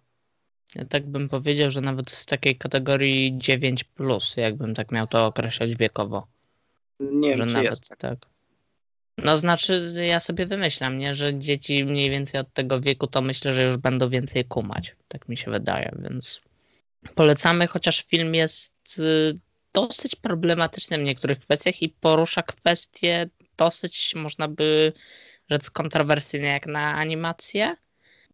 Ja 0.75 0.85
tak 0.85 1.07
bym 1.07 1.29
powiedział, 1.29 1.71
że 1.71 1.81
nawet 1.81 2.11
z 2.11 2.25
takiej 2.25 2.57
kategorii 2.57 3.33
9, 3.37 3.85
jakbym 4.37 4.73
tak 4.73 4.91
miał 4.91 5.07
to 5.07 5.25
określać 5.25 5.75
wiekowo. 5.75 6.27
Nie 6.99 7.37
że 7.37 7.43
wiem, 7.43 7.47
czy 7.47 7.53
nawet 7.53 7.69
jest 7.69 7.95
tak. 7.97 8.34
No 9.17 9.37
znaczy, 9.37 9.93
ja 10.03 10.19
sobie 10.19 10.45
wymyślam, 10.45 10.97
nie, 10.97 11.15
że 11.15 11.39
dzieci 11.39 11.85
mniej 11.85 12.09
więcej 12.09 12.41
od 12.41 12.53
tego 12.53 12.81
wieku 12.81 13.07
to 13.07 13.21
myślę, 13.21 13.53
że 13.53 13.63
już 13.63 13.77
będą 13.77 14.09
więcej 14.09 14.45
kumać. 14.45 14.95
Tak 15.07 15.29
mi 15.29 15.37
się 15.37 15.51
wydaje, 15.51 15.91
więc 15.99 16.41
polecamy, 17.15 17.67
chociaż 17.67 18.03
film 18.03 18.35
jest 18.35 18.99
y, 18.99 19.39
dosyć 19.73 20.15
problematyczny 20.15 20.97
w 20.97 21.01
niektórych 21.01 21.39
kwestiach 21.39 21.81
i 21.81 21.89
porusza 21.89 22.43
kwestie 22.43 23.29
dosyć, 23.57 24.15
można 24.15 24.47
by 24.47 24.93
rzec, 25.49 25.69
kontrowersyjne 25.69 26.47
jak 26.47 26.65
na 26.65 26.95
animację. 26.95 27.75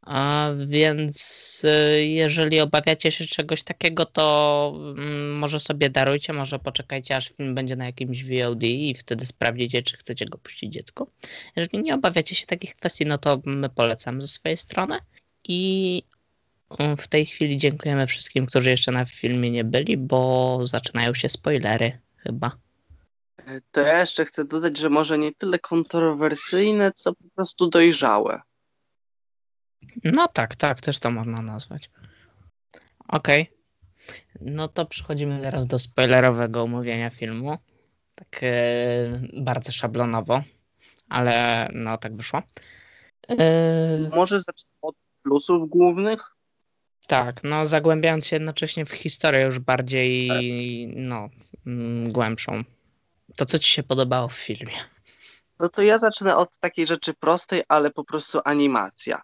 A 0.02 0.50
więc 0.68 1.62
y, 1.64 2.06
jeżeli 2.06 2.60
obawiacie 2.60 3.12
się 3.12 3.26
czegoś 3.26 3.64
takiego, 3.64 4.06
to 4.06 4.74
mm, 4.98 5.38
może 5.38 5.60
sobie 5.60 5.90
darujcie, 5.90 6.34
może 6.34 6.60
poczekajcie, 6.60 7.16
aż 7.16 7.30
film 7.30 7.56
będzie 7.56 7.76
na 7.76 7.86
jakimś 7.86 8.24
VOD 8.24 8.64
i 8.64 8.96
wtedy 8.96 9.26
sprawdzicie, 9.26 9.84
czy 9.84 9.98
chcecie 9.98 10.26
go 10.26 10.38
puścić 10.38 10.74
dziecku. 10.74 11.10
Jeżeli 11.56 11.84
nie 11.84 11.96
obawiacie 11.96 12.36
się 12.36 12.46
takich 12.46 12.76
kwestii, 12.76 13.06
no 13.06 13.18
to 13.18 13.42
my 13.46 13.70
polecam 13.70 14.22
ze 14.22 14.28
swojej 14.28 14.58
strony. 14.58 15.00
I 15.44 16.04
mm, 16.80 16.98
w 16.98 17.08
tej 17.08 17.26
chwili 17.26 17.58
dziękujemy 17.58 18.08
wszystkim, 18.08 18.46
którzy 18.46 18.70
jeszcze 18.70 18.92
na 18.92 19.06
filmie 19.06 19.52
nie 19.52 19.64
byli, 19.64 19.98
bo 19.98 20.60
zaczynają 20.64 21.14
się 21.14 21.30
spoilery 21.30 22.00
chyba. 22.18 22.52
To 23.72 23.82
ja 23.82 24.00
jeszcze 24.00 24.26
chcę 24.26 24.46
dodać, 24.46 24.78
że 24.78 24.90
może 24.90 25.18
nie 25.18 25.32
tyle 25.32 25.60
kontrowersyjne, 25.60 26.92
co 26.92 27.14
po 27.16 27.24
prostu 27.36 27.68
dojrzałe. 27.68 28.42
No 30.04 30.28
tak, 30.28 30.56
tak, 30.56 30.82
też 30.82 31.00
to 31.00 31.12
można 31.12 31.42
nazwać. 31.42 31.90
Okej. 33.08 33.42
Okay. 33.42 33.62
No 34.42 34.68
to 34.68 34.86
przechodzimy 34.86 35.42
teraz 35.42 35.68
do 35.68 35.80
spoilerowego 35.80 36.62
omówienia 36.62 37.10
filmu. 37.10 37.58
Tak 38.16 38.40
e, 38.44 38.50
bardzo 39.34 39.72
szablonowo, 39.72 40.44
ale 41.10 41.68
no 41.74 41.98
tak 41.98 42.16
wyszło. 42.16 42.42
E... 43.28 44.10
Może 44.16 44.40
zacznę 44.40 44.72
od 44.82 44.96
plusów 45.24 45.70
głównych? 45.70 46.36
Tak, 47.08 47.44
no 47.44 47.66
zagłębiając 47.66 48.28
się 48.28 48.36
jednocześnie 48.36 48.86
w 48.86 48.92
historię 48.92 49.42
już 49.42 49.60
bardziej 49.60 50.28
tak. 50.28 50.42
no, 50.96 51.30
mm, 51.66 52.12
głębszą. 52.12 52.64
To 53.38 53.46
co 53.46 53.60
ci 53.60 53.72
się 53.72 53.84
podobało 53.84 54.28
w 54.28 54.34
filmie? 54.34 54.74
No 55.60 55.70
to 55.70 55.82
ja 55.82 55.98
zacznę 55.98 56.38
od 56.38 56.58
takiej 56.58 56.88
rzeczy 56.88 57.14
prostej, 57.14 57.64
ale 57.68 57.92
po 57.92 58.04
prostu 58.04 58.40
animacja. 58.46 59.22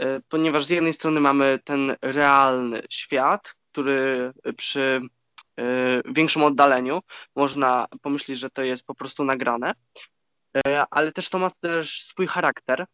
E, 0.00 0.20
ponieważ 0.28 0.64
z 0.64 0.70
jednej 0.70 0.92
strony 0.92 1.20
mamy 1.20 1.58
ten 1.64 1.96
realny 2.02 2.82
świat, 2.90 3.54
który 3.72 4.32
przy 4.56 5.00
e, 5.56 5.64
większym 6.12 6.42
oddaleniu 6.42 7.00
można 7.36 7.86
pomyśleć, 8.02 8.38
że 8.38 8.50
to 8.50 8.62
jest 8.62 8.86
po 8.86 8.94
prostu 8.94 9.24
nagrane, 9.24 9.72
e, 10.56 10.84
ale 10.90 11.12
też 11.12 11.28
to 11.28 11.38
ma 11.38 11.50
też 11.50 12.02
swój 12.02 12.26
charakter. 12.26 12.86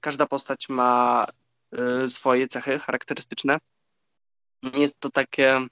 Każda 0.00 0.26
postać 0.26 0.68
ma 0.68 1.26
swoje 2.06 2.48
cechy 2.48 2.78
charakterystyczne. 2.78 3.58
Jest 4.74 5.00
to 5.00 5.10
takie 5.10 5.66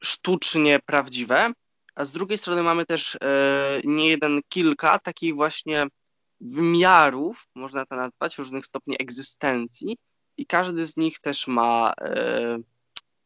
sztucznie 0.00 0.80
prawdziwe, 0.86 1.52
a 1.94 2.04
z 2.04 2.12
drugiej 2.12 2.38
strony 2.38 2.62
mamy 2.62 2.86
też 2.86 3.18
nie 3.84 4.08
jeden, 4.08 4.40
kilka 4.48 4.98
takich 4.98 5.34
właśnie 5.34 5.86
wymiarów, 6.40 7.48
można 7.54 7.86
to 7.86 7.96
nazwać, 7.96 8.38
różnych 8.38 8.66
stopni 8.66 8.96
egzystencji 8.98 9.96
i 10.36 10.46
każdy 10.46 10.86
z 10.86 10.96
nich 10.96 11.20
też 11.20 11.46
ma 11.46 11.92
e, 12.00 12.58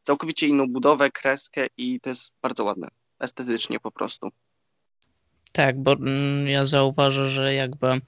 całkowicie 0.03 0.49
inną 0.49 0.67
budowę, 0.69 1.11
kreskę 1.11 1.67
i 1.77 2.01
to 2.01 2.09
jest 2.09 2.33
bardzo 2.43 2.65
ładne, 2.65 2.89
estetycznie 3.21 3.81
po 3.81 3.93
prostu. 3.93 4.31
Tak, 5.53 5.83
bo 5.83 5.93
mm, 5.93 6.49
ja 6.49 6.67
zauważę, 6.67 7.31
że 7.31 7.55
jakby 7.55 8.01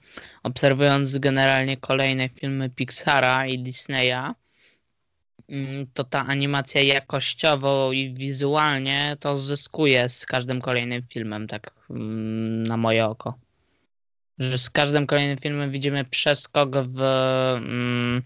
obserwując 0.43 1.17
generalnie 1.17 1.77
kolejne 1.77 2.29
filmy 2.29 2.69
Pixara 2.69 3.47
i 3.47 3.59
Disneya, 3.59 4.33
mm, 5.49 5.87
to 5.93 6.03
ta 6.03 6.25
animacja 6.25 6.81
jakościowo 6.81 7.91
i 7.93 8.13
wizualnie 8.13 9.17
to 9.19 9.39
zyskuje 9.39 10.09
z 10.09 10.25
każdym 10.25 10.61
kolejnym 10.61 11.03
filmem, 11.03 11.47
tak 11.47 11.75
mm, 11.89 12.63
na 12.63 12.77
moje 12.77 13.05
oko 13.05 13.46
że 14.39 14.57
z 14.57 14.69
każdym 14.69 15.07
kolejnym 15.07 15.37
filmem 15.37 15.71
widzimy 15.71 16.05
przeskok 16.05 16.69
w 16.75 17.01
mm, 17.57 18.21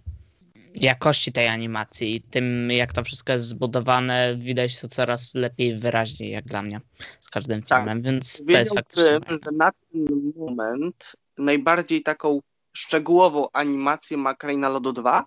jakości 0.75 1.31
tej 1.31 1.47
animacji 1.47 2.15
i 2.15 2.21
tym, 2.21 2.71
jak 2.71 2.93
to 2.93 3.03
wszystko 3.03 3.33
jest 3.33 3.47
zbudowane, 3.47 4.35
widać 4.37 4.79
to 4.79 4.87
coraz 4.87 5.35
lepiej 5.35 5.79
wyraźniej, 5.79 6.31
jak 6.31 6.45
dla 6.45 6.61
mnie, 6.61 6.81
z 7.19 7.29
każdym 7.29 7.63
tak. 7.63 7.79
filmem, 7.79 7.97
tak. 7.97 8.11
więc 8.11 8.43
to 8.45 8.57
jest 8.57 8.75
faktycznie... 8.75 9.19
że 9.29 9.51
na 9.51 9.71
ten 9.71 10.31
moment 10.35 11.15
najbardziej 11.37 12.01
taką 12.01 12.39
szczegółową 12.73 13.47
animację 13.53 14.17
ma 14.17 14.35
Kraina 14.35 14.69
Lodu 14.69 14.93
2, 14.93 15.25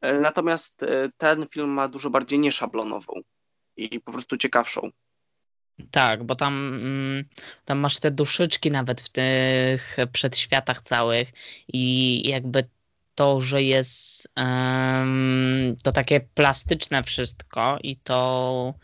e, 0.00 0.20
natomiast 0.20 0.82
e, 0.82 1.10
ten 1.16 1.46
film 1.50 1.70
ma 1.70 1.88
dużo 1.88 2.10
bardziej 2.10 2.38
nieszablonową 2.38 3.12
i 3.76 4.00
po 4.00 4.12
prostu 4.12 4.36
ciekawszą. 4.36 4.90
Tak, 5.90 6.24
bo 6.24 6.36
tam, 6.36 6.74
mm, 6.74 7.24
tam 7.64 7.78
masz 7.78 7.98
te 7.98 8.10
duszyczki 8.10 8.70
nawet 8.70 9.00
w 9.00 9.08
tych 9.08 9.96
przedświatach 10.12 10.80
całych 10.82 11.32
i 11.68 12.22
jakby 12.28 12.64
to, 13.14 13.40
że 13.40 13.62
jest 13.62 14.28
um, 14.36 15.76
to 15.82 15.92
takie 15.92 16.20
plastyczne 16.20 17.02
wszystko 17.02 17.78
i 17.82 17.96
to 17.96 18.74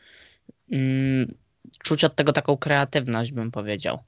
um, 0.71 1.35
czuć 1.83 2.05
od 2.05 2.17
tego 2.17 2.33
taką 2.33 2.57
kreatywność, 2.57 3.33
bym 3.33 3.51
powiedział. 3.51 3.99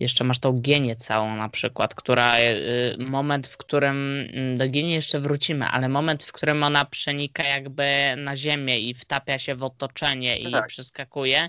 Jeszcze 0.00 0.24
masz 0.24 0.38
tą 0.38 0.60
gienię 0.60 0.96
całą 0.96 1.36
na 1.36 1.48
przykład, 1.48 1.94
która 1.94 2.40
y, 2.40 2.96
moment, 2.98 3.46
w 3.46 3.56
którym 3.56 4.28
mm, 4.32 4.58
do 4.58 4.68
gieni 4.68 4.92
jeszcze 4.92 5.20
wrócimy, 5.20 5.66
ale 5.66 5.88
moment, 5.88 6.24
w 6.24 6.32
którym 6.32 6.62
ona 6.62 6.84
przenika 6.84 7.44
jakby 7.44 7.84
na 8.16 8.36
ziemię 8.36 8.80
i 8.80 8.94
wtapia 8.94 9.38
się 9.38 9.54
w 9.54 9.62
otoczenie 9.62 10.38
i 10.38 10.52
tak. 10.52 10.66
przeskakuje, 10.66 11.48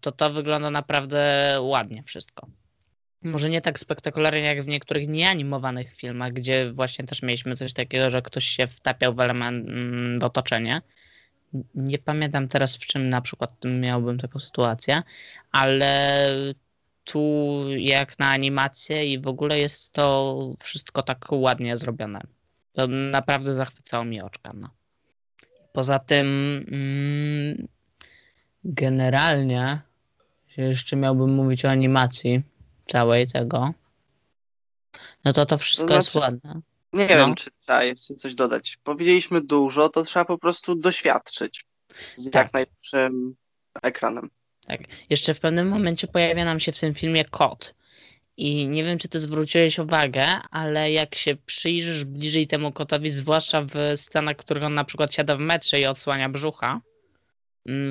to 0.00 0.12
to 0.12 0.30
wygląda 0.30 0.70
naprawdę 0.70 1.56
ładnie 1.60 2.02
wszystko. 2.02 2.46
Może 3.22 3.50
nie 3.50 3.60
tak 3.60 3.78
spektakularnie 3.78 4.40
jak 4.40 4.62
w 4.62 4.68
niektórych 4.68 5.08
nieanimowanych 5.08 5.94
filmach, 5.94 6.32
gdzie 6.32 6.72
właśnie 6.72 7.04
też 7.04 7.22
mieliśmy 7.22 7.56
coś 7.56 7.72
takiego, 7.72 8.10
że 8.10 8.22
ktoś 8.22 8.44
się 8.44 8.66
wtapiał 8.66 9.14
w 9.14 9.20
element 9.20 9.68
mm, 9.68 10.18
w 10.18 10.24
otoczenie. 10.24 10.82
Nie 11.74 11.98
pamiętam 11.98 12.48
teraz 12.48 12.76
w 12.76 12.86
czym 12.86 13.08
na 13.08 13.20
przykład 13.20 13.50
miałbym 13.64 14.18
taką 14.18 14.38
sytuację, 14.38 15.02
ale 15.52 16.30
tu 17.04 17.58
jak 17.76 18.18
na 18.18 18.30
animację 18.30 19.12
i 19.12 19.18
w 19.18 19.28
ogóle 19.28 19.58
jest 19.58 19.92
to 19.92 20.38
wszystko 20.62 21.02
tak 21.02 21.26
ładnie 21.30 21.76
zrobione. 21.76 22.20
To 22.72 22.86
naprawdę 22.86 23.54
zachwycało 23.54 24.04
mi 24.04 24.20
oczka. 24.20 24.52
No. 24.54 24.70
Poza 25.72 25.98
tym 25.98 26.26
mm, 26.72 27.68
Generalnie, 28.68 29.80
jeszcze 30.56 30.96
miałbym 30.96 31.34
mówić 31.34 31.64
o 31.64 31.70
animacji 31.70 32.42
całej 32.86 33.28
tego, 33.28 33.74
no 35.24 35.32
to 35.32 35.46
to 35.46 35.58
wszystko 35.58 35.86
znaczy, 35.86 35.98
jest 35.98 36.14
ładne. 36.14 36.60
Nie 36.92 37.02
no. 37.02 37.16
wiem, 37.16 37.34
czy 37.34 37.50
trzeba 37.50 37.84
jeszcze 37.84 38.14
coś 38.14 38.34
dodać. 38.34 38.78
Powiedzieliśmy 38.84 39.40
dużo, 39.40 39.88
to 39.88 40.02
trzeba 40.02 40.24
po 40.24 40.38
prostu 40.38 40.74
doświadczyć 40.74 41.64
z 42.16 42.30
tak. 42.30 42.44
jak 42.44 42.52
najlepszym 42.52 43.36
ekranem. 43.82 44.30
Tak. 44.66 44.80
Jeszcze 45.10 45.34
w 45.34 45.40
pewnym 45.40 45.68
momencie 45.68 46.06
pojawia 46.06 46.44
nam 46.44 46.60
się 46.60 46.72
w 46.72 46.80
tym 46.80 46.94
filmie 46.94 47.24
kot. 47.24 47.74
I 48.36 48.68
nie 48.68 48.84
wiem, 48.84 48.98
czy 48.98 49.08
ty 49.08 49.20
zwróciłeś 49.20 49.78
uwagę, 49.78 50.26
ale 50.50 50.92
jak 50.92 51.14
się 51.14 51.36
przyjrzysz 51.36 52.04
bliżej 52.04 52.46
temu 52.46 52.72
kotowi, 52.72 53.10
zwłaszcza 53.10 53.62
w 53.62 53.74
scenach, 53.96 54.36
w 54.36 54.40
których 54.40 54.62
on 54.62 54.74
na 54.74 54.84
przykład 54.84 55.12
siada 55.12 55.36
w 55.36 55.40
metrze 55.40 55.80
i 55.80 55.86
odsłania 55.86 56.28
brzucha, 56.28 56.80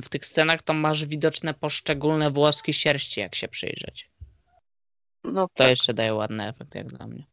w 0.04 0.10
tych 0.10 0.26
scenach 0.26 0.62
to 0.62 0.74
masz 0.74 1.06
widoczne 1.06 1.54
poszczególne 1.54 2.32
włoski 2.32 2.74
sierści, 2.74 3.20
jak 3.20 3.36
się 3.36 3.48
przyjrzeć. 3.48 4.10
No 5.24 5.48
to 5.48 5.54
tak. 5.56 5.70
jeszcze 5.70 5.94
daje 5.94 6.14
ładny 6.14 6.48
efekt, 6.48 6.76
jak 6.76 6.88
dla 6.88 7.08
mnie. 7.08 7.24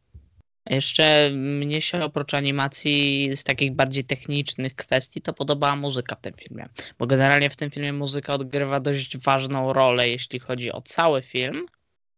Jeszcze 0.71 1.31
mnie 1.31 1.81
się 1.83 2.05
oprócz 2.05 2.35
animacji 2.35 3.31
z 3.35 3.45
takich 3.45 3.73
bardziej 3.73 4.05
technicznych 4.05 4.75
kwestii 4.75 5.23
to 5.23 5.33
podobała 5.33 5.77
muzyka 5.77 6.17
w 6.17 6.21
tym 6.21 6.35
filmie. 6.35 6.69
Bo 6.99 7.07
generalnie 7.07 7.51
w 7.51 7.57
tym 7.57 7.71
filmie 7.71 7.93
muzyka 7.93 8.35
odgrywa 8.35 8.81
dość 8.81 9.17
ważną 9.17 9.73
rolę, 9.73 10.09
jeśli 10.09 10.39
chodzi 10.39 10.73
o 10.73 10.83
cały 10.83 11.23
film. 11.23 11.67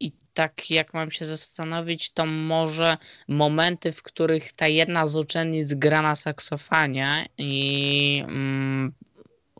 I 0.01 0.13
tak 0.35 0.71
jak 0.71 0.95
mam 0.95 1.11
się 1.11 1.25
zastanowić, 1.25 2.11
to 2.11 2.27
może 2.27 2.97
momenty, 3.29 3.93
w 3.93 4.03
których 4.03 4.53
ta 4.53 4.69
jedna 4.69 5.07
z 5.07 5.17
uczennic 5.17 5.75
gra 5.75 6.03
na 6.03 6.17
saksofanie 6.17 7.27
i 7.39 8.23
mm, 8.27 8.93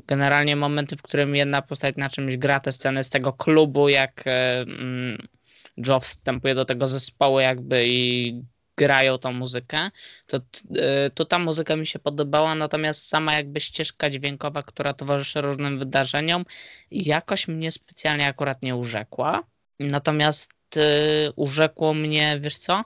generalnie 0.07 0.57
momenty, 0.57 0.97
w 0.97 1.03
którym 1.03 1.35
jedna 1.35 1.63
postać 1.63 1.97
na 1.97 2.11
czymś 2.11 2.37
gra, 2.37 2.61
te 2.61 2.73
sceny 2.73 3.05
z 3.05 3.11
tego 3.11 3.33
klubu, 3.33 3.89
jak 3.89 4.27
e, 4.27 4.61
mm, 4.61 5.29
Joe 5.87 6.01
wstępuje 6.01 6.55
do 6.55 6.65
tego 6.65 6.87
zespołu 6.87 7.41
jakby 7.41 7.89
i 7.89 8.43
grają 8.77 9.19
tą 9.19 9.33
muzykę, 9.33 9.91
to, 10.27 10.37
e, 10.77 11.11
to 11.11 11.25
ta 11.25 11.39
muzyka 11.39 11.77
mi 11.77 11.87
się 11.87 11.99
podobała, 11.99 12.55
natomiast 12.55 13.09
sama 13.09 13.35
jakby 13.35 13.61
ścieżka 13.61 14.11
dźwiękowa, 14.11 14.63
która 14.63 14.95
towarzyszy 14.95 15.41
różnym 15.41 15.79
wydarzeniom, 15.79 16.45
jakoś 16.91 17.49
mnie 17.49 17.73
specjalnie 17.73 18.27
akurat 18.27 18.63
nie 18.63 18.77
urzekła. 18.77 19.43
Natomiast 19.81 20.53
y, 20.77 21.33
urzekło 21.37 21.95
mnie, 21.95 22.39
wiesz 22.41 22.59
co, 22.59 22.85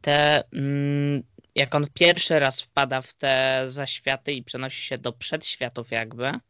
te 0.00 0.44
mm, 0.52 1.22
jak 1.54 1.74
on 1.74 1.86
pierwszy 1.94 2.38
raz 2.38 2.60
wpada 2.60 3.02
w 3.02 3.14
te 3.14 3.62
zaświaty 3.66 4.32
i 4.32 4.42
przenosi 4.42 4.82
się 4.82 4.98
do 4.98 5.12
przedświatów 5.12 5.90
jakby, 5.90 6.26
E, 6.26 6.49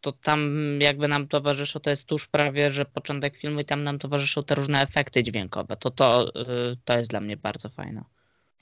to 0.00 0.12
tam 0.12 0.60
jakby 0.80 1.08
nam 1.08 1.28
towarzyszą, 1.28 1.80
to 1.80 1.90
jest 1.90 2.06
tuż 2.06 2.26
prawie, 2.26 2.72
że 2.72 2.84
początek 2.84 3.36
filmu 3.36 3.60
i 3.60 3.64
tam 3.64 3.84
nam 3.84 3.98
towarzyszą 3.98 4.44
te 4.44 4.54
różne 4.54 4.82
efekty 4.82 5.22
dźwiękowe. 5.22 5.76
To 5.76 5.90
to, 5.90 6.28
y, 6.28 6.76
to 6.84 6.98
jest 6.98 7.10
dla 7.10 7.20
mnie 7.20 7.36
bardzo 7.36 7.68
fajne. 7.68 8.04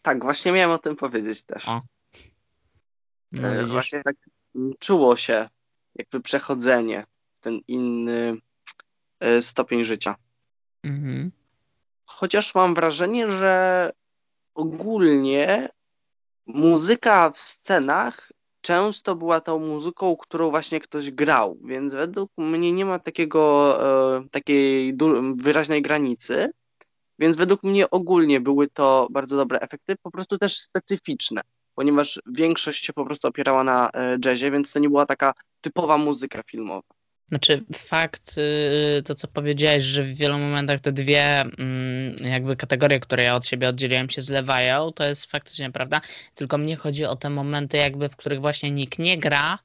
Tak, 0.02 0.22
właśnie 0.22 0.52
miałem 0.52 0.70
o 0.70 0.78
tym 0.78 0.96
powiedzieć 0.96 1.42
też. 1.42 1.68
O. 1.68 1.82
No, 3.32 3.48
E, 3.48 3.66
właśnie 3.66 4.02
tak 4.02 4.16
czuło 4.78 5.16
się 5.16 5.48
jakby 5.94 6.20
przechodzenie, 6.20 7.04
ten 7.40 7.60
inny 7.68 8.36
e, 9.20 9.42
stopień 9.42 9.84
życia. 9.84 10.16
Mhm. 10.82 11.32
Chociaż 12.04 12.54
mam 12.54 12.74
wrażenie, 12.74 13.28
że 13.30 13.92
ogólnie 14.54 15.68
muzyka 16.46 17.30
w 17.30 17.38
scenach 17.38 18.32
często 18.66 19.14
była 19.16 19.40
tą 19.40 19.58
muzyką, 19.58 20.16
którą 20.16 20.50
właśnie 20.50 20.80
ktoś 20.80 21.10
grał, 21.10 21.58
więc 21.64 21.94
według 21.94 22.30
mnie 22.36 22.72
nie 22.72 22.84
ma 22.84 22.98
takiego, 22.98 23.42
e, 24.18 24.28
takiej 24.28 24.96
wyraźnej 25.36 25.82
granicy, 25.82 26.50
więc 27.18 27.36
według 27.36 27.62
mnie 27.62 27.90
ogólnie 27.90 28.40
były 28.40 28.68
to 28.68 29.08
bardzo 29.10 29.36
dobre 29.36 29.60
efekty, 29.60 29.96
po 30.02 30.10
prostu 30.10 30.38
też 30.38 30.58
specyficzne, 30.58 31.40
ponieważ 31.74 32.20
większość 32.26 32.84
się 32.84 32.92
po 32.92 33.04
prostu 33.04 33.28
opierała 33.28 33.64
na 33.64 33.90
e, 33.94 34.18
jazzie, 34.24 34.50
więc 34.50 34.72
to 34.72 34.78
nie 34.78 34.88
była 34.88 35.06
taka 35.06 35.32
typowa 35.60 35.98
muzyka 35.98 36.42
filmowa. 36.42 36.95
Znaczy, 37.28 37.64
fakt, 37.74 38.38
y, 38.98 39.02
to 39.02 39.14
co 39.14 39.28
powiedziałeś, 39.28 39.84
że 39.84 40.02
w 40.02 40.14
wielu 40.14 40.38
momentach 40.38 40.80
te 40.80 40.92
dwie 40.92 41.40
mm, 41.40 42.16
jakby 42.20 42.56
kategorie, 42.56 43.00
które 43.00 43.22
ja 43.22 43.36
od 43.36 43.46
siebie 43.46 43.68
oddzieliłem, 43.68 44.10
się 44.10 44.22
zlewają, 44.22 44.92
to 44.92 45.04
jest 45.04 45.26
faktycznie 45.30 45.72
prawda. 45.72 46.00
Tylko 46.34 46.58
mnie 46.58 46.76
chodzi 46.76 47.04
o 47.04 47.16
te 47.16 47.30
momenty, 47.30 47.76
jakby, 47.76 48.08
w 48.08 48.16
których 48.16 48.40
właśnie 48.40 48.70
nikt 48.70 48.98
nie 48.98 49.18
gra, 49.18 49.58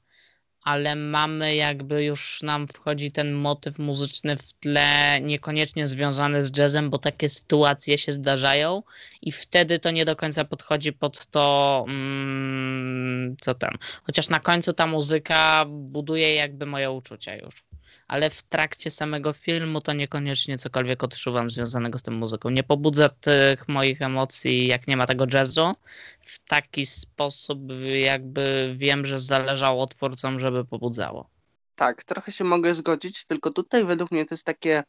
ale 0.62 0.96
mamy 0.96 1.54
jakby 1.54 2.04
już 2.04 2.42
nam 2.42 2.68
wchodzi 2.68 3.12
ten 3.12 3.32
motyw 3.32 3.78
muzyczny 3.78 4.36
w 4.36 4.52
tle, 4.52 5.20
niekoniecznie 5.20 5.86
związany 5.86 6.44
z 6.44 6.58
jazzem, 6.58 6.90
bo 6.90 6.98
takie 6.98 7.28
sytuacje 7.28 7.98
się 7.98 8.12
zdarzają 8.12 8.82
i 9.22 9.32
wtedy 9.32 9.78
to 9.78 9.90
nie 9.90 10.04
do 10.04 10.16
końca 10.16 10.44
podchodzi 10.44 10.92
pod 10.92 11.26
to, 11.26 11.84
mm, 11.88 13.36
co 13.40 13.54
tam. 13.54 13.78
Chociaż 14.04 14.28
na 14.28 14.40
końcu 14.40 14.72
ta 14.72 14.86
muzyka 14.86 15.64
buduje 15.68 16.34
jakby 16.34 16.66
moje 16.66 16.90
uczucia 16.90 17.36
już. 17.36 17.64
Ale 18.12 18.30
w 18.30 18.42
trakcie 18.42 18.90
samego 18.90 19.32
filmu 19.32 19.80
to 19.80 19.92
niekoniecznie 19.92 20.58
cokolwiek 20.58 21.04
odczuwam 21.04 21.50
związanego 21.50 21.98
z 21.98 22.02
tą 22.02 22.12
muzyką. 22.12 22.50
Nie 22.50 22.62
pobudza 22.62 23.08
tych 23.08 23.68
moich 23.68 24.02
emocji, 24.02 24.66
jak 24.66 24.86
nie 24.86 24.96
ma 24.96 25.06
tego 25.06 25.26
jazzu. 25.34 25.72
W 26.20 26.38
taki 26.38 26.86
sposób 26.86 27.58
jakby 28.02 28.74
wiem, 28.78 29.06
że 29.06 29.18
zależało 29.18 29.86
twórcom, 29.86 30.40
żeby 30.40 30.64
pobudzało. 30.64 31.28
Tak, 31.74 32.04
trochę 32.04 32.32
się 32.32 32.44
mogę 32.44 32.74
zgodzić, 32.74 33.24
tylko 33.24 33.50
tutaj 33.50 33.84
według 33.84 34.10
mnie 34.10 34.24
to 34.24 34.34
jest 34.34 34.46
takie, 34.46 34.82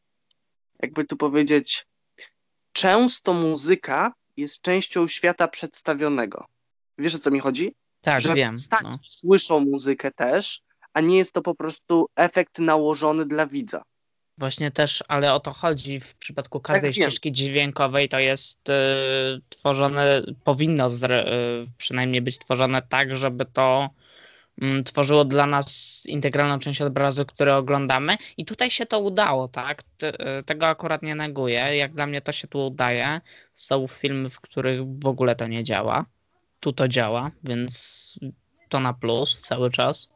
jakby 0.82 1.04
tu 1.04 1.18
powiedzieć, 1.18 1.86
często 2.74 3.34
muzyka 3.34 4.14
jest 4.38 4.62
częścią 4.62 5.08
świata 5.08 5.48
przedstawionego. 5.48 6.46
Wiesz 6.98 7.16
o 7.16 7.20
co 7.20 7.32
mi 7.32 7.40
chodzi? 7.40 7.76
Tak, 8.02 8.22
że 8.22 8.34
wiem. 8.34 8.56
postaci 8.56 8.84
No. 8.84 8.98
słyszą 9.08 9.60
muzykę 9.60 10.12
też, 10.12 10.62
a 10.94 11.02
nie 11.02 11.18
jest 11.18 11.34
to 11.34 11.42
po 11.42 11.56
prostu 11.56 12.08
efekt 12.16 12.60
nałożony 12.60 13.26
dla 13.26 13.48
widza. 13.48 13.84
Właśnie 14.38 14.72
też, 14.72 15.04
ale 15.08 15.34
o 15.34 15.40
to 15.40 15.54
chodzi 15.54 16.00
w 16.00 16.16
przypadku 16.16 16.60
każdej 16.60 16.92
Tak, 16.92 16.98
wiem. 16.98 17.12
ścieżki 17.12 17.32
dźwiękowej, 17.32 18.10
to 18.10 18.20
jest 18.20 18.70
y, 18.70 18.74
tworzone, 19.50 20.24
powinno 20.44 20.90
zre, 20.90 21.26
y, 21.26 21.66
przynajmniej 21.78 22.22
być 22.22 22.40
tworzone 22.40 22.82
tak, 22.82 23.16
żeby 23.16 23.46
to 23.46 23.90
mm, 24.62 24.84
tworzyło 24.84 25.26
dla 25.26 25.46
nas 25.46 26.04
integralną 26.06 26.60
część 26.60 26.82
obrazu, 26.82 27.26
który 27.26 27.54
oglądamy. 27.54 28.16
I 28.38 28.46
tutaj 28.46 28.70
się 28.72 28.86
to 28.86 29.00
udało, 29.00 29.48
tak? 29.48 29.84
Te- 29.98 30.40
y, 30.40 30.44
Tego 30.44 30.68
akurat 30.68 31.02
nie 31.04 31.16
neguję. 31.16 31.56
Jak 31.78 31.94
dla 31.94 32.08
mnie 32.08 32.22
to 32.22 32.32
się 32.32 32.48
tu 32.48 32.68
udaje. 32.68 33.22
Są 33.54 33.88
filmy, 33.88 34.30
w 34.30 34.40
których 34.42 34.82
w 35.00 35.06
ogóle 35.08 35.36
to 35.36 35.48
nie 35.48 35.64
działa. 35.64 36.06
Tu 36.60 36.74
to 36.74 36.88
działa, 36.88 37.32
więc 37.44 38.20
to 38.70 38.80
na 38.80 38.94
plus 38.94 39.42
cały 39.42 39.72
czas. 39.72 40.13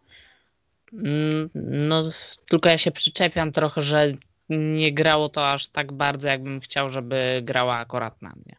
Mm, 0.93 1.49
No, 1.87 2.03
tylko 2.49 2.69
ja 2.69 2.77
się 2.77 2.91
przyczepiam 2.91 3.51
trochę, 3.51 3.81
że 3.81 4.13
nie 4.49 4.93
grało 4.93 5.29
to 5.29 5.51
aż 5.51 5.67
tak 5.67 5.91
bardzo, 5.91 6.29
jakbym 6.29 6.59
chciał, 6.59 6.89
żeby 6.89 7.41
grała 7.43 7.75
akurat 7.75 8.21
na 8.21 8.29
mnie. 8.29 8.55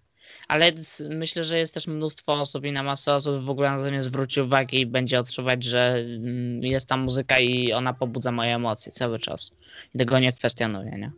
Ale 0.48 0.72
myślę, 1.10 1.44
że 1.44 1.58
jest 1.58 1.74
też 1.74 1.86
mnóstwo 1.86 2.32
osób 2.32 2.64
i 2.64 2.72
na 2.72 2.82
masę 2.82 3.14
osób 3.14 3.44
w 3.44 3.50
ogóle 3.50 3.70
na 3.70 3.78
to 3.78 3.90
nie 3.90 4.02
zwróci 4.02 4.40
uwagi 4.40 4.80
i 4.80 4.86
będzie 4.86 5.20
odczuwać, 5.20 5.64
że 5.64 5.94
mm, 5.94 6.62
jest 6.62 6.88
tam 6.88 7.00
muzyka 7.00 7.38
i 7.38 7.72
ona 7.72 7.92
pobudza 7.94 8.32
moje 8.32 8.54
emocje 8.54 8.92
cały 8.92 9.18
czas. 9.18 9.52
I 9.94 9.98
tego 9.98 10.18
nie 10.18 10.32
kwestionuję, 10.32 10.90
nie? 10.90 11.12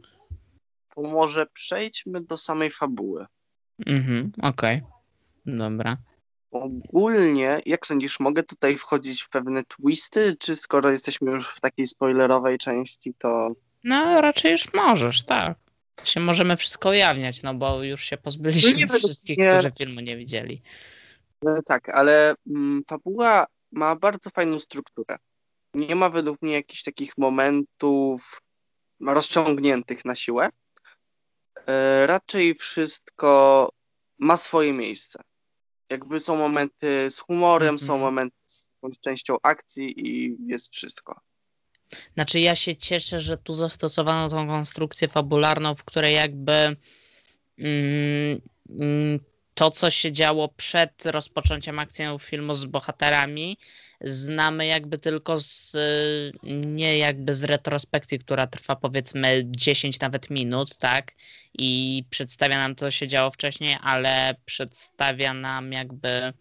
To 0.95 1.03
może 1.03 1.47
przejdźmy 1.47 2.21
do 2.21 2.37
samej 2.37 2.71
fabuły. 2.71 3.27
Mhm, 3.87 4.33
okej. 4.43 4.83
Dobra. 5.47 5.97
Ogólnie, 6.51 7.63
jak 7.67 7.87
sądzisz, 7.87 8.21
mogę 8.21 8.43
tutaj 8.43 8.77
wchodzić 8.79 9.23
w 9.23 9.29
pewne 9.29 9.65
twisty, 9.65 10.37
czy 10.41 10.57
skoro 10.57 10.91
jesteśmy 10.91 11.31
już 11.31 11.49
w 11.49 11.61
takiej 11.61 11.87
spoilerowej 11.87 12.59
części, 12.59 13.15
to 13.19 13.49
No, 13.85 14.21
raczej 14.21 14.53
już 14.53 14.75
możesz, 14.75 15.23
tak. 15.25 15.59
To 15.95 16.05
się 16.05 16.21
możemy 16.21 16.57
wszystko 16.57 16.89
ujawniać, 16.89 17.43
no 17.43 17.55
bo 17.55 17.83
już 17.83 18.01
się 18.05 18.17
pozbyliśmy 18.17 18.71
No 18.73 18.77
nie, 18.79 18.87
wszystkich, 18.89 19.39
mnie- 19.39 19.49
którzy 19.49 19.73
filmu 19.79 20.01
nie 20.01 20.17
widzieli. 20.17 20.63
E, 21.47 21.63
Tak, 21.67 21.89
ale 21.89 22.35
mm, 22.47 22.83
fabuła 22.89 23.47
ma 23.73 23.97
bardzo 23.97 24.31
fajną 24.31 24.59
strukturę. 24.59 25.17
Nie 25.75 25.97
ma 25.97 26.11
według 26.11 26.43
mnie 26.43 26.55
jakichś 26.55 26.83
takich 26.83 27.19
momentów 27.19 28.43
rozciągniętych 29.01 30.05
na 30.05 30.15
siłę. 30.15 30.49
E, 31.67 32.07
Raczej 32.07 32.55
wszystko 32.55 33.69
ma 34.19 34.37
swoje 34.37 34.73
miejsce. 34.73 35.23
Jakby 35.91 36.21
są 36.21 36.37
momenty 36.37 37.11
z 37.11 37.19
humorem, 37.19 37.79
są 37.79 37.95
Mhm. 37.95 38.01
momenty 38.01 38.37
z 38.47 38.69
jakąś 38.75 38.99
częścią 39.01 39.37
akcji 39.43 40.09
i 40.09 40.37
jest 40.47 40.75
wszystko. 40.75 41.21
Znaczy 42.15 42.41
ja 42.41 42.57
się 42.57 42.77
cieszę, 42.77 43.21
że 43.21 43.37
tu 43.39 43.55
zastosowano 43.55 44.29
tą 44.29 44.47
konstrukcję 44.47 45.09
fabularną, 45.09 45.75
w 45.75 45.85
której 45.85 46.15
jakby 46.15 46.53
mm, 47.59 48.41
mm, 48.69 49.21
to, 49.61 49.71
co 49.71 49.91
się 49.91 50.13
działo 50.13 50.49
przed 50.49 51.07
rozpoczęciem 51.07 51.79
akcji 51.79 52.05
filmu 52.21 52.55
z 52.55 52.65
bohaterami, 52.65 53.59
znamy 54.01 54.67
jakby 54.67 54.99
tylko 54.99 55.41
z 55.41 55.77
nie 56.45 56.99
jakby 56.99 57.35
z 57.35 57.45
retrospekcji, 57.45 58.19
która 58.19 58.47
trwa 58.47 58.77
powiedzmy 58.77 59.43
10 59.47 60.01
nawet 60.01 60.31
minut, 60.31 60.77
tak? 60.79 61.13
I 61.55 62.03
przedstawia 62.11 62.59
nam 62.59 62.75
to, 62.75 62.87
co 62.87 62.91
się 62.91 63.09
działo 63.09 63.31
wcześniej, 63.31 63.77
ale 63.83 64.35
przedstawia 64.45 65.35
nam 65.35 65.73
jakby 65.73 66.33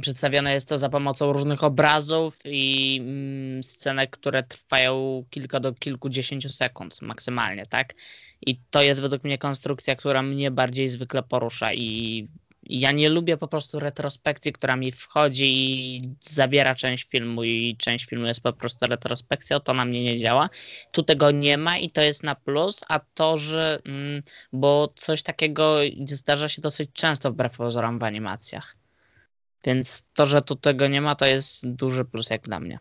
Przedstawione 0.00 0.54
jest 0.54 0.68
to 0.68 0.78
za 0.78 0.88
pomocą 0.88 1.32
różnych 1.32 1.64
obrazów 1.64 2.38
i 2.44 2.98
mm, 3.00 3.64
scenek, 3.64 4.10
które 4.10 4.42
trwają 4.42 5.24
kilka 5.30 5.60
do 5.60 5.72
kilkudziesięciu 5.74 6.48
sekund 6.48 7.02
maksymalnie, 7.02 7.66
tak? 7.66 7.94
I 8.46 8.60
to 8.70 8.82
jest 8.82 9.00
według 9.00 9.24
mnie 9.24 9.38
konstrukcja, 9.38 9.96
która 9.96 10.22
mnie 10.22 10.50
bardziej 10.50 10.88
zwykle 10.88 11.22
porusza 11.22 11.74
i 11.74 12.28
ja 12.68 12.92
nie 12.92 13.08
lubię 13.08 13.36
po 13.36 13.48
prostu 13.48 13.80
retrospekcji, 13.80 14.52
która 14.52 14.76
mi 14.76 14.92
wchodzi 14.92 15.46
i 15.46 16.02
zabiera 16.20 16.74
część 16.74 17.04
filmu 17.04 17.44
i 17.44 17.76
część 17.78 18.06
filmu 18.06 18.26
jest 18.26 18.42
po 18.42 18.52
prostu 18.52 18.86
retrospekcją, 18.86 19.60
to 19.60 19.74
na 19.74 19.84
mnie 19.84 20.04
nie 20.04 20.18
działa. 20.18 20.50
Tu 20.90 21.02
tego 21.02 21.30
nie 21.30 21.58
ma 21.58 21.78
i 21.78 21.90
to 21.90 22.02
jest 22.02 22.22
na 22.22 22.34
plus, 22.34 22.84
a 22.88 23.00
to, 23.00 23.38
że 23.38 23.80
mm, 23.84 24.22
bo 24.52 24.92
coś 24.96 25.22
takiego 25.22 25.78
zdarza 26.06 26.48
się 26.48 26.62
dosyć 26.62 26.90
często 26.92 27.32
wbrew 27.32 27.56
pozorom 27.56 27.98
w 27.98 28.02
animacjach. 28.02 28.76
Więc 29.66 30.06
to, 30.14 30.26
że 30.26 30.42
tu 30.42 30.56
tego 30.56 30.88
nie 30.88 31.00
ma, 31.00 31.14
to 31.14 31.26
jest 31.26 31.70
duży 31.70 32.04
plus 32.04 32.30
jak 32.30 32.42
dla 32.42 32.60
mnie. 32.60 32.78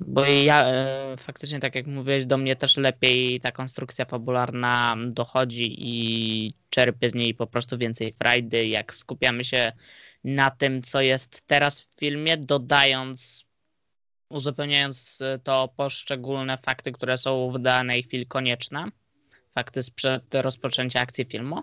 Bo 0.00 0.24
ja 0.24 0.64
e, 0.64 1.16
faktycznie, 1.16 1.60
tak 1.60 1.74
jak 1.74 1.86
mówiłeś, 1.86 2.26
do 2.26 2.38
mnie 2.38 2.56
też 2.56 2.76
lepiej 2.76 3.40
ta 3.40 3.52
konstrukcja 3.52 4.04
fabularna 4.04 4.96
dochodzi 5.06 5.76
i 5.78 6.54
czerpię 6.70 7.08
z 7.08 7.14
niej 7.14 7.34
po 7.34 7.46
prostu 7.46 7.78
więcej 7.78 8.12
frajdy, 8.12 8.66
jak 8.66 8.94
skupiamy 8.94 9.44
się 9.44 9.72
na 10.24 10.50
tym, 10.50 10.82
co 10.82 11.00
jest 11.00 11.46
teraz 11.46 11.80
w 11.80 11.98
filmie, 11.98 12.36
dodając, 12.36 13.44
uzupełniając 14.28 15.20
e, 15.20 15.38
to 15.38 15.68
poszczególne 15.76 16.58
fakty, 16.58 16.92
które 16.92 17.18
są 17.18 17.50
w 17.50 17.58
danej 17.58 18.02
chwili 18.02 18.26
konieczne. 18.26 18.84
Fakty 19.54 19.82
sprzed 19.82 20.34
rozpoczęcia 20.34 21.00
akcji 21.00 21.24
filmu 21.24 21.62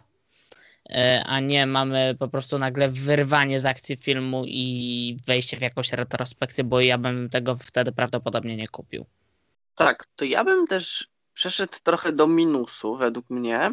a 1.25 1.39
nie 1.39 1.65
mamy 1.65 2.15
po 2.19 2.27
prostu 2.27 2.59
nagle 2.59 2.89
wyrwanie 2.89 3.59
z 3.59 3.65
akcji 3.65 3.97
filmu 3.97 4.43
i 4.47 5.17
wejście 5.25 5.57
w 5.57 5.61
jakąś 5.61 5.93
retrospekcję, 5.93 6.63
bo 6.63 6.81
ja 6.81 6.97
bym 6.97 7.29
tego 7.29 7.55
wtedy 7.55 7.91
prawdopodobnie 7.91 8.57
nie 8.57 8.67
kupił. 8.67 9.05
Tak, 9.75 10.05
to 10.15 10.25
ja 10.25 10.43
bym 10.43 10.67
też 10.67 11.07
przeszedł 11.33 11.77
trochę 11.83 12.11
do 12.11 12.27
minusu, 12.27 12.95
według 12.95 13.29
mnie, 13.29 13.71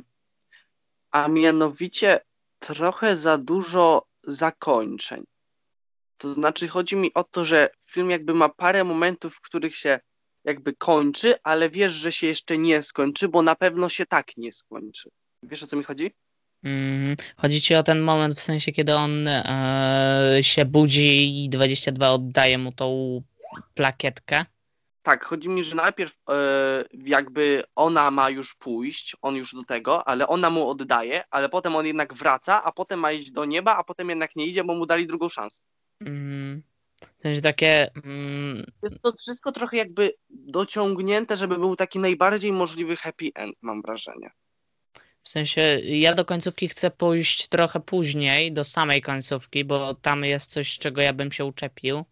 a 1.11 1.29
mianowicie 1.29 2.21
trochę 2.59 3.17
za 3.17 3.39
dużo 3.39 4.07
zakończeń. 4.23 5.25
To 6.19 6.33
znaczy, 6.33 6.69
chodzi 6.69 6.97
mi 6.97 7.15
o 7.15 7.25
to, 7.25 7.45
że 7.45 7.69
film 7.91 8.11
jakby 8.11 8.35
ma 8.35 8.49
parę 8.49 8.85
momentów, 8.85 9.35
w 9.35 9.41
których 9.41 9.77
się 9.77 10.01
jakby 10.45 10.77
kończy, 10.77 11.35
ale 11.43 11.71
wiesz, 11.71 11.93
że 11.93 12.13
się 12.13 12.27
jeszcze 12.27 12.59
nie 12.59 12.83
skończy, 12.83 13.29
bo 13.29 13.43
na 13.43 13.55
pewno 13.55 13.89
się 13.89 14.07
tak 14.07 14.37
nie 14.37 14.53
skończy. 14.53 15.11
Wiesz 15.43 15.63
o 15.63 15.67
co 15.67 15.77
mi 15.77 15.85
chodzi? 15.85 16.15
Mm, 16.65 17.17
chodzi 17.37 17.61
ci 17.61 17.75
o 17.75 17.83
ten 17.83 18.01
moment 18.01 18.35
w 18.35 18.41
sensie, 18.41 18.73
kiedy 18.73 18.95
on 18.95 19.29
e, 19.29 20.39
się 20.41 20.65
budzi 20.65 21.45
i 21.45 21.49
22 21.49 22.11
oddaje 22.11 22.59
mu 22.59 22.73
tą 22.73 23.21
plakietkę. 23.75 24.45
Tak, 25.03 25.25
chodzi 25.25 25.49
mi, 25.49 25.65
że 25.65 25.77
najpierw 25.77 26.19
e, 26.31 26.35
jakby 26.93 27.63
ona 27.77 28.11
ma 28.11 28.31
już 28.31 28.55
pójść, 28.55 29.17
on 29.23 29.37
już 29.37 29.55
do 29.55 29.65
tego, 29.65 30.09
ale 30.09 30.29
ona 30.29 30.51
mu 30.51 30.69
oddaje, 30.69 31.25
ale 31.31 31.49
potem 31.49 31.77
on 31.77 31.87
jednak 31.87 32.15
wraca, 32.15 32.65
a 32.65 32.73
potem 32.73 33.01
ma 33.01 33.13
iść 33.13 33.31
do 33.31 33.45
nieba, 33.45 33.77
a 33.77 33.85
potem 33.85 34.09
jednak 34.09 34.37
nie 34.37 34.47
idzie, 34.47 34.65
bo 34.65 34.75
mu 34.75 34.87
dali 34.87 35.07
drugą 35.07 35.29
szansę. 35.29 35.63
Mm, 36.01 36.63
w 37.17 37.21
sensie 37.21 37.41
takie. 37.41 37.91
Mm, 38.05 38.65
Jest 38.83 39.03
to 39.03 39.13
wszystko 39.13 39.53
trochę 39.53 39.77
jakby 39.77 40.13
dociągnięte, 40.31 41.37
żeby 41.37 41.59
był 41.59 41.77
taki 41.77 41.99
najbardziej 41.99 42.53
możliwy 42.53 42.97
happy 42.97 43.31
end, 43.35 43.57
mam 43.63 43.83
wrażenie. 43.83 44.31
W 45.25 45.29
sensie, 45.29 45.81
ja 45.85 46.15
do 46.15 46.25
końcówki 46.25 46.69
chcę 46.69 46.91
pójść 46.91 47.49
trochę 47.49 47.81
później, 47.81 48.53
do 48.53 48.65
samej 48.65 49.03
końcówki, 49.03 49.65
bo 49.65 49.95
tam 49.95 50.25
jest 50.25 50.51
coś, 50.51 50.79
czego 50.79 51.01
ja 51.01 51.13
bym 51.13 51.33
się 51.33 51.45
uczepił. 51.45 52.05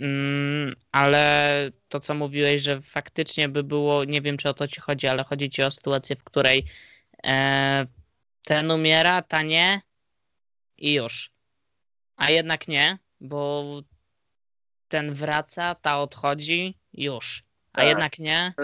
Mm, 0.00 0.76
ale 0.92 1.70
to, 1.88 2.00
co 2.00 2.14
mówiłeś, 2.14 2.62
że 2.62 2.80
faktycznie 2.80 3.48
by 3.48 3.62
było, 3.64 4.04
nie 4.04 4.22
wiem, 4.22 4.36
czy 4.36 4.48
o 4.48 4.54
to 4.54 4.68
ci 4.68 4.80
chodzi, 4.80 5.06
ale 5.06 5.24
chodzi 5.24 5.50
ci 5.50 5.62
o 5.62 5.70
sytuację, 5.70 6.16
w 6.16 6.24
której 6.24 6.64
e, 7.26 7.86
ten 8.44 8.70
umiera, 8.70 9.22
ta 9.22 9.42
nie 9.42 9.80
i 10.78 10.92
już. 10.92 11.32
A 12.16 12.30
jednak 12.30 12.68
nie, 12.68 12.98
bo 13.20 13.64
ten 14.88 15.14
wraca, 15.14 15.74
ta 15.74 16.00
odchodzi, 16.00 16.78
już. 16.92 17.44
A 17.72 17.78
Tak. 17.78 17.88
jednak 17.88 18.18
nie, 18.18 18.54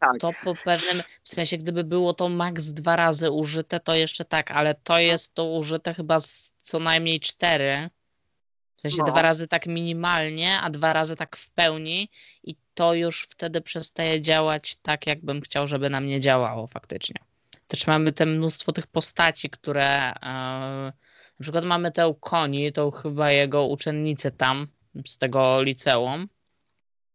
Tak, 0.00 0.18
to 0.20 0.30
po 0.44 0.54
pewnym, 0.54 1.02
w 1.22 1.28
sensie 1.28 1.58
gdyby 1.58 1.84
było 1.84 2.14
to 2.14 2.28
max 2.28 2.72
dwa 2.72 2.96
razy 2.96 3.30
użyte, 3.30 3.80
to 3.80 3.94
jeszcze 3.94 4.24
tak, 4.24 4.50
ale 4.50 4.74
to 4.74 4.98
jest 4.98 5.34
to 5.34 5.44
użyte 5.44 5.94
chyba 5.94 6.20
z 6.20 6.52
co 6.60 6.78
najmniej 6.78 7.20
cztery. 7.20 7.90
W 8.76 8.80
sensie 8.80 8.96
No. 8.98 9.12
dwa 9.12 9.22
razy 9.22 9.48
tak 9.48 9.66
minimalnie, 9.66 10.60
a 10.60 10.70
dwa 10.70 10.92
razy 10.92 11.16
tak 11.16 11.36
w 11.36 11.50
pełni 11.50 12.08
i 12.42 12.56
to 12.74 12.94
już 12.94 13.22
wtedy 13.22 13.60
przestaje 13.60 14.20
działać 14.20 14.76
tak, 14.82 15.06
jakbym 15.06 15.40
chciał, 15.40 15.66
żeby 15.66 15.90
na 15.90 16.00
mnie 16.00 16.20
działało 16.20 16.66
faktycznie. 16.66 17.16
Też 17.66 17.86
mamy 17.86 18.12
te 18.12 18.26
mnóstwo 18.26 18.72
tych 18.72 18.86
postaci, 18.86 19.50
które 19.50 20.12
e, 20.12 20.92
na 21.40 21.42
przykład 21.42 21.64
mamy 21.64 21.92
tę 21.92 22.14
koni, 22.20 22.72
tą 22.72 22.90
chyba 22.90 23.30
jego 23.30 23.66
uczennicę 23.66 24.30
tam 24.30 24.66
z 25.06 25.18
tego 25.18 25.62
liceum. 25.62 26.28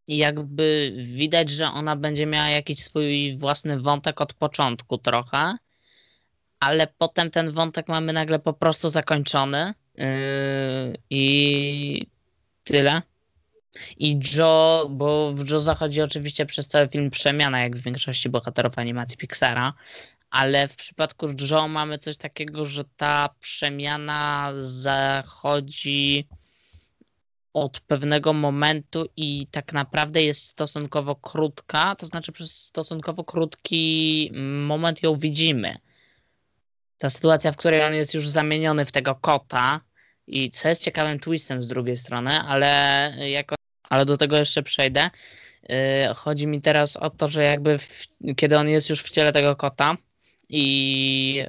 I 0.08 0.18
jakby 0.18 0.94
widać, 0.98 1.50
że 1.50 1.68
ona 1.68 1.96
będzie 1.96 2.26
miała 2.26 2.50
jakiś 2.50 2.80
swój 2.80 3.38
własny 3.38 3.80
wątek 3.80 4.22
od 4.22 4.34
początku 4.34 4.98
trochę, 4.98 5.58
ale 6.60 6.88
potem 6.98 7.32
ten 7.32 7.52
wątek 7.52 7.88
mamy 7.88 8.14
nagle 8.14 8.40
po 8.40 8.54
prostu 8.54 8.90
zakończony. 8.90 9.74
Yy, 9.98 10.06
I 11.10 12.08
tyle. 12.64 13.02
I 13.98 14.20
Joe, 14.36 14.88
bo 14.90 15.34
w 15.34 15.50
Joe 15.50 15.60
zachodzi 15.60 16.02
oczywiście 16.02 16.46
przez 16.46 16.68
cały 16.68 16.88
film 16.88 17.10
przemiana, 17.10 17.60
jak 17.60 17.76
w 17.76 17.84
większości 17.84 18.30
bohaterów 18.30 18.78
animacji 18.78 19.18
Pixara, 19.18 19.74
ale 20.30 20.68
w 20.68 20.76
przypadku 20.76 21.28
Joe 21.52 21.68
mamy 21.68 21.98
coś 21.98 22.18
takiego, 22.18 22.66
że 22.66 22.84
ta 22.98 23.30
przemiana 23.40 24.54
zachodzi 24.60 26.28
od 27.56 27.80
pewnego 27.80 28.34
momentu 28.34 29.06
i 29.18 29.48
tak 29.52 29.74
naprawdę 29.74 30.24
jest 30.24 30.48
stosunkowo 30.48 31.16
krótka, 31.16 31.96
to 31.96 32.06
znaczy 32.06 32.32
przez 32.32 32.52
stosunkowo 32.52 33.24
krótki 33.24 34.32
moment 34.66 35.04
ją 35.04 35.16
widzimy. 35.16 35.76
Ta 36.98 37.10
sytuacja, 37.10 37.52
w 37.52 37.58
której 37.58 37.84
on 37.84 37.94
jest 37.94 38.14
już 38.14 38.30
zamieniony 38.30 38.86
w 38.86 38.92
tego 38.92 39.16
kota 39.16 39.82
i 40.28 40.50
co 40.50 40.70
jest 40.70 40.84
ciekawym 40.84 41.20
twistem 41.20 41.64
z 41.64 41.68
drugiej 41.68 41.98
strony, 41.98 42.40
ale 42.40 43.14
jako, 43.32 43.56
ale 43.90 44.06
do 44.06 44.18
tego 44.18 44.38
jeszcze 44.38 44.64
przejdę. 44.64 45.10
Yy, 45.70 45.78
Chodzi 46.16 46.48
mi 46.48 46.62
teraz 46.62 46.98
o 46.98 47.10
to, 47.10 47.28
że 47.28 47.44
jakby 47.44 47.78
w, 47.78 48.08
kiedy 48.36 48.58
on 48.58 48.70
jest 48.70 48.90
już 48.90 49.04
w 49.04 49.10
ciele 49.10 49.32
tego 49.32 49.56
kota 49.56 49.98
i 50.50 51.34
yy, 51.34 51.46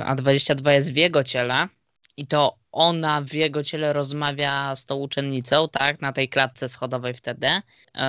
A22 0.00 0.70
jest 0.70 0.92
w 0.92 0.96
jego 0.96 1.24
ciele 1.24 1.68
i 2.16 2.26
to 2.26 2.58
ona 2.72 3.22
w 3.22 3.32
jego 3.32 3.64
ciele 3.64 3.92
rozmawia 3.92 4.76
z 4.76 4.86
tą 4.86 4.96
uczennicą, 4.96 5.68
tak, 5.68 6.00
na 6.00 6.12
tej 6.12 6.28
klatce 6.28 6.68
schodowej 6.68 7.14
wtedy, 7.14 7.46
yy, 7.46 8.02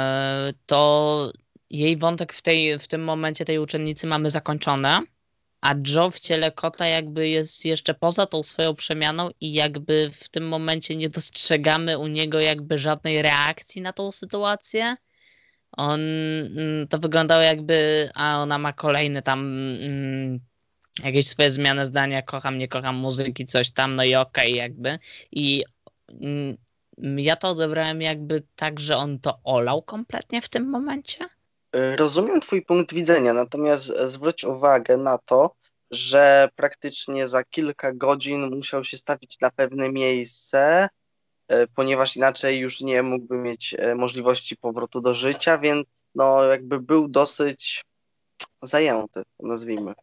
to 0.66 1.32
jej 1.70 1.98
wątek 1.98 2.34
w, 2.34 2.42
tej, 2.42 2.80
w 2.80 2.88
tym 2.88 3.04
momencie 3.04 3.46
tej 3.46 3.60
uczennicy 3.60 4.08
mamy 4.08 4.30
zakończony, 4.30 5.02
a 5.62 5.76
Joe 5.88 6.12
w 6.12 6.20
ciele 6.20 6.52
kota 6.52 6.88
jakby 6.88 7.30
jest 7.30 7.66
jeszcze 7.66 7.94
poza 7.94 8.26
tą 8.26 8.44
swoją 8.44 8.76
przemianą 8.76 9.30
i 9.42 9.54
jakby 9.54 10.10
w 10.14 10.30
tym 10.30 10.48
momencie 10.48 10.96
nie 10.96 11.10
dostrzegamy 11.10 11.98
u 11.98 12.08
niego 12.08 12.40
jakby 12.40 12.78
żadnej 12.78 13.22
reakcji 13.22 13.82
na 13.82 13.94
tą 13.94 14.12
sytuację. 14.12 14.96
On 15.72 16.02
mm, 16.02 16.88
to 16.88 17.00
wyglądało 17.00 17.42
jakby, 17.42 18.10
a 18.14 18.42
ona 18.42 18.58
ma 18.58 18.74
kolejny 18.74 19.22
tam 19.22 19.40
mm, 19.40 20.40
jakieś 21.04 21.28
swoje 21.28 21.52
zmiany 21.52 21.86
zdania, 21.86 22.22
kocham, 22.22 22.58
nie 22.58 22.68
kocham 22.68 22.96
muzyki, 22.96 23.46
coś 23.46 23.72
tam, 23.72 23.96
no 23.96 24.04
i 24.04 24.16
okej 24.16 24.56
jakby. 24.56 25.00
I 25.32 25.64
mm, 26.22 26.58
ja 27.18 27.36
to 27.36 27.50
odebrałem 27.50 28.02
jakby 28.02 28.44
tak, 28.56 28.80
że 28.80 28.98
on 28.98 29.20
to 29.20 29.40
olał 29.44 29.82
kompletnie 29.82 30.42
w 30.42 30.50
tym 30.50 30.70
momencie. 30.70 31.26
Y, 31.76 31.96
Rozumiem 31.96 32.42
Twój 32.42 32.62
punkt 32.62 32.94
widzenia, 32.94 33.34
natomiast 33.34 33.86
zwróć 33.86 34.44
uwagę 34.44 34.98
na 34.98 35.18
to, 35.18 35.56
że 35.92 36.50
praktycznie 36.56 37.28
za 37.28 37.44
kilka 37.44 37.94
godzin 37.94 38.56
musiał 38.56 38.84
się 38.84 38.98
stawić 38.98 39.40
na 39.40 39.52
pewne 39.52 39.92
miejsce, 39.92 40.88
y, 41.52 41.68
ponieważ 41.76 42.16
inaczej 42.16 42.60
już 42.60 42.82
nie 42.82 43.04
mógłby 43.04 43.38
mieć 43.38 43.74
y, 43.74 43.96
możliwości 43.96 44.58
powrotu 44.58 45.02
do 45.02 45.14
życia, 45.14 45.58
więc 45.58 45.88
no 46.16 46.44
jakby 46.44 46.80
był 46.80 47.08
dosyć 47.08 47.86
zajęty, 48.62 49.24
nazwijmy. 49.40 49.94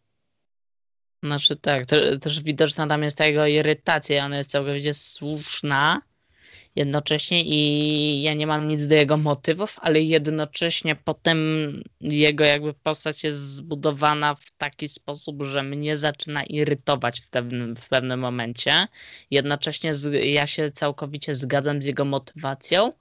Znaczy 1.24 1.56
tak, 1.56 1.86
te, 1.86 2.18
też 2.18 2.42
widoczna 2.42 2.86
tam 2.86 3.02
jest 3.02 3.18
ta 3.18 3.26
jego 3.26 3.46
irytacja, 3.46 4.26
ona 4.26 4.38
jest 4.38 4.50
całkowicie 4.50 4.94
słuszna 4.94 6.02
jednocześnie 6.76 7.44
i 7.44 8.22
ja 8.22 8.34
nie 8.34 8.46
mam 8.46 8.68
nic 8.68 8.86
do 8.86 8.94
jego 8.94 9.16
motywów, 9.16 9.76
ale 9.80 10.00
jednocześnie 10.00 10.96
potem 10.96 11.38
jego 12.00 12.44
jakby 12.44 12.74
postać 12.74 13.24
jest 13.24 13.38
zbudowana 13.38 14.34
w 14.34 14.50
taki 14.58 14.88
sposób, 14.88 15.42
że 15.42 15.62
mnie 15.62 15.96
zaczyna 15.96 16.44
irytować 16.44 17.20
w 17.20 17.30
pewnym, 17.30 17.76
w 17.76 17.88
pewnym 17.88 18.20
momencie. 18.20 18.86
Jednocześnie 19.30 19.94
z, 19.94 20.24
ja 20.32 20.46
się 20.46 20.70
całkowicie 20.70 21.34
zgadzam 21.34 21.82
z 21.82 21.86
jego 21.86 22.04
motywacją, 22.04 22.92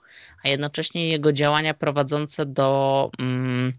a 0.44 0.50
jednocześnie 0.50 1.10
jego 1.10 1.34
działania 1.34 1.74
prowadzące 1.74 2.46
do 2.46 3.10
mm, 3.20 3.74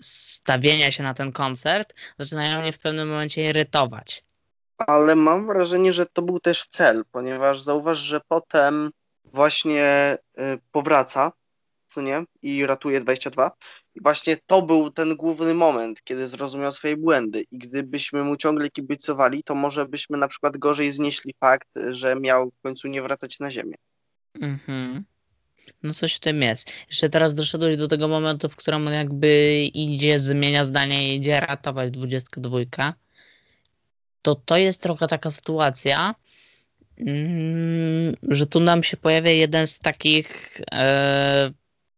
stawienia 0.00 0.90
się 0.90 1.02
na 1.02 1.14
ten 1.14 1.32
koncert 1.32 1.94
zaczynają 2.18 2.62
mnie 2.62 2.72
w 2.72 2.78
pewnym 2.78 3.08
momencie 3.08 3.50
irytować. 3.50 4.24
Ale 4.78 5.16
mam 5.16 5.46
wrażenie, 5.46 5.92
że 5.92 6.06
to 6.06 6.22
był 6.22 6.40
też 6.40 6.66
cel, 6.66 7.04
ponieważ 7.12 7.60
zauważ, 7.60 7.98
że 7.98 8.20
potem 8.28 8.90
właśnie 9.24 10.16
y, 10.38 10.42
powraca, 10.72 11.32
co 11.86 12.02
nie, 12.02 12.24
i 12.42 12.66
ratuje 12.66 13.00
22. 13.00 13.50
I 13.94 14.00
właśnie 14.02 14.36
to 14.46 14.62
był 14.62 14.90
ten 14.90 15.16
główny 15.16 15.54
moment, 15.54 16.02
kiedy 16.04 16.26
zrozumiał 16.26 16.72
swoje 16.72 16.96
błędy. 16.96 17.44
I 17.50 17.58
gdybyśmy 17.58 18.24
mu 18.24 18.36
ciągle 18.36 18.70
kibicowali, 18.70 19.42
to 19.42 19.54
może 19.54 19.86
byśmy 19.86 20.18
na 20.18 20.28
przykład 20.28 20.56
gorzej 20.56 20.92
znieśli 20.92 21.34
fakt, 21.40 21.68
że 21.88 22.16
miał 22.16 22.50
w 22.50 22.60
końcu 22.60 22.88
nie 22.88 23.02
wracać 23.02 23.40
na 23.40 23.50
ziemię. 23.50 23.74
Mhm. 24.40 25.04
No 25.82 25.94
coś 25.94 26.14
w 26.14 26.20
tym 26.20 26.42
jest. 26.42 26.70
Jeszcze 26.88 27.08
teraz 27.08 27.34
doszedłeś 27.34 27.76
do 27.76 27.88
tego 27.88 28.08
momentu, 28.08 28.48
w 28.48 28.56
którym 28.56 28.86
on 28.86 28.92
jakby 28.92 29.62
idzie, 29.74 30.18
zmienia 30.18 30.64
zdanie 30.64 31.14
i 31.14 31.16
idzie 31.16 31.40
ratować 31.40 31.90
22. 31.90 32.94
To 34.22 34.34
to 34.34 34.56
jest 34.56 34.82
trochę 34.82 35.06
taka 35.06 35.30
sytuacja, 35.30 36.14
mm, 36.98 38.14
że 38.22 38.46
tu 38.46 38.60
nam 38.60 38.82
się 38.82 38.96
pojawia 38.96 39.30
jeden 39.30 39.66
z 39.66 39.78
takich 39.78 40.60
e, 40.72 41.50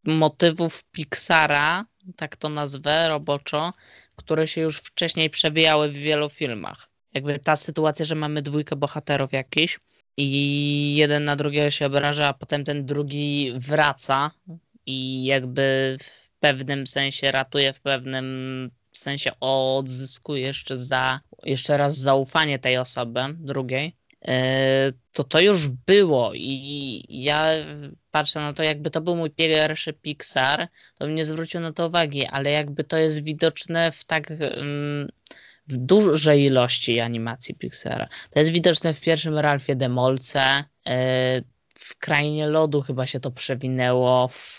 motywów 0.04 0.84
Pixara, 0.92 1.86
tak 2.16 2.36
to 2.36 2.48
nazwę 2.48 3.08
roboczo, 3.08 3.72
które 4.16 4.46
się 4.46 4.60
już 4.60 4.78
wcześniej 4.78 5.30
przewijały 5.30 5.88
w 5.88 5.96
wielu 5.96 6.28
filmach. 6.28 6.88
Jakby 7.14 7.38
ta 7.38 7.56
sytuacja, 7.56 8.04
że 8.04 8.14
mamy 8.14 8.42
dwójkę 8.42 8.76
bohaterów 8.76 9.32
jakiś 9.32 9.78
i 10.18 10.94
jeden 10.96 11.24
na 11.24 11.36
drugiego 11.36 11.70
się 11.70 11.86
obraża, 11.86 12.28
a 12.28 12.34
potem 12.34 12.64
ten 12.64 12.86
drugi 12.86 13.52
wraca 13.56 14.30
i 14.86 15.24
jakby 15.24 15.96
w 16.02 16.30
pewnym 16.40 16.86
sensie 16.86 17.32
ratuje, 17.32 17.72
w 17.72 17.80
pewnym 17.80 18.70
sensie 18.92 19.30
odzyskuje 19.40 20.42
jeszcze 20.42 20.76
za 20.76 21.20
jeszcze 21.44 21.76
raz 21.76 21.96
zaufanie 21.98 22.58
tej 22.58 22.78
osoby 22.78 23.20
drugiej. 23.38 23.96
e, 24.28 24.92
to 25.12 25.24
to 25.24 25.40
już 25.40 25.68
było 25.68 26.32
i 26.34 27.04
ja 27.08 27.50
patrzę 28.10 28.40
na 28.40 28.52
to, 28.52 28.62
jakby 28.62 28.90
to 28.90 29.00
był 29.00 29.16
mój 29.16 29.30
pierwszy 29.30 29.92
Pixar, 29.92 30.68
to 30.98 31.06
bym 31.06 31.14
nie 31.14 31.24
zwrócił 31.24 31.60
na 31.60 31.72
to 31.72 31.86
uwagi, 31.88 32.26
ale 32.26 32.50
jakby 32.50 32.84
to 32.84 32.96
jest 32.96 33.22
widoczne 33.24 33.92
w 33.92 34.04
tak 34.04 34.30
mm, 34.30 35.08
w 35.68 35.76
dużej 35.76 36.44
ilości 36.44 37.00
animacji 37.00 37.54
Pixara. 37.54 38.08
To 38.30 38.38
jest 38.38 38.52
widoczne 38.52 38.94
w 38.94 39.00
pierwszym 39.00 39.38
Ralfie 39.38 39.76
Demolce, 39.76 40.64
e, 40.86 41.42
w 41.74 41.96
Krainie 41.98 42.46
Lodu 42.46 42.82
chyba 42.82 43.06
się 43.06 43.20
to 43.20 43.30
przewinęło, 43.30 44.28
w 44.28 44.58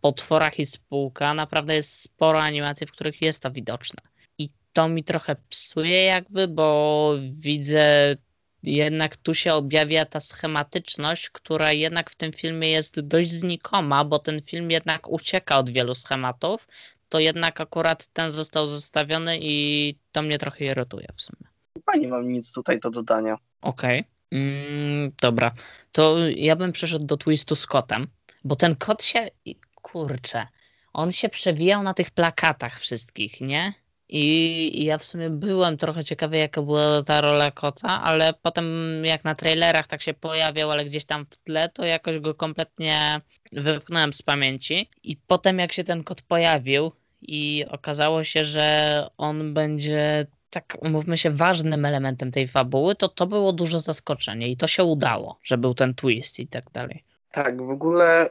Potworach 0.00 0.58
i 0.58 0.66
Spółka 0.66 1.34
naprawdę 1.34 1.74
jest 1.74 2.00
sporo 2.00 2.42
animacji, 2.42 2.86
w 2.86 2.92
których 2.92 3.22
jest 3.22 3.42
to 3.42 3.50
widoczne. 3.50 4.02
I 4.38 4.50
to 4.72 4.88
mi 4.88 5.04
trochę 5.04 5.36
psuje 5.48 6.04
jakby, 6.04 6.48
bo 6.48 7.14
widzę 7.30 8.16
jednak 8.62 9.16
tu 9.16 9.34
się 9.34 9.54
objawia 9.54 10.04
ta 10.04 10.20
schematyczność, 10.20 11.30
która 11.30 11.72
jednak 11.72 12.10
w 12.10 12.14
tym 12.14 12.32
filmie 12.32 12.70
jest 12.70 13.00
dość 13.00 13.30
znikoma, 13.30 14.04
bo 14.04 14.18
ten 14.18 14.42
film 14.42 14.70
jednak 14.70 15.08
ucieka 15.08 15.58
od 15.58 15.70
wielu 15.70 15.94
schematów, 15.94 16.68
to 17.10 17.18
jednak 17.18 17.60
akurat 17.60 18.06
ten 18.06 18.30
został 18.30 18.66
zostawiony 18.66 19.38
i 19.40 19.94
to 20.12 20.22
mnie 20.22 20.38
trochę 20.38 20.64
irytuje 20.64 21.06
w 21.16 21.22
sumie. 21.22 21.50
Chyba 21.74 21.96
nie 21.96 22.08
mam 22.08 22.32
nic 22.32 22.52
tutaj 22.52 22.80
do 22.80 22.90
dodania. 22.90 23.36
Okej, 23.60 24.00
okay. 24.00 24.40
mm, 24.40 25.12
dobra. 25.20 25.52
To 25.92 26.16
ja 26.36 26.56
bym 26.56 26.72
przeszedł 26.72 27.06
do 27.06 27.16
twistu 27.16 27.56
z 27.56 27.66
kotem, 27.66 28.06
bo 28.44 28.56
ten 28.56 28.76
kot 28.76 29.04
się, 29.04 29.28
kurczę, 29.74 30.46
on 30.92 31.12
się 31.12 31.28
przewijał 31.28 31.82
na 31.82 31.94
tych 31.94 32.10
plakatach 32.10 32.80
wszystkich, 32.80 33.40
nie? 33.40 33.74
I, 34.12 34.84
ja 34.84 34.98
w 34.98 35.04
sumie 35.04 35.30
byłem 35.30 35.76
trochę 35.76 36.04
ciekawy, 36.04 36.36
jaka 36.36 36.62
była 36.62 37.02
ta 37.02 37.20
rola 37.20 37.50
kota, 37.50 38.02
ale 38.02 38.34
potem 38.42 38.64
jak 39.04 39.24
na 39.24 39.34
trailerach 39.34 39.86
tak 39.86 40.02
się 40.02 40.14
pojawiał, 40.14 40.70
ale 40.70 40.84
gdzieś 40.84 41.04
tam 41.04 41.26
w 41.30 41.36
tle, 41.36 41.68
to 41.68 41.84
jakoś 41.84 42.18
go 42.18 42.34
kompletnie 42.34 43.20
wypchnąłem 43.52 44.12
z 44.12 44.22
pamięci. 44.22 44.90
I 45.02 45.16
potem 45.16 45.58
jak 45.58 45.72
się 45.72 45.84
ten 45.84 46.04
kot 46.04 46.22
pojawił 46.22 46.92
i 47.22 47.64
okazało 47.70 48.24
się, 48.24 48.44
że 48.44 49.06
on 49.18 49.54
będzie 49.54 50.26
tak 50.50 50.76
umówmy 50.80 51.18
się, 51.18 51.30
ważnym 51.30 51.84
elementem 51.84 52.32
tej 52.32 52.48
fabuły, 52.48 52.94
to 52.94 53.08
to 53.08 53.26
było 53.26 53.52
duże 53.52 53.80
zaskoczenie 53.80 54.48
i 54.48 54.56
to 54.56 54.66
się 54.66 54.84
udało, 54.84 55.38
że 55.42 55.58
był 55.58 55.74
ten 55.74 55.94
twist 55.94 56.38
i 56.38 56.46
tak 56.46 56.64
dalej. 56.72 57.04
Tak, 57.30 57.62
w 57.62 57.70
ogóle 57.70 58.26
y, 58.26 58.30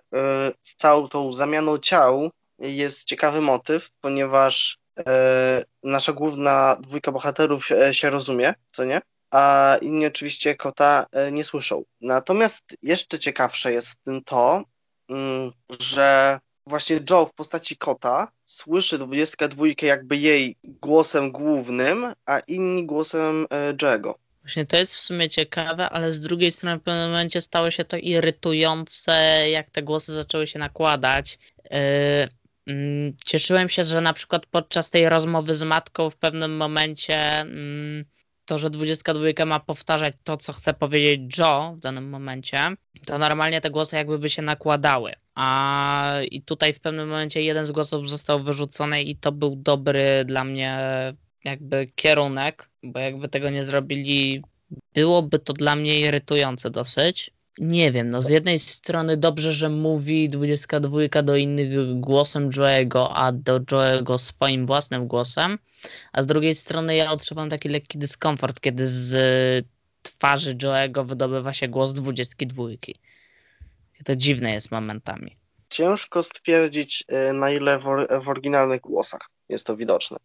z 0.61 0.75
całą 0.75 1.07
tą 1.07 1.33
zamianą 1.33 1.77
ciał 1.77 2.29
jest 2.59 3.03
ciekawy 3.03 3.41
motyw, 3.41 3.89
ponieważ 4.01 4.79
E, 5.07 5.63
nasza 5.83 6.13
główna 6.13 6.77
dwójka 6.79 7.11
bohaterów 7.11 7.69
się 7.91 8.09
rozumie, 8.09 8.53
co 8.71 8.83
nie? 8.83 9.01
A 9.31 9.75
inni 9.81 10.05
oczywiście 10.05 10.55
kota 10.55 11.05
e, 11.11 11.31
nie 11.31 11.43
słyszą. 11.43 11.83
Natomiast 12.01 12.63
jeszcze 12.81 13.19
ciekawsze 13.19 13.73
jest 13.73 13.89
w 13.89 13.95
tym 13.95 14.23
to, 14.23 14.63
mm, 15.09 15.51
że 15.79 16.39
właśnie 16.69 16.99
Joe 17.09 17.25
w 17.25 17.33
postaci 17.33 17.77
kota 17.77 18.31
słyszy 18.45 18.97
22 18.97 19.65
jakby 19.81 20.17
jej 20.17 20.55
głosem 20.63 21.31
głównym, 21.31 22.13
a 22.25 22.39
inni 22.39 22.85
głosem 22.85 23.47
e, 23.49 23.73
Joe'ego. 23.73 24.13
Właśnie 24.41 24.65
to 24.65 24.77
jest 24.77 24.95
w 24.95 24.99
sumie 24.99 25.29
ciekawe, 25.29 25.89
ale 25.89 26.13
z 26.13 26.21
drugiej 26.21 26.51
strony 26.51 26.79
w 26.79 26.83
pewnym 26.83 27.09
momencie 27.09 27.41
stało 27.41 27.71
się 27.71 27.85
to 27.85 27.97
irytujące, 27.97 29.13
jak 29.49 29.69
te 29.69 29.83
głosy 29.83 30.13
zaczęły 30.13 30.47
się 30.47 30.59
nakładać. 30.59 31.39
Mm, 32.67 33.13
cieszyłem 33.25 33.69
się, 33.69 33.83
że 33.83 34.01
na 34.01 34.13
przykład 34.13 34.45
podczas 34.45 34.89
tej 34.89 35.09
rozmowy 35.09 35.55
z 35.55 35.63
matką 35.63 36.09
w 36.09 36.15
pewnym 36.15 36.57
momencie 36.57 37.15
mm, 37.15 38.05
to, 38.45 38.59
że 38.59 38.69
22 38.69 39.45
ma 39.45 39.59
powtarzać 39.59 40.13
to, 40.23 40.37
co 40.37 40.53
chce 40.53 40.73
powiedzieć 40.73 41.37
Joe 41.37 41.73
w 41.77 41.79
danym 41.79 42.09
momencie, 42.09 42.75
to 43.05 43.17
normalnie 43.17 43.61
te 43.61 43.69
głosy 43.69 43.95
jakby 43.95 44.19
by 44.19 44.29
się 44.29 44.41
nakładały. 44.41 45.13
A 45.41 46.21
i 46.31 46.41
tutaj 46.41 46.73
w 46.73 46.79
pewnym 46.79 47.09
momencie 47.09 47.41
jeden 47.41 47.65
z 47.65 47.71
głosów 47.71 48.09
został 48.09 48.43
wyrzucony 48.43 49.03
i 49.03 49.15
to 49.15 49.31
był 49.31 49.55
dobry 49.55 50.25
dla 50.25 50.43
mnie 50.43 50.79
jakby 51.43 51.91
kierunek, 51.95 52.69
bo 52.83 52.99
jakby 52.99 53.29
tego 53.29 53.49
nie 53.49 53.63
zrobili, 53.63 54.43
byłoby 54.93 55.39
to 55.39 55.53
dla 55.53 55.75
mnie 55.75 55.99
irytujące 55.99 56.69
dosyć 56.69 57.31
nie 57.59 57.91
wiem, 57.91 58.09
no 58.09 58.21
z 58.21 58.29
jednej 58.29 58.59
strony 58.59 59.17
dobrze, 59.17 59.53
że 59.53 59.69
mówi 59.69 60.29
22 60.29 61.23
do 61.23 61.35
innych 61.35 61.99
głosem 61.99 62.49
Joe'ego, 62.49 63.07
a 63.13 63.31
do 63.31 63.59
Joe'ego 63.59 64.17
swoim 64.17 64.65
własnym 64.65 65.07
głosem, 65.07 65.59
a 66.13 66.23
z 66.23 66.27
drugiej 66.27 66.55
strony 66.55 66.95
ja 66.95 67.11
odczuwam 67.11 67.49
taki 67.49 67.69
lekki 67.69 67.97
dyskomfort, 67.97 68.59
kiedy 68.59 68.87
z 68.87 69.65
twarzy 70.01 70.55
Joe'ego 70.55 71.05
wydobywa 71.05 71.53
się 71.53 71.67
głos 71.67 71.93
22. 71.93 72.63
To 74.05 74.15
dziwne 74.15 74.53
jest 74.53 74.71
momentami. 74.71 75.37
Ciężko 75.69 76.23
stwierdzić, 76.23 77.03
y, 77.29 77.33
na 77.33 77.51
ile 77.51 77.79
w, 77.79 78.29
oryginalnych 78.29 78.81
głosach 78.81 79.29
jest 79.49 79.65
to 79.65 79.77
widoczne. 79.77 80.17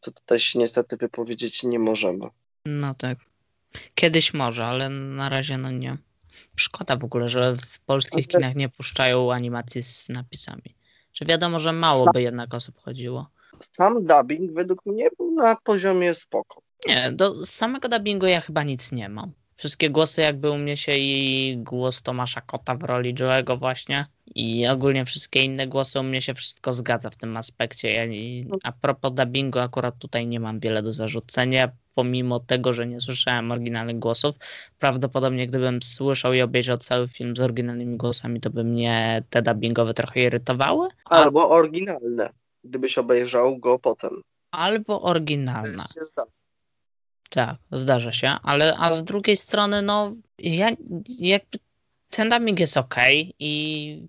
To 0.00 0.10
tutaj 0.10 0.38
się 0.38 0.58
niestety 0.58 0.96
wypowiedzieć 0.96 1.62
nie 1.62 1.78
możemy. 1.78 2.26
No 2.64 2.94
tak. 2.94 3.18
Kiedyś 3.94 4.34
może, 4.34 4.64
ale 4.64 4.88
na 4.88 5.28
razie 5.28 5.58
no 5.58 5.70
nie. 5.70 5.96
Szkoda 6.56 6.96
w 6.96 7.04
ogóle, 7.04 7.28
że 7.28 7.56
w 7.56 7.80
polskich 7.80 8.28
kinach 8.28 8.54
nie 8.54 8.68
puszczają 8.68 9.32
animacji 9.32 9.82
z 9.82 10.08
napisami. 10.08 10.74
Że 11.12 11.24
wiadomo, 11.24 11.60
że 11.60 11.72
mało 11.72 12.12
by 12.12 12.22
jednak 12.22 12.54
osób 12.54 12.78
chodziło. 12.78 13.30
Sam 13.60 14.04
dubbing 14.04 14.52
według 14.52 14.86
mnie 14.86 15.08
był 15.18 15.30
na 15.30 15.56
poziomie 15.56 16.14
spoko. 16.14 16.62
Nie, 16.86 17.12
do 17.12 17.46
samego 17.46 17.88
dubbingu 17.88 18.26
ja 18.26 18.40
chyba 18.40 18.62
nic 18.62 18.92
nie 18.92 19.08
mam. 19.08 19.32
Wszystkie 19.60 19.90
głosy 19.90 20.20
jakby 20.20 20.50
u 20.50 20.58
mnie 20.58 20.76
się 20.76 20.92
i 20.96 21.56
głos 21.58 22.02
Tomasza 22.02 22.40
Kota 22.40 22.74
w 22.74 22.82
roli 22.82 23.14
Joe'ego 23.14 23.58
właśnie 23.58 24.06
i 24.34 24.66
ogólnie 24.66 25.04
wszystkie 25.04 25.44
inne 25.44 25.66
głosy 25.66 26.00
u 26.00 26.02
mnie 26.02 26.22
się 26.22 26.34
wszystko 26.34 26.72
zgadza 26.72 27.10
w 27.10 27.16
tym 27.16 27.36
aspekcie. 27.36 27.92
Ja, 27.92 28.02
a 28.62 28.72
propos 28.72 29.12
dubbingu 29.14 29.58
akurat 29.58 29.98
tutaj 29.98 30.26
nie 30.26 30.40
mam 30.40 30.60
wiele 30.60 30.82
do 30.82 30.92
zarzucenia 30.92 31.68
pomimo 31.94 32.40
tego, 32.40 32.72
że 32.72 32.86
nie 32.86 33.00
słyszałem 33.00 33.52
oryginalnych 33.52 33.98
głosów. 33.98 34.36
Prawdopodobnie 34.78 35.46
gdybym 35.46 35.82
słyszał 35.82 36.32
i 36.32 36.40
obejrzał 36.40 36.78
cały 36.78 37.08
film 37.08 37.36
z 37.36 37.40
oryginalnymi 37.40 37.96
głosami, 37.96 38.40
to 38.40 38.50
by 38.50 38.64
mnie 38.64 39.22
te 39.30 39.42
dubbingowe 39.42 39.94
trochę 39.94 40.20
irytowały. 40.20 40.88
Albo 41.04 41.50
oryginalne, 41.50 42.30
gdybyś 42.64 42.98
obejrzał 42.98 43.58
go 43.58 43.78
potem. 43.78 44.10
Albo 44.50 45.02
oryginalna. 45.02 45.84
Tak, 47.30 47.56
zdarza 47.72 48.12
się, 48.12 48.28
ale 48.42 48.76
a 48.76 48.92
z 48.92 49.04
drugiej 49.04 49.36
strony, 49.36 49.82
no, 49.82 50.14
ja 50.38 50.68
jakby 51.18 51.58
ten 52.10 52.28
dubbing 52.28 52.60
jest 52.60 52.76
ok 52.76 52.94
i 53.38 54.08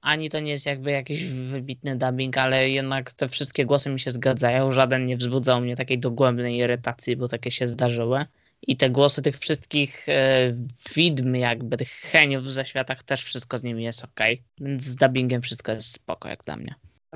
ani 0.00 0.30
to 0.30 0.40
nie 0.40 0.50
jest 0.50 0.66
jakby 0.66 0.90
jakiś 0.90 1.24
wybitny 1.24 1.96
dubbing, 1.96 2.38
ale 2.38 2.70
jednak 2.70 3.12
te 3.12 3.28
wszystkie 3.28 3.66
głosy 3.66 3.90
mi 3.90 4.00
się 4.00 4.10
zgadzają. 4.10 4.70
Żaden 4.70 5.06
nie 5.06 5.16
wzbudzał 5.16 5.60
mnie 5.60 5.76
takiej 5.76 5.98
dogłębnej 5.98 6.56
irytacji, 6.56 7.16
bo 7.16 7.28
takie 7.28 7.50
się 7.50 7.68
zdarzyły. 7.68 8.26
I 8.62 8.76
te 8.76 8.90
głosy 8.90 9.22
tych 9.22 9.38
wszystkich 9.38 10.08
e, 10.08 10.54
widm, 10.94 11.34
jakby 11.34 11.76
tych 11.76 11.90
cheniów 11.90 12.52
ze 12.52 12.64
światach, 12.64 13.02
też 13.02 13.24
wszystko 13.24 13.58
z 13.58 13.62
nimi 13.62 13.84
jest 13.84 14.04
ok. 14.04 14.20
Więc 14.58 14.84
z 14.84 14.96
dubbingiem 14.96 15.42
wszystko 15.42 15.72
jest 15.72 15.92
spoko, 15.92 16.28
jak 16.28 16.44
dla 16.44 16.56
mnie. 16.56 16.74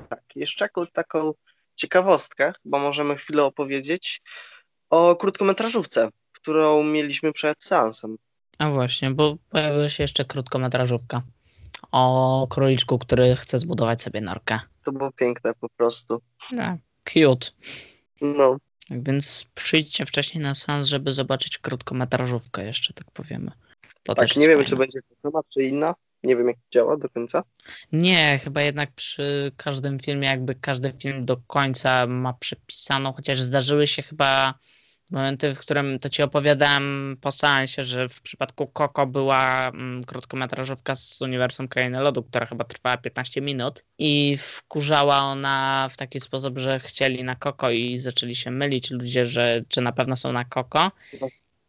Tak, 0.09 0.23
jeszcze 0.35 0.65
taką, 0.65 0.87
taką 0.87 1.33
ciekawostkę, 1.77 2.53
bo 2.65 2.79
możemy 2.79 3.17
chwilę 3.17 3.45
opowiedzieć 3.45 4.23
o 4.91 5.17
krótkometrażówce, 5.17 6.09
którą 6.33 6.83
mieliśmy 6.83 7.33
przed 7.33 7.65
seansem. 7.65 8.17
A 8.59 8.71
właśnie, 8.71 9.11
bo 9.11 9.37
pojawiła 9.51 9.89
się 9.89 10.03
jeszcze 10.03 10.25
krótkometrażówka 10.25 11.23
o 11.93 12.47
króliczku, 12.51 12.99
który 12.99 13.37
chce 13.37 13.59
zbudować 13.59 14.03
sobie 14.03 14.21
norkę. 14.21 14.61
To 14.85 14.93
było 14.93 15.13
piękne 15.13 15.53
po 15.61 15.69
prostu. 15.69 16.21
Tak, 16.57 16.77
cute. 17.05 17.51
No. 18.21 18.57
Tak 18.89 19.03
więc 19.05 19.47
przyjdźcie 19.55 20.07
wcześniej 20.07 20.45
na 20.45 20.55
sens, 20.55 20.87
żeby 20.87 21.13
zobaczyć 21.13 21.59
krótkometrażówkę 21.59 22.65
jeszcze, 22.65 22.93
tak 22.93 23.11
powiemy. 23.11 23.51
Bo 24.07 24.15
tak, 24.15 24.37
nie 24.37 24.49
wiemy, 24.49 24.65
czy 24.65 24.77
będzie 24.77 24.99
to 25.23 25.31
czy 25.49 25.63
inna. 25.63 25.95
Nie 26.23 26.37
wiem, 26.37 26.47
jak 26.47 26.57
działa 26.71 26.97
do 26.97 27.09
końca. 27.09 27.43
Nie, 27.93 28.41
chyba 28.45 28.63
jednak 28.63 28.93
przy 28.93 29.53
każdym 29.57 30.01
filmie, 30.01 30.29
jakby 30.29 30.55
każdy 30.55 30.93
film 30.93 31.25
do 31.25 31.37
końca 31.37 32.07
ma 32.07 32.33
przepisaną, 32.33 33.13
chociaż 33.13 33.41
zdarzyły 33.41 33.87
się 33.87 34.03
chyba 34.03 34.55
momenty, 35.11 35.55
w 35.55 35.59
którym 35.59 35.99
to 35.99 36.09
ci 36.09 36.23
opowiadałem 36.23 37.17
po 37.21 37.33
seansie, 37.33 37.85
że 37.85 38.09
w 38.09 38.21
przypadku 38.21 38.67
Koko 38.67 39.07
była 39.07 39.69
mm, 39.69 40.05
krótkometrażówka 40.05 40.97
z 40.97 41.23
Uniwersum 41.23 41.69
Krainy 41.69 42.01
Lodu, 42.01 42.23
która 42.23 42.47
chyba 42.47 42.65
trwała 42.65 42.97
15 42.97 43.41
minut 43.41 43.85
i 43.99 44.37
wkurzała 44.41 45.19
ona 45.19 45.89
w 45.91 45.97
taki 45.97 46.21
sposób, 46.21 46.59
że 46.59 46.81
chcieli 46.81 47.25
na 47.25 47.37
Koko 47.37 47.71
i 47.71 47.99
zaczęli 47.99 48.35
się 48.35 48.51
mylić 48.51 48.91
ludzie, 48.91 49.27
że 49.27 49.63
czy 49.69 49.81
na 49.81 49.93
pewno 49.93 50.17
są 50.17 50.33
na 50.33 50.45
Koko. 50.45 50.91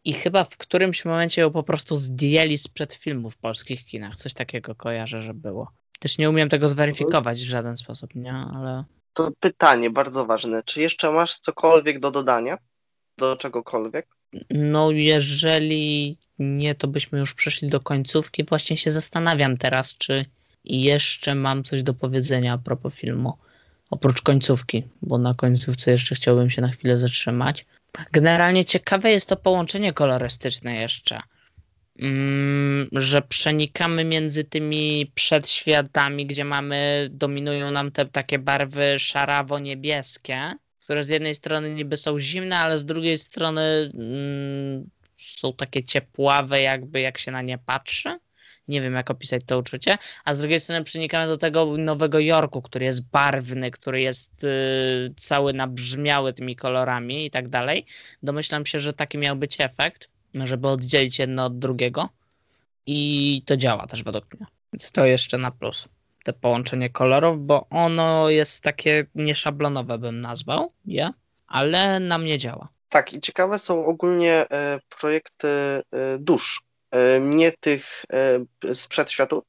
I 0.03 0.13
chyba 0.13 0.43
w 0.43 0.57
którymś 0.57 1.05
momencie 1.05 1.41
ją 1.41 1.51
po 1.51 1.63
prostu 1.63 1.95
zdjęli 1.95 2.57
sprzed 2.57 2.93
filmu 2.93 3.29
w 3.29 3.37
polskich 3.37 3.85
kinach. 3.85 4.15
Coś 4.15 4.33
takiego 4.33 4.75
kojarzę, 4.75 5.21
że 5.23 5.33
było. 5.33 5.71
Też 5.99 6.17
nie 6.17 6.29
umiem 6.29 6.49
tego 6.49 6.69
zweryfikować 6.69 7.41
w 7.41 7.49
żaden 7.49 7.77
sposób, 7.77 8.15
nie? 8.15 8.33
Ale... 8.33 8.83
To 9.13 9.31
pytanie 9.39 9.89
bardzo 9.89 10.25
ważne. 10.25 10.63
Czy 10.65 10.81
jeszcze 10.81 11.11
masz 11.11 11.39
cokolwiek 11.39 11.99
do 11.99 12.11
dodania? 12.11 12.57
Do 13.21 13.35
czegokolwiek? 13.35 14.07
No, 14.49 14.91
jeżeli 14.91 16.17
nie, 16.39 16.75
to 16.75 16.87
byśmy 16.87 17.19
już 17.19 17.33
przeszli 17.33 17.67
do 17.67 17.79
końcówki. 17.79 18.43
Właśnie 18.43 18.77
się 18.77 18.91
zastanawiam 18.91 19.57
teraz, 19.57 19.97
czy 19.97 20.25
jeszcze 20.63 21.35
mam 21.35 21.63
coś 21.63 21.83
do 21.83 21.93
powiedzenia 21.93 22.53
a 22.53 22.57
propos 22.57 22.93
filmu. 22.93 23.37
Oprócz 23.89 24.21
końcówki, 24.21 24.83
bo 25.01 25.17
na 25.17 25.33
końcówce 25.33 25.91
jeszcze 25.91 26.15
chciałbym 26.15 26.49
się 26.49 26.61
na 26.61 26.67
chwilę 26.67 26.97
zatrzymać. 26.97 27.65
Generalnie 28.11 28.65
ciekawe 28.65 29.11
jest 29.11 29.29
to 29.29 29.35
połączenie 29.37 29.93
kolorystyczne 29.93 30.75
jeszcze. 30.75 31.19
Mm, 31.99 32.89
że 32.91 33.21
przenikamy 33.21 34.05
między 34.05 34.43
tymi 34.43 35.11
przedświatami, 35.15 36.25
gdzie 36.25 36.45
mamy, 36.45 37.09
dominują 37.11 37.71
nam 37.71 37.91
te 37.91 38.05
takie 38.05 38.39
barwy 38.39 38.99
szarawo-niebieskie, 38.99 40.53
które 40.81 41.03
z 41.03 41.09
jednej 41.09 41.35
strony 41.35 41.73
niby 41.73 41.97
są 41.97 42.19
zimne, 42.19 42.59
ale 42.59 42.77
z 42.77 42.85
drugiej 42.85 43.17
strony 43.17 43.91
mm, 43.93 44.89
są 45.17 45.53
takie 45.53 45.83
ciepławe, 45.83 46.61
jakby 46.61 47.01
jak 47.01 47.17
się 47.17 47.31
na 47.31 47.41
nie 47.41 47.57
patrzy. 47.57 48.19
Nie 48.67 48.81
wiem, 48.81 48.93
jak 48.93 49.11
opisać 49.11 49.41
to 49.45 49.59
uczucie. 49.59 49.97
A 50.25 50.33
z 50.33 50.39
drugiej 50.39 50.59
strony 50.59 50.83
przenikamy 50.83 51.27
do 51.27 51.37
tego 51.37 51.77
Nowego 51.77 52.19
Jorku, 52.19 52.61
który 52.61 52.85
jest 52.85 53.09
barwny, 53.09 53.71
który 53.71 54.01
jest 54.01 54.43
y, 54.43 55.13
cały 55.17 55.53
nabrzmiały 55.53 56.33
tymi 56.33 56.55
kolorami 56.55 57.25
i 57.25 57.31
tak 57.31 57.49
dalej. 57.49 57.85
Domyślam 58.23 58.65
się, 58.65 58.79
że 58.79 58.93
taki 58.93 59.17
miał 59.17 59.35
być 59.35 59.61
efekt, 59.61 60.09
żeby 60.33 60.67
oddzielić 60.67 61.19
jedno 61.19 61.45
od 61.45 61.59
drugiego. 61.59 62.09
I 62.85 63.41
to 63.45 63.57
działa 63.57 63.87
też 63.87 64.03
według 64.03 64.33
mnie. 64.33 64.45
Więc 64.73 64.91
to 64.91 65.05
jeszcze 65.05 65.37
na 65.37 65.51
plus. 65.51 65.87
Te 66.23 66.33
połączenie 66.33 66.89
kolorów, 66.89 67.39
bo 67.39 67.67
ono 67.69 68.29
jest 68.29 68.63
takie 68.63 69.05
nieszablonowe, 69.15 69.97
bym 69.97 70.21
nazwał, 70.21 70.71
je, 70.85 71.09
ale 71.47 71.99
na 71.99 72.17
mnie 72.17 72.37
działa. 72.37 72.67
Tak, 72.89 73.13
i 73.13 73.19
ciekawe 73.19 73.59
są 73.59 73.85
ogólnie 73.85 74.45
e, 74.51 74.79
projekty 74.99 75.47
e, 75.47 75.81
dusz. 76.19 76.61
E, 76.91 77.19
nie 77.19 77.51
tych 77.51 78.05
e, 78.63 78.73
sprzed 78.73 79.11
światów, 79.11 79.43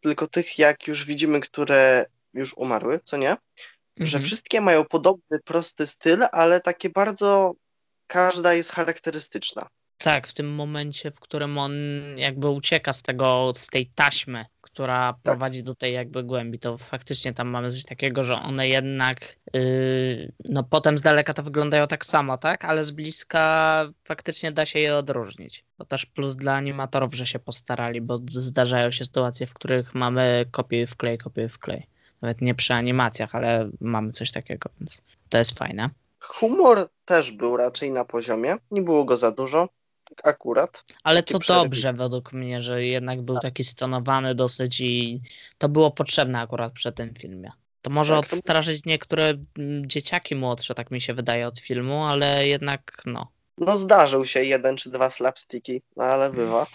tylko 0.00 0.26
tych, 0.26 0.58
jak 0.58 0.86
już 0.86 1.04
widzimy, 1.04 1.40
które 1.40 2.06
już 2.34 2.54
umarły, 2.56 3.00
co 3.04 3.16
nie? 3.16 3.36
Że 4.00 4.04
Mhm. 4.18 4.24
wszystkie 4.24 4.60
mają 4.60 4.84
podobny, 4.84 5.38
prosty 5.44 5.86
styl, 5.86 6.24
ale 6.32 6.60
takie 6.60 6.90
bardzo. 6.90 7.54
Każda 8.06 8.54
jest 8.54 8.72
charakterystyczna. 8.72 9.66
Tak, 9.98 10.26
w 10.26 10.32
tym 10.32 10.54
momencie, 10.54 11.10
w 11.10 11.20
którym 11.20 11.58
on 11.58 11.72
jakby 12.16 12.48
ucieka 12.48 12.92
z 12.92 13.02
tego, 13.02 13.52
z 13.54 13.66
tej 13.66 13.86
taśmy, 13.86 14.44
która 14.60 15.14
prowadzi 15.22 15.62
do 15.62 15.74
tej 15.74 15.94
jakby 15.94 16.22
głębi, 16.22 16.58
to 16.58 16.78
faktycznie 16.78 17.34
tam 17.34 17.48
mamy 17.48 17.70
coś 17.70 17.84
takiego, 17.84 18.24
że 18.24 18.34
one 18.34 18.68
jednak, 18.68 19.36
yy, 19.54 20.32
no 20.44 20.62
potem 20.64 20.98
z 20.98 21.02
daleka 21.02 21.34
to 21.34 21.42
wyglądają 21.42 21.86
tak 21.86 22.06
samo, 22.06 22.38
tak? 22.38 22.64
Ale 22.64 22.84
z 22.84 22.90
bliska 22.90 23.84
faktycznie 24.04 24.52
da 24.52 24.66
się 24.66 24.78
je 24.78 24.96
odróżnić. 24.96 25.64
To 25.78 25.84
też 25.84 26.06
plus 26.06 26.36
dla 26.36 26.54
animatorów, 26.54 27.14
że 27.14 27.26
się 27.26 27.38
postarali, 27.38 28.00
bo 28.00 28.20
zdarzają 28.28 28.90
się 28.90 29.04
sytuacje, 29.04 29.46
w 29.46 29.54
których 29.54 29.94
mamy 29.94 30.44
kopiuj 30.50 30.86
w 30.86 30.96
klej, 30.96 31.18
kopiuj 31.18 31.48
w 31.48 31.58
klej. 31.58 31.86
Nawet 32.22 32.40
nie 32.40 32.54
przy 32.54 32.74
animacjach, 32.74 33.34
ale 33.34 33.70
mamy 33.80 34.12
coś 34.12 34.32
takiego, 34.32 34.70
więc 34.80 35.02
to 35.28 35.38
jest 35.38 35.58
fajne. 35.58 35.90
Humor 36.20 36.88
też 37.04 37.32
był 37.32 37.56
raczej 37.56 37.92
na 37.92 38.04
poziomie. 38.04 38.56
Nie 38.70 38.82
było 38.82 39.04
go 39.04 39.16
za 39.16 39.32
dużo. 39.32 39.68
Tak 40.16 40.28
akurat. 40.28 40.84
Ale 41.04 41.22
to 41.22 41.38
dobrze 41.38 41.92
według 41.92 42.32
mnie, 42.32 42.62
że 42.62 42.84
jednak 42.84 43.22
był 43.22 43.38
taki 43.38 43.64
stonowany 43.64 44.34
dosyć 44.34 44.80
i 44.80 45.20
to 45.58 45.68
było 45.68 45.90
potrzebne 45.90 46.40
akurat 46.40 46.72
przy 46.72 46.92
tym 46.92 47.14
filmie. 47.14 47.50
To 47.82 47.90
może 47.90 48.16
Tak, 48.16 48.28
to- 48.28 48.36
odstraszyć 48.36 48.84
niektóre 48.84 49.34
mm, 49.58 49.88
dzieciaki 49.88 50.34
młodsze, 50.34 50.74
tak 50.74 50.90
mi 50.90 51.00
się 51.00 51.14
wydaje, 51.14 51.46
od 51.46 51.58
filmu, 51.60 52.04
ale 52.04 52.48
jednak 52.48 53.02
no, 53.06 53.28
No 53.58 53.76
zdarzył 53.76 54.24
się 54.24 54.44
jeden 54.44 54.76
czy 54.76 54.90
dwa 54.90 55.10
slapsticki, 55.10 55.82
no 55.96 56.04
ale 56.04 56.32
bywa. 56.32 56.66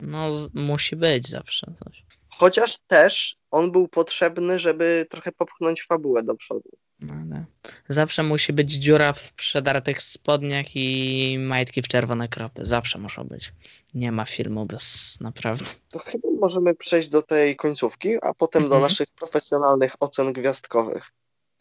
no 0.00 0.30
musi 0.54 0.96
być 0.96 1.28
zawsze 1.28 1.66
coś. 1.84 2.04
Chociaż 2.30 2.78
też 2.86 3.36
on 3.50 3.72
był 3.72 3.88
potrzebny, 3.88 4.58
żeby 4.58 5.06
trochę 5.10 5.32
popchnąć 5.32 5.82
fabułę 5.86 6.22
do 6.22 6.34
przodu. 6.34 6.70
No, 7.00 7.14
ale 7.14 7.44
zawsze 7.88 8.22
musi 8.22 8.52
być 8.52 8.70
dziura 8.72 9.12
w 9.12 9.32
przedartych 9.32 10.02
spodniach 10.02 10.66
i 10.76 11.36
majtki 11.40 11.82
w 11.82 11.88
czerwone 11.88 12.28
kropy. 12.28 12.66
Zawsze 12.66 12.98
muszą 12.98 13.24
być. 13.24 13.52
Nie 13.94 14.12
ma 14.12 14.24
filmu 14.24 14.66
bez 14.66 15.16
naprawdę. 15.20 15.64
To 15.90 15.98
chyba 15.98 16.28
możemy 16.40 16.74
przejść 16.74 17.08
do 17.08 17.22
tej 17.22 17.56
końcówki, 17.56 18.16
a 18.22 18.34
potem 18.34 18.62
do 18.62 18.66
Mhm. 18.74 18.82
naszych 18.82 19.08
profesjonalnych 19.18 19.92
ocen 20.00 20.32
gwiazdkowych. 20.32 21.10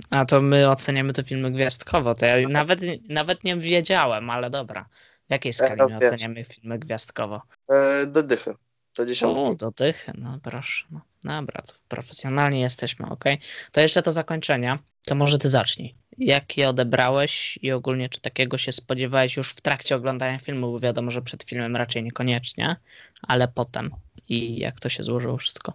A 0.09 0.25
to 0.25 0.41
my 0.41 0.69
oceniamy 0.69 1.13
te 1.13 1.23
filmy 1.23 1.51
gwiazdkowo. 1.51 2.15
To 2.15 2.25
ja 2.25 2.49
nawet, 2.49 2.79
nawet 3.09 3.43
nie 3.43 3.57
wiedziałem, 3.57 4.29
ale 4.29 4.49
dobra. 4.49 4.85
W 5.27 5.31
jakiej 5.31 5.53
skali 5.53 5.81
my 5.89 5.97
oceniamy 5.97 6.43
filmy 6.43 6.79
gwiazdkowo? 6.79 7.41
E, 7.69 8.05
do 8.05 8.23
dychy, 8.23 8.53
do 8.97 9.05
dziesiątki. 9.05 9.41
O, 9.43 9.55
do 9.55 9.71
tych? 9.71 10.05
No 10.17 10.39
proszę. 10.43 10.85
No, 10.91 11.01
dobra, 11.23 11.61
to 11.61 11.73
profesjonalni 11.87 12.61
jesteśmy, 12.61 13.09
ok. 13.09 13.23
To 13.71 13.81
jeszcze 13.81 14.01
to 14.01 14.11
zakończenie. 14.11 14.77
To 15.09 15.15
może 15.15 15.39
ty 15.39 15.49
zacznij. 15.49 15.95
Jak 16.17 16.57
je 16.57 16.69
odebrałeś 16.69 17.59
i 17.61 17.71
ogólnie 17.71 18.09
czy 18.09 18.21
takiego 18.21 18.57
się 18.57 18.71
spodziewałeś 18.71 19.37
już 19.37 19.51
w 19.51 19.61
trakcie 19.61 19.95
oglądania 19.95 20.39
filmu, 20.39 20.71
bo 20.71 20.79
wiadomo, 20.79 21.11
że 21.11 21.21
przed 21.21 21.43
filmem 21.43 21.75
raczej 21.75 22.03
niekoniecznie, 22.03 22.75
ale 23.21 23.47
potem. 23.47 23.91
I 24.27 24.59
jak 24.59 24.79
to 24.79 24.89
się 24.89 25.03
złożyło 25.03 25.37
wszystko? 25.37 25.73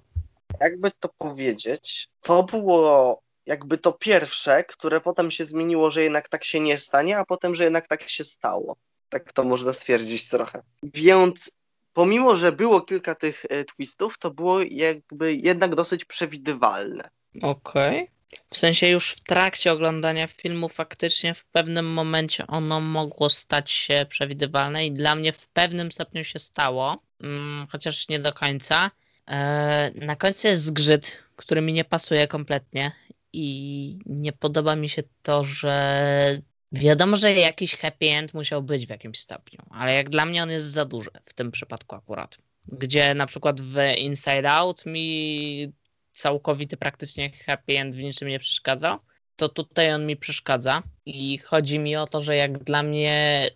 Jakby 0.61 0.91
to 1.01 1.09
powiedzieć, 1.18 2.09
to 2.20 2.43
było 2.43 3.20
jakby 3.47 3.78
to 3.78 3.93
pierwsze, 3.93 4.64
które 4.64 5.01
potem 5.01 5.30
się 5.30 5.45
zmieniło, 5.45 5.91
że 5.91 6.03
jednak 6.03 6.28
tak 6.28 6.45
się 6.45 6.61
nie 6.61 6.78
stanie, 6.78 7.18
a 7.18 7.24
potem, 7.24 7.55
że 7.55 7.64
jednak 7.64 7.87
tak 7.87 8.09
się 8.09 8.24
stało. 8.24 8.76
Tak 9.09 9.32
to 9.32 9.45
można 9.45 9.72
stwierdzić 9.72 10.28
trochę. 10.28 10.62
Więc 10.82 11.51
pomimo, 11.93 12.37
że 12.37 12.53
było 12.53 12.80
kilka 12.80 13.14
tych 13.14 13.45
e, 13.49 13.64
twistów, 13.64 14.18
to 14.18 14.30
było 14.30 14.62
jakby 14.62 15.35
jednak 15.35 15.74
dosyć 15.74 16.05
przewidywalne. 16.05 17.09
Okej. 17.43 18.14
W 18.51 18.59
sensie 18.59 18.89
już 18.89 19.11
w 19.11 19.20
trakcie 19.20 19.72
oglądania 19.72 20.27
filmu 20.27 20.68
faktycznie 20.68 21.35
w 21.35 21.45
pewnym 21.45 21.87
momencie 21.87 22.47
ono 22.47 22.81
mogło 22.81 23.31
stać 23.31 23.70
się 23.70 24.07
przewidywalne 24.09 24.87
i 24.87 24.93
dla 24.93 25.14
mnie 25.14 25.33
w 25.33 25.47
pewnym 25.47 25.93
stopniu 25.93 26.25
się 26.25 26.39
stało, 26.39 27.03
mm, 27.20 27.66
chociaż 27.66 28.09
nie 28.09 28.18
do 28.18 28.33
końca. 28.33 28.91
E, 29.31 29.91
na 29.95 30.16
końcu 30.16 30.47
jest 30.47 30.64
zgrzyt, 30.64 31.18
który 31.37 31.61
mi 31.61 31.72
nie 31.72 31.85
pasuje 31.85 32.29
kompletnie 32.29 32.93
i 33.33 33.99
nie 34.07 34.33
podoba 34.33 34.77
mi 34.77 34.89
się 34.89 35.03
to, 35.22 35.45
że 35.45 36.43
wiadomo, 36.72 37.16
że 37.16 37.33
jakiś 37.33 37.77
happy 37.77 38.07
end 38.07 38.35
musiał 38.35 38.62
być 38.62 38.87
w 38.87 38.91
jakimś 38.91 39.18
stopniu, 39.18 39.59
ale 39.70 39.95
jak 39.95 40.11
dla 40.11 40.27
mnie 40.27 40.43
on 40.43 40.51
jest 40.51 40.66
za 40.66 40.85
duży 40.85 41.11
w 41.25 41.35
tym 41.35 41.51
przypadku 41.51 41.97
akurat. 41.97 42.39
Gdzie 42.66 43.14
na 43.14 43.27
przykład 43.27 43.61
w 43.61 43.77
Inside 43.99 44.51
Out 44.51 44.87
mi 44.87 45.72
całkowity 46.15 46.77
praktycznie 46.77 47.31
happy 47.47 47.79
end 47.79 47.95
w 47.95 47.99
niczym 47.99 48.29
nie 48.29 48.39
przeszkadzał, 48.39 48.99
to 49.37 49.49
tutaj 49.49 49.93
on 49.93 50.07
mi 50.07 50.17
przeszkadza 50.17 50.83
i 51.07 51.39
chodzi 51.39 51.79
mi 51.79 51.97
o 51.97 52.07
to, 52.07 52.21
że 52.21 52.37
jak 52.37 52.59
dla 52.59 52.83
mnie 52.83 53.49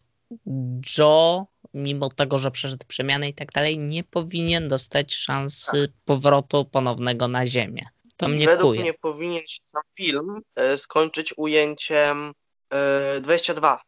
Joe, 0.99 1.47
mimo 1.75 2.11
tego, 2.11 2.39
że 2.39 2.51
przeszedł 2.51 2.87
przemianę 2.89 3.29
i 3.29 3.35
tak 3.35 3.53
dalej, 3.53 3.79
nie 3.79 4.05
powinien 4.05 4.69
dostać 4.69 5.15
szansy 5.15 5.93
powrotu 6.05 6.65
ponownego 6.65 7.29
na 7.29 7.47
ziemię. 7.47 7.87
To 8.17 8.29
mnie 8.29 8.47
Według 8.47 8.71
kuje. 8.71 8.81
mnie 8.81 8.95
powinien 8.95 9.47
się 9.47 9.61
sam 9.65 9.83
film 9.97 10.41
e, 10.55 10.79
skończyć 10.79 11.35
ujęciem 11.37 12.33
e, 12.71 13.21
22 13.21 13.75
e, 13.75 13.79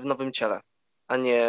w 0.00 0.02
nowym 0.04 0.32
ciele, 0.32 0.60
a 1.08 1.16
nie 1.16 1.48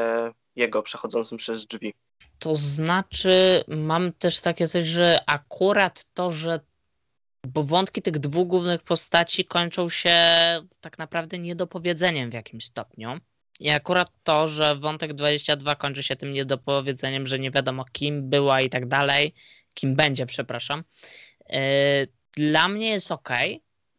jego 0.61 0.83
przechodzącym 0.83 1.37
przez 1.37 1.65
drzwi. 1.65 1.93
To 2.39 2.55
znaczy, 2.55 3.63
mam 3.67 4.13
też 4.13 4.41
takie 4.41 4.67
coś, 4.67 4.85
że 4.85 5.19
akurat 5.25 6.05
to, 6.13 6.31
że 6.31 6.59
bo 7.47 7.63
wątki 7.63 8.01
tych 8.01 8.19
dwóch 8.19 8.47
głównych 8.47 8.83
postaci 8.83 9.45
kończą 9.45 9.89
się 9.89 10.15
tak 10.81 10.97
naprawdę 10.97 11.39
niedopowiedzeniem 11.39 12.29
w 12.29 12.33
jakimś 12.33 12.65
stopniu. 12.65 13.17
I 13.59 13.69
akurat 13.69 14.11
to, 14.23 14.47
że 14.47 14.75
wątek 14.75 15.13
22 15.13 15.75
kończy 15.75 16.03
się 16.03 16.15
tym 16.15 16.31
niedopowiedzeniem, 16.33 17.27
że 17.27 17.39
nie 17.39 17.51
wiadomo 17.51 17.85
kim 17.91 18.29
była 18.29 18.61
i 18.61 18.69
tak 18.69 18.87
dalej, 18.87 19.33
kim 19.73 19.95
będzie, 19.95 20.25
przepraszam, 20.25 20.83
yy, 21.49 21.57
dla 22.33 22.67
mnie 22.67 22.89
jest 22.89 23.11
ok. 23.11 23.29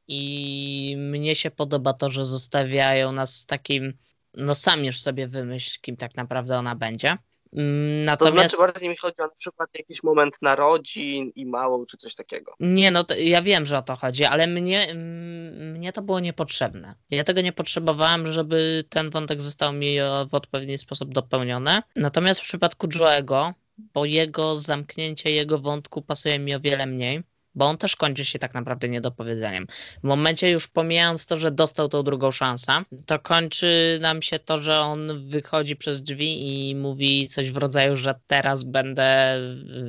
I 0.09 0.95
mnie 0.99 1.35
się 1.35 1.51
podoba 1.51 1.93
to, 1.93 2.11
że 2.11 2.25
zostawiają 2.25 3.13
nas 3.13 3.37
z 3.37 3.47
takim, 3.47 3.99
no 4.35 4.55
sam 4.55 4.85
już 4.85 5.01
sobie 5.01 5.27
wymyśl, 5.27 5.79
kim 5.81 5.97
tak 5.97 6.15
naprawdę 6.17 6.59
ona 6.59 6.75
będzie. 6.77 7.09
Mm, 7.53 8.07
To 8.19 8.31
Natomiast 8.31 8.57
znaczy 8.57 8.57
bardziej 8.73 8.89
mi 8.89 8.97
chodzi 8.97 9.23
o 9.23 9.25
na 9.27 9.35
przykład 9.39 9.71
jakiś 9.79 10.03
moment 10.03 10.35
narodzin 10.43 11.33
i 11.35 11.47
małą 11.47 11.87
czy 11.87 11.97
coś 11.97 12.15
takiego. 12.15 12.53
nie, 12.61 12.91
no 12.91 13.05
ja 13.19 13.43
wiem, 13.43 13.67
że 13.67 13.79
o 13.79 13.83
to 13.83 13.97
chodzi, 13.97 14.25
ale 14.25 14.47
mnie, 14.47 14.89
mm, 14.91 15.73
mnie 15.73 15.93
to 15.93 16.03
było 16.03 16.21
niepotrzebne. 16.21 16.95
Ja 17.11 17.25
tego 17.25 17.41
nie 17.41 17.53
potrzebowałem, 17.53 18.33
żeby 18.33 18.85
ten 18.89 19.11
wątek 19.11 19.43
został 19.43 19.73
mi 19.73 19.97
w 20.31 20.35
odpowiedni 20.35 20.79
sposób 20.79 21.13
dopełniony. 21.13 21.83
Natomiast 21.97 22.41
w 22.41 22.45
przypadku 22.45 22.89
Joego, 22.89 23.55
bo 23.79 24.05
jego 24.05 24.61
zamknięcie 24.61 25.31
jego 25.31 25.59
wątku 25.59 26.03
pasuje 26.03 26.39
mi 26.39 26.55
o 26.55 26.61
wiele 26.61 26.87
mniej, 26.87 27.23
bo 27.55 27.67
on 27.67 27.79
też 27.79 27.97
kończy 27.97 28.25
się 28.25 28.39
tak 28.39 28.55
naprawdę 28.55 28.89
niedopowiedzeniem. 28.89 29.67
W 30.01 30.07
momencie 30.07 30.51
już 30.51 30.69
pomijając 30.69 31.27
to, 31.27 31.37
że 31.37 31.51
dostał 31.51 31.89
tą 31.89 32.03
drugą 32.03 32.31
szansę, 32.31 32.73
to 33.07 33.19
kończy 33.19 33.99
nam 34.01 34.23
się 34.23 34.39
to, 34.39 34.59
że 34.59 34.81
on 34.81 35.29
wychodzi 35.29 35.77
przez 35.77 36.03
drzwi 36.03 36.69
i 36.71 36.75
mówi 36.75 37.29
coś 37.29 37.53
w 37.53 37.57
rodzaju, 37.57 37.97
że 37.97 38.15
teraz 38.27 38.65
będę, 38.65 39.39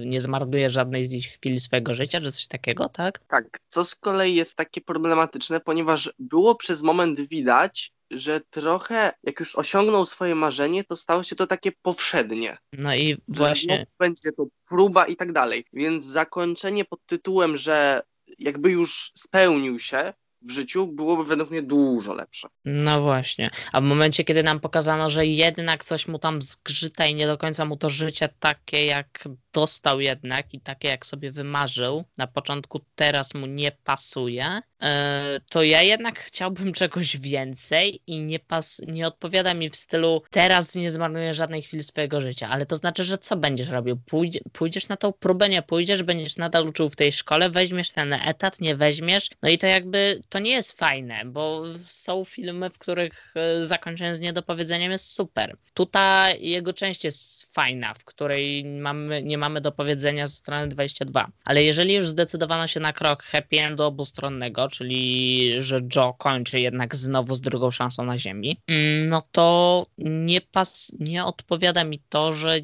nie 0.05 0.21
zmarnuję 0.21 0.69
żadnej 0.69 1.05
z 1.05 1.11
nich 1.11 1.27
chwili 1.27 1.59
swojego 1.59 1.95
życia, 1.95 2.21
czy 2.21 2.31
coś 2.31 2.47
takiego, 2.47 2.89
tak? 2.89 3.19
Tak, 3.27 3.59
co 3.67 3.83
z 3.83 3.95
kolei 3.95 4.35
jest 4.35 4.55
takie 4.55 4.81
problematyczne, 4.81 5.59
ponieważ 5.59 6.13
było 6.19 6.55
przez 6.55 6.81
moment 6.81 7.21
widać, 7.21 7.93
że 8.15 8.41
trochę 8.49 9.13
jak 9.23 9.39
już 9.39 9.55
osiągnął 9.55 10.05
swoje 10.05 10.35
marzenie, 10.35 10.83
to 10.83 10.95
stało 10.95 11.23
się 11.23 11.35
to 11.35 11.47
takie 11.47 11.71
powszednie. 11.81 12.57
No 12.73 12.95
i 12.95 13.17
właśnie. 13.27 13.85
będzie 13.99 14.31
to 14.31 14.45
próba 14.67 15.05
i 15.05 15.15
tak 15.15 15.31
dalej. 15.31 15.65
Więc 15.73 16.05
zakończenie 16.05 16.85
pod 16.85 17.05
tytułem, 17.05 17.57
że 17.57 18.01
jakby 18.39 18.71
już 18.71 19.11
spełnił 19.15 19.79
się 19.79 20.13
w 20.43 20.51
życiu, 20.51 20.87
byłoby 20.87 21.23
według 21.23 21.51
mnie 21.51 21.61
dużo 21.61 22.13
lepsze. 22.13 22.47
No 22.65 23.01
właśnie. 23.01 23.49
A 23.71 23.81
w 23.81 23.83
momencie, 23.83 24.23
kiedy 24.23 24.43
nam 24.43 24.59
pokazano, 24.59 25.09
że 25.09 25.25
jednak 25.25 25.83
coś 25.83 26.07
mu 26.07 26.19
tam 26.19 26.41
zgrzyta 26.41 27.05
i 27.05 27.15
nie 27.15 27.27
do 27.27 27.37
końca 27.37 27.65
mu 27.65 27.77
to 27.77 27.89
życie 27.89 28.29
takie, 28.39 28.85
jak 28.85 29.27
dostał 29.53 29.99
jednak 29.99 30.53
i 30.53 30.61
takie, 30.61 30.87
jak 30.87 31.05
sobie 31.05 31.31
wymarzył, 31.31 32.03
na 32.17 32.27
początku 32.27 32.79
teraz 32.95 33.33
mu 33.33 33.45
nie 33.45 33.71
pasuje, 33.71 34.61
e, 34.81 35.39
to 35.49 35.63
ja 35.63 35.81
jednak 35.81 36.19
chciałbym 36.19 36.73
czegoś 36.81 37.17
więcej 37.17 38.01
i 38.07 38.21
nie, 38.21 38.39
pas, 38.39 38.81
nie 38.87 39.07
odpowiada 39.07 39.53
mi 39.53 39.69
w 39.69 39.75
stylu 39.75 40.23
teraz 40.29 40.75
nie 40.75 40.91
zmarnuję 40.91 41.33
żadnej 41.33 41.61
chwili 41.61 41.83
swojego 41.83 42.21
życia. 42.21 42.49
Ale 42.49 42.65
to 42.65 42.75
znaczy, 42.75 43.03
że 43.03 43.17
co 43.17 43.37
będziesz 43.37 43.67
robił? 43.69 43.97
Pójdzie, 44.05 44.39
pójdziesz 44.53 44.87
na 44.87 44.97
tą 44.97 45.11
próbę, 45.11 45.49
nie 45.49 45.61
pójdziesz, 45.61 46.03
będziesz 46.03 46.37
nadal 46.37 46.67
uczył 46.67 46.89
w 46.89 46.95
tej 46.95 47.11
szkole, 47.11 47.49
weźmiesz 47.49 47.91
ten 47.91 48.13
etat, 48.13 48.61
nie 48.61 48.75
weźmiesz. 48.75 49.29
No 49.41 49.49
i 49.49 49.57
to 49.57 49.67
jakby 49.67 50.21
to 50.33 50.39
nie 50.39 50.51
jest 50.51 50.79
fajne, 50.79 51.25
bo 51.25 51.63
są 51.87 52.25
filmy, 52.25 52.69
w 52.69 52.77
których 52.77 53.33
e, 53.35 53.65
zakończenie 53.65 54.15
z 54.15 54.19
niedopowiedzeniem 54.19 54.91
jest 54.91 55.11
super. 55.11 55.57
Tutaj 55.73 56.47
jego 56.47 56.73
część 56.73 57.03
jest 57.03 57.53
fajna, 57.53 57.93
w 57.93 58.05
której 58.05 58.65
mamy, 58.65 59.23
nie 59.23 59.37
mamy 59.37 59.61
dopowiedzenia 59.61 60.27
ze 60.27 60.35
strony 60.35 60.67
22. 60.67 61.27
Ale 61.45 61.63
jeżeli 61.63 61.93
już 61.93 62.07
zdecydowano 62.07 62.67
się 62.67 62.79
na 62.79 62.93
krok 62.93 63.23
happy 63.23 63.59
endu 63.59 63.83
obustronnego, 63.83 64.69
czyli 64.69 65.51
że 65.61 65.79
Joe 65.95 66.13
kończy 66.13 66.59
jednak 66.59 66.95
znowu 66.95 67.35
z 67.35 67.41
drugą 67.41 67.71
szansą 67.71 68.05
na 68.05 68.17
ziemi, 68.17 68.57
mm, 68.67 69.09
no 69.09 69.23
to 69.31 69.85
nie, 69.97 70.41
pas, 70.41 70.91
nie 70.99 71.25
odpowiada 71.25 71.83
mi 71.83 71.99
to, 72.09 72.33
że 72.33 72.59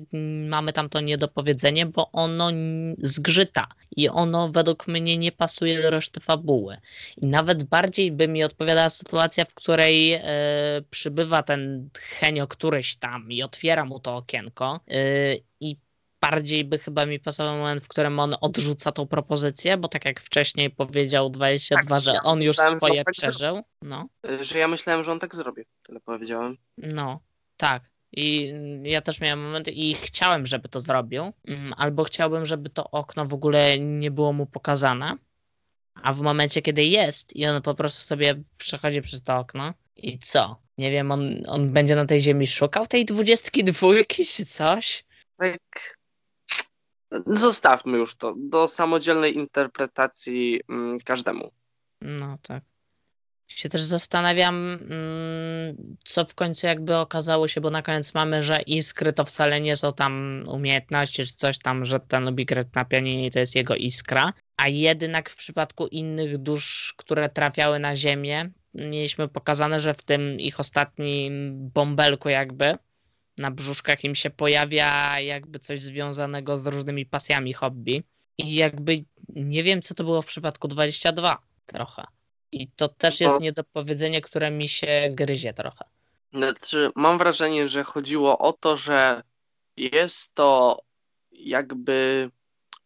mamy 0.48 0.74
tam 0.74 0.90
to 0.90 1.02
niedopowiedzenie, 1.02 1.86
bo 1.86 2.12
ono 2.12 2.52
zgrzyta 2.98 3.68
i 3.96 4.10
ono 4.10 4.50
według 4.50 4.88
mnie 4.88 5.18
nie 5.18 5.32
pasuje 5.32 5.82
do 5.82 5.90
reszty 5.90 6.20
fabuły. 6.20 6.78
I 7.18 7.26
nawet 7.26 7.59
bardziej 7.66 8.12
by 8.12 8.28
mi 8.28 8.44
odpowiadała 8.44 8.90
sytuacja, 8.90 9.46
w 9.46 9.54
której 9.54 10.14
e, 10.14 10.22
przybywa 10.90 11.44
ten 11.44 11.90
Henio 11.98 12.48
któryś 12.48 12.96
tam 12.96 13.32
i 13.32 13.44
otwiera 13.44 13.86
mu 13.86 14.00
to 14.00 14.16
okienko 14.16 14.80
e, 14.88 15.02
i 15.60 15.78
bardziej 16.22 16.66
by 16.66 16.80
chyba 16.80 17.06
mi 17.06 17.20
pasował 17.20 17.58
moment, 17.58 17.84
w 17.84 17.88
którym 17.88 18.20
on 18.20 18.36
odrzuca 18.42 18.92
tą 18.92 19.08
propozycję, 19.08 19.78
bo 19.78 19.88
tak 19.88 20.06
jak 20.06 20.20
wcześniej 20.20 20.70
powiedział 20.70 21.30
22, 21.30 21.82
Tak, 21.90 22.02
że 22.02 22.12
ja 22.14 22.24
on 22.24 22.42
już 22.42 22.58
myślałem, 22.58 22.80
swoje 22.80 23.04
tak 23.04 23.14
przeżył. 23.14 23.62
No, 23.82 24.08
Że 24.42 24.60
ja 24.60 24.68
myślałem, 24.68 25.04
że 25.04 25.12
on 25.12 25.20
tak 25.20 25.36
zrobi. 25.36 25.64
Tyle 25.84 26.00
powiedziałem. 26.00 26.58
no, 26.78 27.20
tak. 27.58 27.84
I 28.12 28.54
ja 28.84 29.02
też 29.02 29.22
miałem 29.22 29.40
moment 29.40 29.68
i 29.68 29.96
chciałem, 29.96 30.46
żeby 30.46 30.70
to 30.70 30.80
zrobił, 30.80 31.34
mm, 31.48 31.74
albo 31.78 32.04
chciałbym, 32.04 32.46
żeby 32.46 32.70
to 32.70 32.92
okno 32.92 33.26
w 33.26 33.34
ogóle 33.34 33.80
nie 33.80 34.12
było 34.12 34.34
mu 34.34 34.46
pokazane. 34.46 35.18
A 36.04 36.14
w 36.14 36.22
momencie, 36.22 36.62
kiedy 36.62 36.84
jest 36.84 37.36
i 37.36 37.46
on 37.46 37.62
po 37.62 37.76
prostu 37.76 38.04
sobie 38.04 38.44
przechodzi 38.58 39.02
przez 39.02 39.24
to 39.24 39.38
okno 39.38 39.74
i 39.96 40.20
co? 40.20 40.62
Nie 40.78 40.92
wiem, 40.92 41.12
on, 41.12 41.44
on 41.48 41.74
będzie 41.74 41.96
na 41.96 42.06
tej 42.06 42.22
ziemi 42.22 42.48
szukał 42.48 42.88
tej 42.88 43.06
dwudziestki 43.06 43.64
dwójki 43.64 44.26
czy 44.26 44.46
coś? 44.46 45.06
Tak. 45.38 45.98
Zostawmy 47.26 47.98
już 47.98 48.16
to 48.16 48.36
do 48.38 48.68
samodzielnej 48.68 49.36
interpretacji 49.36 50.62
mm, 50.70 50.98
każdemu. 51.06 51.52
No 52.02 52.38
tak. 52.42 52.64
Się 53.50 53.70
też 53.70 53.82
zastanawiam, 53.82 54.56
mm, 54.56 55.98
co 56.06 56.26
w 56.26 56.36
końcu 56.36 56.68
jakby 56.68 56.96
okazało 56.96 57.48
się, 57.48 57.62
bo 57.62 57.70
na 57.70 57.82
koniec 57.82 58.14
mamy, 58.14 58.44
że 58.44 58.62
iskry 58.62 59.14
to 59.14 59.26
wcale 59.26 59.62
nie 59.62 59.76
są 59.76 59.94
tam 59.94 60.44
umiejętności, 60.48 61.26
czy 61.26 61.36
coś 61.36 61.60
tam, 61.60 61.86
że 61.86 62.00
ten 62.00 62.26
lubi 62.26 62.46
grać 62.46 62.68
na 62.76 62.86
pianinie 62.86 63.32
to 63.32 63.40
jest 63.40 63.56
jego 63.56 63.76
iskra. 63.76 64.34
A 64.58 64.68
jednak 64.68 65.30
w 65.30 65.36
przypadku 65.36 65.88
innych 65.88 66.38
dusz, 66.38 66.94
które 66.98 67.30
trafiały 67.30 67.80
na 67.80 67.96
ziemię, 67.96 68.50
mieliśmy 68.74 69.28
pokazane, 69.28 69.80
że 69.80 69.94
w 69.94 70.04
tym 70.04 70.40
ich 70.40 70.60
ostatnim 70.60 71.56
bąbelku 71.74 72.30
jakby 72.30 72.78
na 73.38 73.52
brzuszkach 73.52 74.04
im 74.04 74.16
się 74.16 74.30
pojawia 74.30 75.20
jakby 75.20 75.60
coś 75.60 75.82
związanego 75.82 76.58
z 76.58 76.68
różnymi 76.68 77.06
pasjami 77.06 77.54
hobby. 77.54 78.04
I 78.38 78.56
jakby 78.56 78.98
nie 79.30 79.64
wiem, 79.64 79.82
co 79.82 79.94
to 79.96 80.04
było 80.04 80.22
w 80.22 80.26
przypadku 80.26 80.68
22 80.68 81.38
trochę. 81.66 82.04
I 82.52 82.68
to 82.68 82.88
też 82.88 83.20
jest 83.20 83.40
niedopowiedzenie, 83.40 84.22
które 84.22 84.52
mi 84.52 84.70
się 84.70 85.10
gryzie 85.12 85.54
trochę. 85.54 85.86
Znaczy, 86.34 86.92
mam 86.96 87.18
wrażenie, 87.18 87.68
że 87.70 87.84
chodziło 87.84 88.38
o 88.40 88.54
to, 88.54 88.78
że 88.78 89.24
jest 89.78 90.36
to 90.36 90.80
jakby 91.32 92.30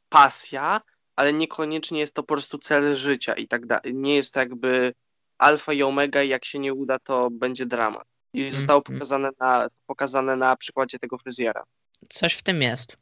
pasja, 0.09 0.81
ale 1.15 1.33
niekoniecznie 1.33 1.99
jest 1.99 2.13
to 2.13 2.23
po 2.23 2.27
prostu 2.27 2.57
cel 2.57 2.95
życia 2.95 3.33
i 3.33 3.47
tak 3.47 3.65
dalej. 3.65 3.93
Nie 3.93 4.15
jest 4.15 4.33
to 4.33 4.39
jakby 4.39 4.93
alfa 5.37 5.73
i 5.73 5.83
omega 5.83 6.23
i 6.23 6.29
jak 6.29 6.45
się 6.45 6.59
nie 6.59 6.73
uda, 6.73 6.99
to 6.99 7.29
będzie 7.31 7.65
dramat. 7.65 8.03
I 8.33 8.49
zostało 8.49 8.79
Mhm. 8.79 8.99
pokazane 8.99 9.29
na, 9.39 9.67
pokazane 9.87 10.35
na 10.35 10.55
przykładzie 10.55 10.99
tego 10.99 11.17
fryzjera. 11.17 11.63
Coś 12.09 12.33
w 12.33 12.41
tym 12.41 12.61
jest. 12.61 12.97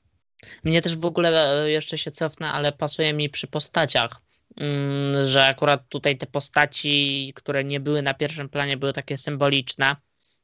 Mnie 0.64 0.82
też 0.82 0.97
w 0.97 1.05
ogóle 1.05 1.62
e, 1.64 1.72
jeszcze 1.72 1.97
się 1.97 2.12
cofnę, 2.12 2.51
ale 2.51 2.72
pasuje 2.72 3.14
mi 3.14 3.30
przy 3.30 3.47
postaciach, 3.47 4.22
że 5.26 5.45
akurat 5.45 5.89
tutaj 5.89 6.18
te 6.18 6.26
postaci, 6.26 7.34
które 7.36 7.64
nie 7.64 7.80
były 7.80 8.02
na 8.02 8.14
pierwszym 8.14 8.49
planie, 8.49 8.78
były 8.78 8.93
takie 8.93 9.18
symboliczne 9.18 9.95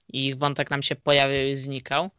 i 0.08 0.28
ich 0.28 0.38
wątek 0.38 0.70
nam 0.70 0.84
się 0.84 0.95
pojawiał 0.95 1.47
i 1.47 1.55
znikał. 1.55 2.10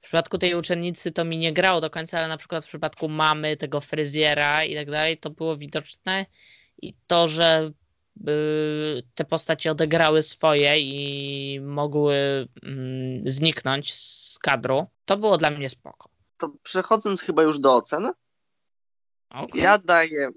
W 0.00 0.02
przypadku 0.06 0.38
tej 0.38 0.54
uczennicy 0.54 1.12
to 1.12 1.24
mi 1.24 1.38
nie 1.38 1.52
grało 1.52 1.80
do 1.80 1.90
końca, 1.90 2.18
ale 2.18 2.28
na 2.28 2.36
przykład 2.36 2.64
w 2.64 2.68
przypadku 2.68 3.08
mamy, 3.08 3.56
tego 3.56 3.80
fryzjera 3.80 4.64
i 4.64 4.74
tak 4.74 4.90
dalej, 4.90 5.18
to 5.18 5.30
było 5.30 5.56
widoczne 5.56 6.26
i 6.82 6.94
to, 7.06 7.28
że 7.28 7.72
y, 8.28 9.02
te 9.14 9.24
postacie 9.24 9.70
odegrały 9.70 10.22
swoje 10.22 10.80
i 10.80 11.60
mogły 11.60 12.48
mm, 12.62 13.30
zniknąć 13.30 13.94
z 13.94 14.38
kadru, 14.38 14.86
to 15.04 15.16
było 15.16 15.38
dla 15.38 15.50
mnie 15.50 15.68
spoko. 15.68 16.10
To 16.36 16.52
przechodząc 16.62 17.20
chyba 17.20 17.42
już 17.42 17.58
do 17.58 17.74
ocen, 17.74 18.12
Okej. 19.30 19.62
ja 19.62 19.78
daję 19.78 20.30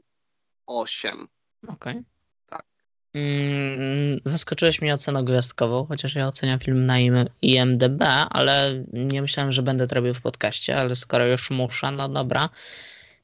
8. 0.70 1.28
Okej. 1.68 2.02
Tak. 2.46 2.66
Mm, 3.14 4.20
zaskoczyłeś 4.26 4.82
mnie 4.82 4.94
oceną 4.94 5.26
gwiazdkową, 5.26 5.86
chociaż 5.86 6.16
ja 6.16 6.28
oceniam 6.28 6.60
film 6.60 6.86
na 6.86 7.00
IM- 7.00 7.30
IMDB, 7.42 8.02
ale 8.30 8.84
nie 8.94 9.22
myślałem, 9.22 9.52
że 9.52 9.62
będę 9.62 9.88
to 9.88 9.96
robił 9.96 10.14
w 10.14 10.22
podcaście, 10.22 10.78
ale 10.78 10.96
skoro 10.96 11.28
już 11.28 11.52
muszę, 11.52 11.92
no 11.92 12.10
dobra. 12.10 12.50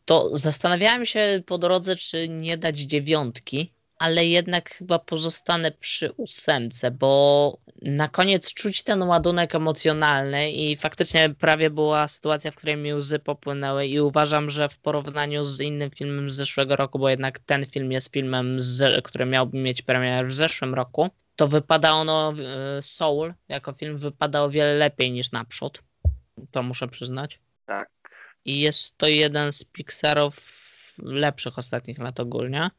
To 0.05 0.37
zastanawiałem 0.37 1.05
się 1.05 1.43
po 1.45 1.57
drodze, 1.57 1.95
czy 1.95 2.29
nie 2.29 2.57
dać 2.57 2.79
dziewiątki, 2.79 3.73
ale 3.97 4.25
jednak 4.25 4.69
chyba 4.69 4.99
pozostanę 4.99 5.71
przy 5.71 6.11
ósemce, 6.11 6.91
bo 6.91 7.57
na 7.81 8.09
koniec 8.09 8.53
czuć 8.53 8.83
ten 8.83 9.03
ładunek 9.03 9.55
emocjonalny 9.55 10.51
i 10.51 10.75
faktycznie 10.75 11.35
prawie 11.39 11.69
była 11.69 12.07
sytuacja, 12.07 12.51
w 12.51 12.55
której 12.55 12.77
mi 12.77 12.93
łzy 12.93 13.19
popłynęły 13.19 13.87
i 13.87 13.99
uważam, 13.99 14.49
że 14.49 14.69
w 14.69 14.79
porównaniu 14.79 15.45
z 15.45 15.61
innym 15.61 15.91
filmem 15.91 16.29
z 16.29 16.35
zeszłego 16.35 16.75
roku, 16.75 16.99
bo 16.99 17.09
jednak 17.09 17.39
ten 17.39 17.65
film 17.65 17.91
jest 17.91 18.13
filmem, 18.13 18.59
z, 18.59 19.05
który 19.05 19.25
miałby 19.25 19.57
mieć 19.57 19.81
premierę 19.81 20.27
w 20.27 20.35
zeszłym 20.35 20.73
roku, 20.73 21.09
to 21.35 21.47
wypada 21.47 21.91
ono, 21.91 22.33
e, 22.77 22.81
Soul 22.81 23.33
jako 23.47 23.73
film 23.73 23.97
wypada 23.97 24.43
o 24.43 24.49
wiele 24.49 24.73
lepiej 24.73 25.11
niż 25.11 25.31
naprzód. 25.31 25.83
To 26.51 26.63
muszę 26.63 26.87
przyznać. 26.87 27.39
Tak. 27.65 27.89
I 28.45 28.59
jest 28.59 28.97
to 28.97 29.07
jeden 29.07 29.51
z 29.51 29.63
Pixarów 29.63 30.55
lepszych 31.03 31.57
ostatnich 31.57 31.99
lat 31.99 32.19
ogólnie, 32.19 32.69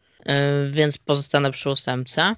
więc 0.71 0.99
pozostanę 0.99 1.51
przy 1.53 1.71
ósemce. 1.71 2.37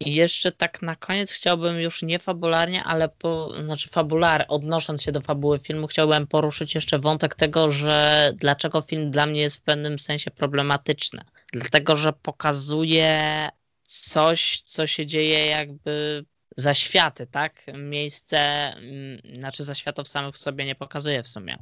I 0.00 0.14
jeszcze 0.14 0.52
tak 0.52 0.82
na 0.82 0.96
koniec 0.96 1.32
chciałbym 1.32 1.80
już 1.80 2.02
nie 2.02 2.18
fabularnie, 2.18 2.84
ale 2.84 3.08
po, 3.08 3.52
znaczy 3.64 3.88
fabular, 3.88 4.44
odnosząc 4.48 5.02
się 5.02 5.12
do 5.12 5.20
fabuły 5.20 5.58
filmu, 5.58 5.86
chciałbym 5.86 6.26
poruszyć 6.26 6.74
jeszcze 6.74 6.98
wątek 6.98 7.34
tego, 7.34 7.72
że 7.72 8.32
dlaczego 8.36 8.82
film 8.82 9.10
dla 9.10 9.26
mnie 9.26 9.40
jest 9.40 9.56
w 9.56 9.62
pewnym 9.62 9.98
sensie 9.98 10.30
problematyczny. 10.30 11.24
Dlatego, 11.52 11.96
że 11.96 12.12
pokazuje 12.12 13.48
coś, 13.84 14.62
co 14.62 14.86
się 14.86 15.06
dzieje 15.06 15.46
jakby 15.46 16.24
zaświaty, 16.56 17.26
tak? 17.26 17.66
Miejsce, 17.74 18.38
mm, 18.38 19.38
znaczy 19.38 19.64
zaświatów 19.64 20.08
samych 20.08 20.34
w 20.34 20.38
sobie 20.38 20.64
nie 20.64 20.74
pokazuje 20.74 21.22
w 21.22 21.28
sumie. 21.28 21.58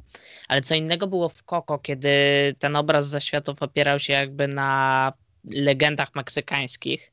Ale 0.47 0.61
co 0.61 0.75
innego 0.75 1.07
było 1.07 1.29
w 1.29 1.43
Koko, 1.43 1.79
kiedy 1.79 2.09
ten 2.59 2.75
obraz 2.75 3.07
zaświatów 3.07 3.63
opierał 3.63 3.99
się 3.99 4.13
jakby 4.13 4.47
na 4.47 5.13
legendach 5.43 6.15
meksykańskich, 6.15 7.11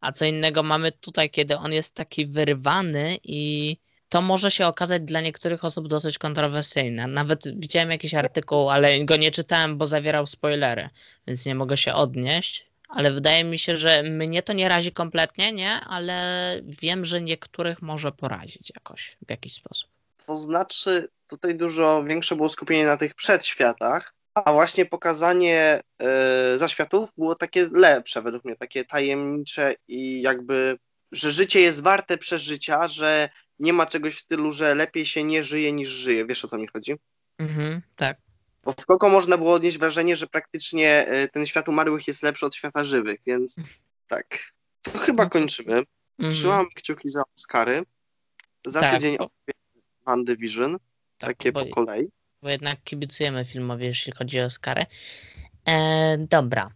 a 0.00 0.12
co 0.12 0.24
innego 0.24 0.62
mamy 0.62 0.92
tutaj, 0.92 1.30
kiedy 1.30 1.56
on 1.56 1.72
jest 1.72 1.94
taki 1.94 2.26
wyrwany 2.26 3.18
i 3.22 3.76
to 4.08 4.22
może 4.22 4.50
się 4.50 4.66
okazać 4.66 5.02
dla 5.02 5.20
niektórych 5.20 5.64
osób 5.64 5.88
dosyć 5.88 6.18
kontrowersyjne. 6.18 7.06
Nawet 7.06 7.58
widziałem 7.60 7.90
jakiś 7.90 8.14
artykuł, 8.14 8.70
ale 8.70 9.04
go 9.04 9.16
nie 9.16 9.30
czytałem, 9.30 9.78
bo 9.78 9.86
zawierał 9.86 10.26
spoilery, 10.26 10.88
więc 11.26 11.46
nie 11.46 11.54
mogę 11.54 11.76
się 11.76 11.94
odnieść. 11.94 12.66
Ale 12.88 13.12
wydaje 13.12 13.44
mi 13.44 13.58
się, 13.58 13.76
że 13.76 14.02
mnie 14.02 14.42
to 14.42 14.52
nie 14.52 14.68
razi 14.68 14.92
kompletnie, 14.92 15.52
nie? 15.52 15.70
Ale 15.70 16.56
wiem, 16.64 17.04
że 17.04 17.20
niektórych 17.20 17.82
może 17.82 18.12
porazić 18.12 18.72
jakoś, 18.74 19.16
w 19.26 19.30
jakiś 19.30 19.52
sposób. 19.54 19.90
To 20.26 20.36
znaczy, 20.36 21.08
tutaj 21.26 21.54
dużo 21.54 22.04
większe 22.04 22.36
było 22.36 22.48
skupienie 22.48 22.86
na 22.86 22.96
tych 22.96 23.14
przedświatach, 23.14 24.14
a 24.34 24.52
właśnie 24.52 24.86
pokazanie 24.86 25.80
e, 26.02 26.58
zaświatów 26.58 27.10
było 27.18 27.34
takie 27.34 27.68
lepsze 27.72 28.22
według 28.22 28.44
mnie, 28.44 28.56
takie 28.56 28.84
tajemnicze 28.84 29.74
i 29.88 30.22
jakby, 30.22 30.78
że 31.12 31.30
życie 31.30 31.60
jest 31.60 31.82
warte 31.82 32.18
przeżycia, 32.18 32.88
że 32.88 33.28
nie 33.58 33.72
ma 33.72 33.86
czegoś 33.86 34.14
w 34.14 34.20
stylu, 34.20 34.50
że 34.50 34.74
lepiej 34.74 35.06
się 35.06 35.24
nie 35.24 35.44
żyje 35.44 35.72
niż 35.72 35.88
żyje. 35.88 36.26
Wiesz 36.26 36.44
o 36.44 36.48
co 36.48 36.58
mi 36.58 36.66
chodzi? 36.66 36.94
Mhm, 37.38 37.82
tak. 37.96 38.16
Bo 38.64 38.72
w 38.72 38.86
Koko 38.86 39.08
można 39.08 39.38
było 39.38 39.52
odnieść 39.54 39.78
wrażenie, 39.78 40.16
że 40.16 40.26
praktycznie 40.26 41.06
e, 41.06 41.28
ten 41.28 41.46
świat 41.46 41.68
umarłych 41.68 42.08
jest 42.08 42.22
lepszy 42.22 42.46
od 42.46 42.54
świata 42.54 42.84
żywych, 42.84 43.20
więc 43.26 43.56
tak. 44.06 44.38
To 44.82 44.98
chyba 44.98 45.26
kończymy. 45.26 45.82
Mhm, 46.18 46.34
Trzymam 46.34 46.66
kciuki 46.74 47.08
za 47.08 47.22
Oscary. 47.36 47.82
Za 48.66 48.80
Tak, 48.80 48.94
tydzień 48.94 49.18
bo- 49.18 49.30
One 50.04 50.24
Division, 50.24 50.78
tak, 51.18 51.30
takie 51.30 51.52
bo- 51.52 51.66
po 51.66 51.70
kolei. 51.74 52.08
Bo 52.42 52.48
jednak 52.48 52.82
kibicujemy 52.84 53.44
filmowi, 53.44 53.84
jeśli 53.84 54.12
chodzi 54.12 54.40
o 54.40 54.44
Oscary. 54.44 54.86
E, 55.68 56.18
dobra, 56.18 56.70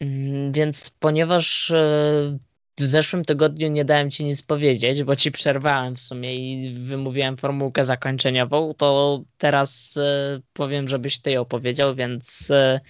Mm, 0.00 0.52
więc 0.52 0.90
ponieważ 0.90 1.70
e, 1.70 2.38
w 2.78 2.82
zeszłym 2.82 3.24
tygodniu 3.24 3.68
nie 3.68 3.84
dałem 3.84 4.10
ci 4.10 4.24
nic 4.24 4.42
powiedzieć, 4.42 5.02
bo 5.02 5.16
ci 5.16 5.32
przerwałem 5.32 5.96
w 5.96 6.00
sumie 6.00 6.34
i 6.34 6.70
wymówiłem 6.70 7.36
formułkę 7.36 7.84
zakończeniową, 7.84 8.74
to 8.74 9.20
teraz 9.38 9.96
e, 9.96 10.40
powiem, 10.52 10.88
żebyś 10.88 11.18
ty 11.20 11.30
ją 11.30 11.44
powiedział, 11.44 11.94
więc 11.94 12.50
e, 12.50 12.80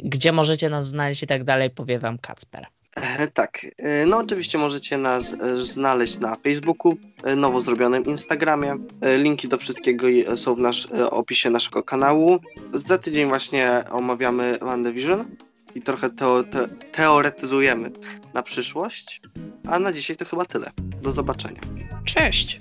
gdzie 0.00 0.32
możecie 0.32 0.70
nas 0.70 0.88
znaleźć 0.88 1.22
i 1.22 1.26
tak 1.26 1.44
dalej, 1.44 1.70
powie 1.70 1.98
wam 1.98 2.18
Kacper. 2.18 2.66
E, 2.96 3.28
Tak, 3.28 3.66
e, 3.78 4.06
no 4.06 4.16
oczywiście 4.16 4.58
możecie 4.58 4.98
nas 4.98 5.32
e, 5.32 5.56
znaleźć 5.56 6.18
na 6.18 6.36
Facebooku, 6.36 6.96
nowo 7.36 7.60
zrobionym 7.60 8.04
Instagramie. 8.04 8.76
Linki 9.16 9.48
do 9.48 9.58
wszystkiego 9.58 10.06
są 10.36 10.54
w 10.54 10.58
nasz, 10.58 10.86
opisie 11.10 11.50
naszego 11.50 11.82
kanału. 11.82 12.38
Za 12.72 12.98
tydzień 12.98 13.28
właśnie 13.28 13.84
omawiamy 13.90 14.58
WandaVision 14.60 15.24
i 15.74 15.82
trochę 15.82 16.10
te, 16.10 16.44
teoretyzujemy 16.92 17.90
na 18.34 18.42
przyszłość. 18.42 19.20
A 19.68 19.78
na 19.78 19.92
dzisiaj 19.92 20.16
to 20.16 20.24
chyba 20.24 20.44
tyle. 20.44 20.70
Do 21.02 21.12
zobaczenia. 21.12 21.60
Cześć! 22.04 22.60